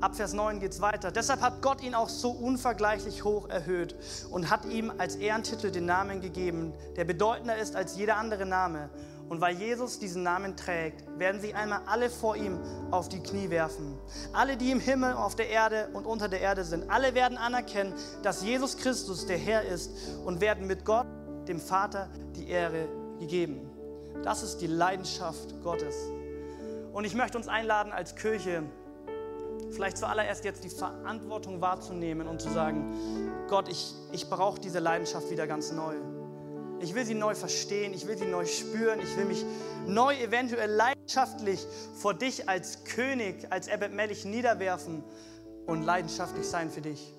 Ab 0.01 0.15
Vers 0.15 0.33
9 0.33 0.61
geht 0.61 0.71
es 0.71 0.81
weiter. 0.81 1.11
Deshalb 1.11 1.41
hat 1.41 1.61
Gott 1.61 1.83
ihn 1.83 1.97
auch 1.97 2.09
so 2.09 2.31
unvergleichlich 2.31 3.25
hoch 3.25 3.49
erhöht 3.49 3.97
und 4.31 4.49
hat 4.49 4.65
ihm 4.67 4.93
als 4.97 5.17
Ehrentitel 5.17 5.73
den 5.73 5.87
Namen 5.87 6.21
gegeben, 6.21 6.73
der 6.95 7.05
bedeutender 7.05 7.57
ist 7.57 7.75
als 7.75 7.97
jeder 7.97 8.17
andere 8.17 8.47
Name. 8.47 8.91
Und 9.29 9.41
weil 9.41 9.57
Jesus 9.57 9.99
diesen 9.99 10.23
Namen 10.23 10.57
trägt, 10.57 11.05
werden 11.19 11.41
sich 11.41 11.55
einmal 11.55 11.83
alle 11.87 12.09
vor 12.09 12.37
ihm 12.37 12.59
auf 12.91 13.09
die 13.09 13.21
Knie 13.21 13.51
werfen. 13.51 13.99
Alle, 14.33 14.57
die 14.57 14.71
im 14.71 14.81
Himmel, 14.81 15.13
auf 15.13 15.37
der 15.37 15.51
Erde 15.51 15.91
und 15.93 16.07
unter 16.07 16.29
der 16.29 16.41
Erde 16.41 16.65
sind, 16.65 16.91
alle 16.91 17.15
werden 17.15 17.37
anerkennen, 17.37 17.93
dass 18.23 18.43
Jesus 18.43 18.77
Christus 18.77 19.27
der 19.27 19.37
Herr 19.37 19.63
ist 19.63 19.91
und 20.25 20.41
werden 20.41 20.67
mit 20.67 20.85
Gott, 20.85 21.07
dem 21.47 21.61
Vater, 21.61 22.09
die 22.37 22.49
Ehre 22.49 22.89
gegeben. 23.19 23.71
Das 24.23 24.43
ist 24.43 24.59
die 24.59 24.67
Leidenschaft 24.67 25.63
Gottes. 25.63 25.95
Und 26.93 27.05
ich 27.05 27.15
möchte 27.15 27.37
uns 27.39 27.49
einladen 27.49 27.93
als 27.93 28.17
Kirche, 28.17 28.63
vielleicht 29.71 29.99
zuallererst 29.99 30.45
jetzt 30.45 30.65
die 30.65 30.71
Verantwortung 30.71 31.61
wahrzunehmen 31.61 32.27
und 32.27 32.41
zu 32.41 32.51
sagen, 32.51 33.31
Gott, 33.49 33.69
ich, 33.69 33.95
ich 34.13 34.29
brauche 34.29 34.59
diese 34.61 34.79
Leidenschaft 34.79 35.31
wieder 35.31 35.47
ganz 35.47 35.71
neu. 35.73 35.97
Ich 36.81 36.95
will 36.95 37.05
sie 37.05 37.15
neu 37.15 37.35
verstehen, 37.35 37.93
ich 37.93 38.07
will 38.07 38.17
sie 38.17 38.27
neu 38.27 38.47
spüren, 38.47 39.01
ich 39.01 39.17
will 39.17 39.25
mich 39.25 39.45
neu 39.87 40.15
eventuell 40.15 40.71
leidenschaftlich 40.71 41.67
vor 41.95 42.15
dich 42.15 42.49
als 42.49 42.85
König, 42.85 43.51
als 43.51 43.69
Ebed 43.69 43.93
Melech 43.93 44.25
niederwerfen 44.25 45.03
und 45.67 45.83
leidenschaftlich 45.83 46.47
sein 46.47 46.71
für 46.71 46.81
dich. 46.81 47.13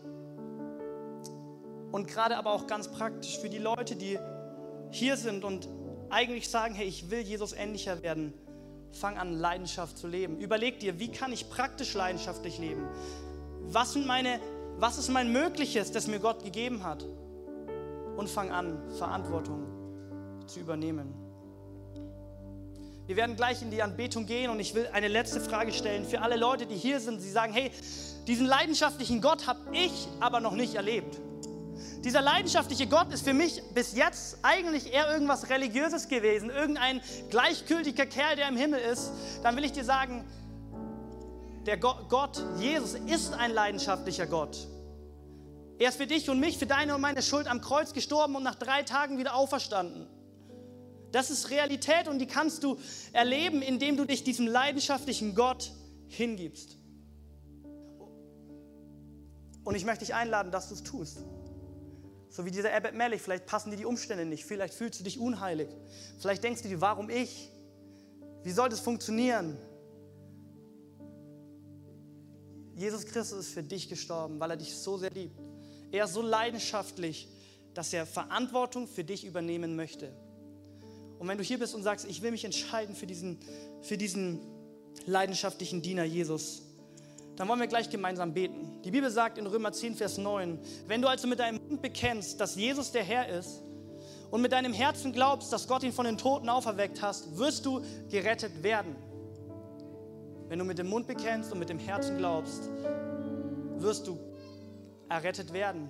Und 1.92 2.08
gerade 2.08 2.38
aber 2.38 2.52
auch 2.52 2.68
ganz 2.68 2.88
praktisch 2.88 3.40
für 3.40 3.50
die 3.50 3.58
Leute, 3.58 3.96
die 3.96 4.18
hier 4.92 5.18
sind 5.18 5.44
und 5.44 5.68
eigentlich 6.10 6.50
sagen, 6.50 6.74
hey, 6.74 6.88
ich 6.88 7.10
will 7.10 7.20
Jesus 7.20 7.54
ähnlicher 7.54 8.02
werden. 8.02 8.34
Fang 8.92 9.18
an, 9.18 9.34
Leidenschaft 9.34 9.98
zu 9.98 10.08
leben. 10.08 10.40
Überleg 10.40 10.80
dir, 10.80 11.00
wie 11.00 11.12
kann 11.12 11.32
ich 11.32 11.50
praktisch 11.50 11.94
leidenschaftlich 11.94 12.58
leben? 12.58 12.88
Was, 13.62 13.94
sind 13.94 14.08
meine, 14.08 14.40
was 14.78 14.98
ist 14.98 15.10
mein 15.10 15.32
Mögliches, 15.32 15.92
das 15.92 16.08
mir 16.08 16.20
Gott 16.20 16.44
gegeben 16.44 16.84
hat? 16.84 17.06
Und 18.20 18.30
fang 18.30 18.52
an, 18.52 18.78
Verantwortung 18.98 19.66
zu 20.46 20.60
übernehmen. 20.60 21.14
Wir 23.08 23.16
werden 23.16 23.38
gleich 23.38 23.62
in 23.62 23.72
die 23.72 23.82
Anbetung 23.82 24.26
gehen 24.26 24.52
und 24.52 24.60
ich 24.60 24.76
will 24.76 24.90
eine 24.92 25.08
letzte 25.08 25.40
Frage 25.40 25.72
stellen 25.72 26.04
für 26.04 26.20
alle 26.20 26.36
Leute, 26.36 26.66
die 26.66 26.76
hier 26.76 27.00
sind. 27.00 27.22
Sie 27.22 27.32
sagen, 27.32 27.54
hey, 27.54 27.72
diesen 28.28 28.46
leidenschaftlichen 28.46 29.22
Gott 29.22 29.48
habe 29.48 29.62
ich 29.72 30.10
aber 30.20 30.42
noch 30.42 30.52
nicht 30.52 30.76
erlebt. 30.76 31.18
Dieser 32.04 32.22
leidenschaftliche 32.22 32.88
Gott 32.88 33.14
ist 33.14 33.24
für 33.24 33.34
mich 33.34 33.64
bis 33.74 33.96
jetzt 33.96 34.40
eigentlich 34.42 34.92
eher 34.92 35.10
irgendwas 35.10 35.50
Religiöses 35.50 36.10
gewesen, 36.10 36.50
irgendein 36.50 37.00
gleichgültiger 37.30 38.06
Kerl, 38.06 38.36
der 38.36 38.50
im 38.50 38.58
Himmel 38.58 38.82
ist. 38.82 39.14
Dann 39.44 39.56
will 39.56 39.64
ich 39.64 39.72
dir 39.72 39.86
sagen, 39.86 40.26
der 41.66 41.78
Gott, 41.78 42.44
Jesus, 42.58 42.96
ist 42.96 43.34
ein 43.34 43.54
leidenschaftlicher 43.54 44.28
Gott. 44.28 44.68
Er 45.80 45.90
ist 45.90 45.96
für 45.96 46.08
dich 46.08 46.30
und 46.30 46.42
mich, 46.42 46.58
für 46.58 46.66
deine 46.66 46.94
und 46.94 47.00
meine 47.00 47.22
Schuld 47.22 47.48
am 47.48 47.62
Kreuz 47.62 47.94
gestorben 47.94 48.36
und 48.36 48.44
nach 48.44 48.56
drei 48.56 48.84
Tagen 48.84 49.18
wieder 49.18 49.34
auferstanden. 49.34 50.08
Das 51.14 51.32
ist 51.32 51.50
Realität 51.50 52.10
und 52.10 52.20
die 52.20 52.28
kannst 52.28 52.64
du 52.64 52.78
erleben, 53.14 53.62
indem 53.62 53.96
du 53.96 54.06
dich 54.06 54.26
diesem 54.26 54.46
leidenschaftlichen 54.46 55.36
Gott 55.36 55.72
hingibst. 56.08 56.76
Und 59.64 59.76
ich 59.76 59.86
möchte 59.86 60.06
dich 60.06 60.14
einladen, 60.14 60.52
dass 60.52 60.68
du 60.68 60.76
es 60.76 60.84
tust. 60.84 61.20
So 62.30 62.46
wie 62.46 62.52
dieser 62.52 62.74
Abbott 62.74 62.94
Mellich, 62.94 63.22
vielleicht 63.22 63.46
passen 63.46 63.72
dir 63.72 63.78
die 63.78 63.86
Umstände 63.86 64.26
nicht, 64.26 64.46
vielleicht 64.46 64.74
fühlst 64.74 65.00
du 65.00 65.04
dich 65.06 65.18
unheilig, 65.18 65.70
vielleicht 66.20 66.44
denkst 66.44 66.62
du 66.62 66.68
dir, 66.68 66.82
warum 66.82 67.10
ich? 67.10 67.50
Wie 68.44 68.52
soll 68.52 68.68
das 68.68 68.82
funktionieren? 68.82 69.58
Jesus 72.76 73.06
Christus 73.06 73.40
ist 73.40 73.54
für 73.54 73.64
dich 73.64 73.90
gestorben, 73.90 74.40
weil 74.40 74.52
er 74.52 74.58
dich 74.58 74.76
so 74.76 74.98
sehr 74.98 75.10
liebt. 75.12 75.49
Er 75.92 76.06
ist 76.06 76.14
so 76.14 76.22
leidenschaftlich, 76.22 77.28
dass 77.74 77.94
er 77.94 78.06
Verantwortung 78.06 78.88
für 78.88 79.04
dich 79.04 79.26
übernehmen 79.26 79.76
möchte. 79.76 80.12
Und 81.18 81.28
wenn 81.28 81.38
du 81.38 81.44
hier 81.44 81.60
bist 81.60 81.76
und 81.76 81.84
sagst, 81.84 82.06
ich 82.08 82.22
will 82.22 82.32
mich 82.32 82.46
entscheiden 82.46 82.96
für 82.96 83.08
diesen, 83.08 83.40
für 83.82 83.98
diesen 83.98 84.40
leidenschaftlichen 85.06 85.82
Diener 85.82 86.04
Jesus, 86.04 86.64
dann 87.36 87.48
wollen 87.48 87.60
wir 87.60 87.68
gleich 87.68 87.90
gemeinsam 87.90 88.34
beten. 88.34 88.82
Die 88.84 88.92
Bibel 88.92 89.10
sagt 89.10 89.38
in 89.38 89.48
Römer 89.48 89.72
10, 89.72 89.96
Vers 89.96 90.18
9, 90.18 90.60
wenn 90.88 91.02
du 91.02 91.08
also 91.08 91.28
mit 91.28 91.40
deinem 91.40 91.60
Mund 91.68 91.82
bekennst, 91.82 92.40
dass 92.40 92.56
Jesus 92.56 92.92
der 92.92 93.04
Herr 93.04 93.30
ist 93.30 93.62
und 94.30 94.42
mit 94.42 94.52
deinem 94.52 94.74
Herzen 94.74 95.14
glaubst, 95.14 95.52
dass 95.52 95.68
Gott 95.68 95.84
ihn 95.84 95.94
von 95.94 96.06
den 96.06 96.18
Toten 96.18 96.50
auferweckt 96.50 97.02
hast, 97.02 97.38
wirst 97.38 97.66
du 97.66 97.82
gerettet 98.10 98.62
werden. 98.62 98.96
Wenn 100.48 100.60
du 100.60 100.66
mit 100.66 100.80
dem 100.80 100.88
Mund 100.88 101.08
bekennst 101.08 101.52
und 101.52 101.60
mit 101.60 101.70
dem 101.70 101.80
Herzen 101.80 102.18
glaubst, 102.18 102.70
wirst 103.78 104.08
du 104.08 104.20
errettet 105.10 105.54
werden. 105.54 105.90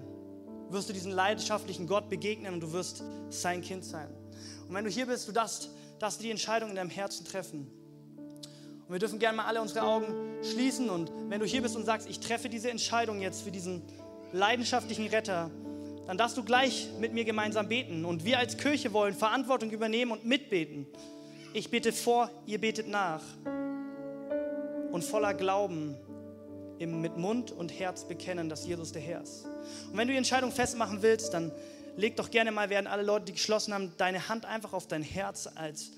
Wirst 0.70 0.90
du 0.90 0.94
diesen 0.94 1.12
leidenschaftlichen 1.12 1.88
Gott 1.88 2.10
begegnen 2.10 2.54
und 2.54 2.62
du 2.62 2.74
wirst 2.74 3.04
sein 3.30 3.62
Kind 3.62 3.84
sein. 3.84 4.08
Und 4.68 4.76
wenn 4.76 4.84
du 4.84 4.90
hier 4.90 5.08
bist, 5.08 5.28
du 5.28 5.32
darfst, 5.32 5.70
darfst 6.00 6.22
die 6.22 6.32
Entscheidung 6.32 6.70
in 6.70 6.76
deinem 6.76 6.90
Herzen 6.90 7.26
treffen. 7.26 7.68
Und 8.88 8.94
wir 8.94 9.00
dürfen 9.00 9.20
gerne 9.20 9.38
mal 9.38 9.46
alle 9.46 9.62
unsere 9.62 9.84
Augen 9.84 10.08
schließen. 10.44 10.90
Und 10.90 11.12
wenn 11.30 11.40
du 11.40 11.46
hier 11.46 11.62
bist 11.62 11.76
und 11.76 11.86
sagst, 11.86 12.10
ich 12.10 12.20
treffe 12.20 12.50
diese 12.50 12.70
Entscheidung 12.72 13.20
jetzt 13.20 13.44
für 13.44 13.52
diesen 13.52 13.84
leidenschaftlichen 14.32 15.08
Retter, 15.08 15.52
dann 16.08 16.18
darfst 16.18 16.38
du 16.38 16.44
gleich 16.44 16.90
mit 17.00 17.14
mir 17.14 17.24
gemeinsam 17.24 17.68
beten. 17.68 18.06
Und 18.06 18.26
wir 18.26 18.40
als 18.40 18.58
Kirche 18.58 18.94
wollen 18.94 19.14
Verantwortung 19.14 19.70
übernehmen 19.70 20.12
und 20.12 20.26
mitbeten. 20.26 20.88
Ich 21.54 21.70
bete 21.70 21.92
vor, 21.92 22.32
ihr 22.46 22.60
betet 22.60 22.88
nach. 22.88 23.22
Und 24.92 25.04
voller 25.04 25.36
Glauben 25.36 25.96
mit 26.88 27.18
Mund 27.18 27.52
und 27.52 27.78
Herz 27.78 28.06
bekennen, 28.06 28.50
dass 28.50 28.66
Jesus 28.66 28.92
der 28.92 29.02
Herr 29.02 29.22
ist. 29.22 29.46
Und 29.92 29.98
wenn 29.98 30.08
du 30.08 30.14
die 30.14 30.18
Entscheidung 30.18 30.52
festmachen 30.52 31.02
willst, 31.02 31.34
dann 31.34 31.52
leg 31.98 32.16
doch 32.16 32.32
gerne 32.32 32.52
mal, 32.52 32.70
während 32.70 32.88
alle 32.88 33.04
Leute, 33.04 33.26
die 33.26 33.34
geschlossen 33.34 33.74
haben, 33.74 33.94
deine 33.98 34.30
Hand 34.30 34.46
einfach 34.46 34.74
auf 34.74 34.88
dein 34.88 35.04
Herz 35.04 35.48
als 35.48 35.92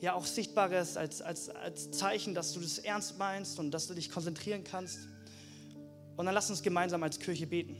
ja 0.00 0.14
auch 0.14 0.24
Sichtbares, 0.24 0.96
als, 0.96 1.20
als, 1.20 1.50
als 1.50 1.90
Zeichen, 1.90 2.34
dass 2.34 2.52
du 2.52 2.60
das 2.60 2.78
ernst 2.78 3.18
meinst 3.18 3.58
und 3.58 3.70
dass 3.70 3.86
du 3.86 3.94
dich 3.94 4.10
konzentrieren 4.10 4.64
kannst. 4.64 4.98
Und 6.16 6.26
dann 6.26 6.34
lass 6.34 6.50
uns 6.50 6.62
gemeinsam 6.62 7.02
als 7.02 7.18
Kirche 7.18 7.46
beten. 7.46 7.76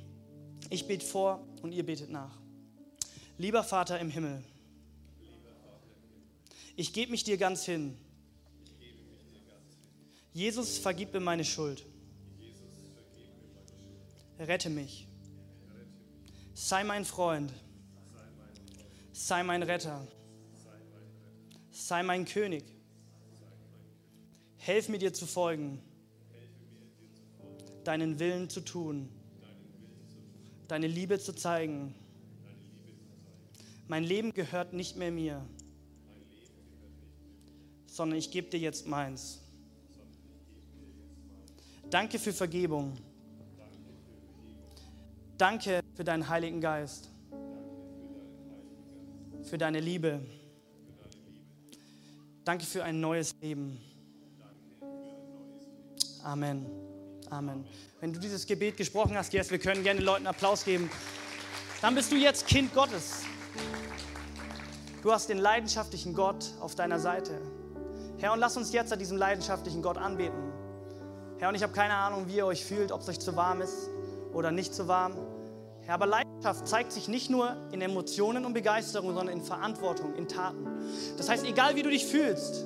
Ich 0.68 0.86
bete 0.86 1.04
vor 1.04 1.46
und 1.62 1.72
ihr 1.72 1.84
betet 1.84 2.10
nach. 2.10 2.38
Lieber 3.38 3.64
Vater 3.64 3.98
im 3.98 4.10
Himmel, 4.10 4.42
ich 6.76 6.92
gebe 6.92 7.10
mich 7.10 7.24
dir 7.24 7.36
ganz 7.36 7.64
hin. 7.64 7.96
Jesus, 10.32 10.78
vergib 10.78 11.12
mir 11.12 11.20
meine 11.20 11.44
Schuld. 11.44 11.84
Rette 14.40 14.70
mich. 14.70 15.06
Sei 16.54 16.82
mein 16.82 17.04
Freund. 17.04 17.52
Sei 19.12 19.42
mein 19.42 19.62
Retter. 19.62 20.06
Sei 21.70 22.02
mein 22.02 22.24
König. 22.24 22.64
Helf 24.56 24.88
mir 24.88 24.98
dir 24.98 25.12
zu 25.12 25.26
folgen, 25.26 25.82
deinen 27.84 28.18
Willen 28.18 28.48
zu 28.48 28.60
tun, 28.60 29.10
deine 30.68 30.86
Liebe 30.86 31.18
zu 31.18 31.34
zeigen. 31.34 31.94
Mein 33.88 34.04
Leben 34.04 34.32
gehört 34.32 34.72
nicht 34.72 34.96
mehr 34.96 35.10
mir, 35.10 35.44
sondern 37.86 38.18
ich 38.18 38.30
gebe 38.30 38.48
dir 38.48 38.60
jetzt 38.60 38.86
meins. 38.86 39.40
Danke 41.90 42.18
für 42.18 42.32
Vergebung. 42.32 42.96
Danke 45.40 45.80
für 45.94 46.04
deinen 46.04 46.28
Heiligen 46.28 46.60
Geist, 46.60 47.08
für 49.42 49.56
deine 49.56 49.80
Liebe. 49.80 50.20
Danke 52.44 52.66
für 52.66 52.84
ein 52.84 53.00
neues 53.00 53.34
Leben. 53.40 53.80
Amen. 56.22 56.66
Amen. 57.30 57.64
Wenn 58.00 58.12
du 58.12 58.20
dieses 58.20 58.44
Gebet 58.44 58.76
gesprochen 58.76 59.16
hast, 59.16 59.32
jetzt, 59.32 59.50
wir 59.50 59.58
können 59.58 59.82
gerne 59.82 60.00
Leuten 60.00 60.26
Applaus 60.26 60.62
geben, 60.62 60.90
dann 61.80 61.94
bist 61.94 62.12
du 62.12 62.16
jetzt 62.16 62.46
Kind 62.46 62.74
Gottes. 62.74 63.22
Du 65.02 65.10
hast 65.10 65.30
den 65.30 65.38
leidenschaftlichen 65.38 66.12
Gott 66.12 66.52
auf 66.60 66.74
deiner 66.74 67.00
Seite. 67.00 67.40
Herr, 68.18 68.34
und 68.34 68.40
lass 68.40 68.58
uns 68.58 68.74
jetzt 68.74 68.92
an 68.92 68.98
diesem 68.98 69.16
leidenschaftlichen 69.16 69.80
Gott 69.80 69.96
anbeten. 69.96 70.52
Herr, 71.38 71.48
und 71.48 71.54
ich 71.54 71.62
habe 71.62 71.72
keine 71.72 71.94
Ahnung, 71.94 72.28
wie 72.28 72.36
ihr 72.36 72.44
euch 72.44 72.62
fühlt, 72.62 72.92
ob 72.92 73.00
es 73.00 73.08
euch 73.08 73.20
zu 73.20 73.36
warm 73.36 73.62
ist 73.62 73.88
oder 74.34 74.50
nicht 74.50 74.74
zu 74.74 74.86
warm. 74.86 75.29
Herr, 75.82 75.94
aber 75.94 76.06
Leidenschaft 76.06 76.68
zeigt 76.68 76.92
sich 76.92 77.08
nicht 77.08 77.30
nur 77.30 77.56
in 77.72 77.80
Emotionen 77.80 78.44
und 78.44 78.52
Begeisterung, 78.52 79.14
sondern 79.14 79.38
in 79.38 79.44
Verantwortung, 79.44 80.14
in 80.14 80.28
Taten. 80.28 80.66
Das 81.16 81.28
heißt, 81.28 81.44
egal 81.44 81.74
wie 81.76 81.82
du 81.82 81.90
dich 81.90 82.06
fühlst, 82.06 82.64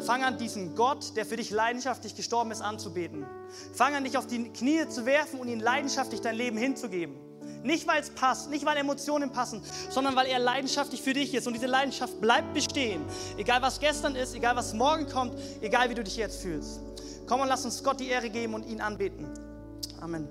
fang 0.00 0.22
an, 0.22 0.38
diesen 0.38 0.74
Gott, 0.74 1.16
der 1.16 1.26
für 1.26 1.36
dich 1.36 1.50
leidenschaftlich 1.50 2.14
gestorben 2.14 2.50
ist, 2.50 2.62
anzubeten. 2.62 3.26
Fang 3.72 3.94
an, 3.94 4.04
dich 4.04 4.16
auf 4.16 4.26
die 4.26 4.50
Knie 4.50 4.88
zu 4.88 5.06
werfen 5.06 5.40
und 5.40 5.48
ihm 5.48 5.60
leidenschaftlich 5.60 6.20
dein 6.20 6.36
Leben 6.36 6.56
hinzugeben. 6.56 7.16
Nicht, 7.62 7.86
weil 7.86 8.02
es 8.02 8.10
passt, 8.10 8.50
nicht, 8.50 8.66
weil 8.66 8.76
Emotionen 8.76 9.30
passen, 9.30 9.62
sondern 9.88 10.14
weil 10.16 10.26
er 10.26 10.38
leidenschaftlich 10.38 11.00
für 11.00 11.14
dich 11.14 11.32
ist. 11.32 11.46
Und 11.46 11.54
diese 11.54 11.66
Leidenschaft 11.66 12.20
bleibt 12.20 12.52
bestehen. 12.52 13.02
Egal, 13.38 13.62
was 13.62 13.80
gestern 13.80 14.16
ist, 14.16 14.34
egal, 14.34 14.54
was 14.54 14.74
morgen 14.74 15.06
kommt, 15.06 15.34
egal, 15.62 15.88
wie 15.88 15.94
du 15.94 16.04
dich 16.04 16.16
jetzt 16.16 16.42
fühlst. 16.42 16.80
Komm 17.26 17.40
und 17.40 17.48
lass 17.48 17.64
uns 17.64 17.82
Gott 17.82 18.00
die 18.00 18.08
Ehre 18.08 18.28
geben 18.28 18.52
und 18.52 18.66
ihn 18.66 18.82
anbeten. 18.82 19.26
Amen. 19.98 20.28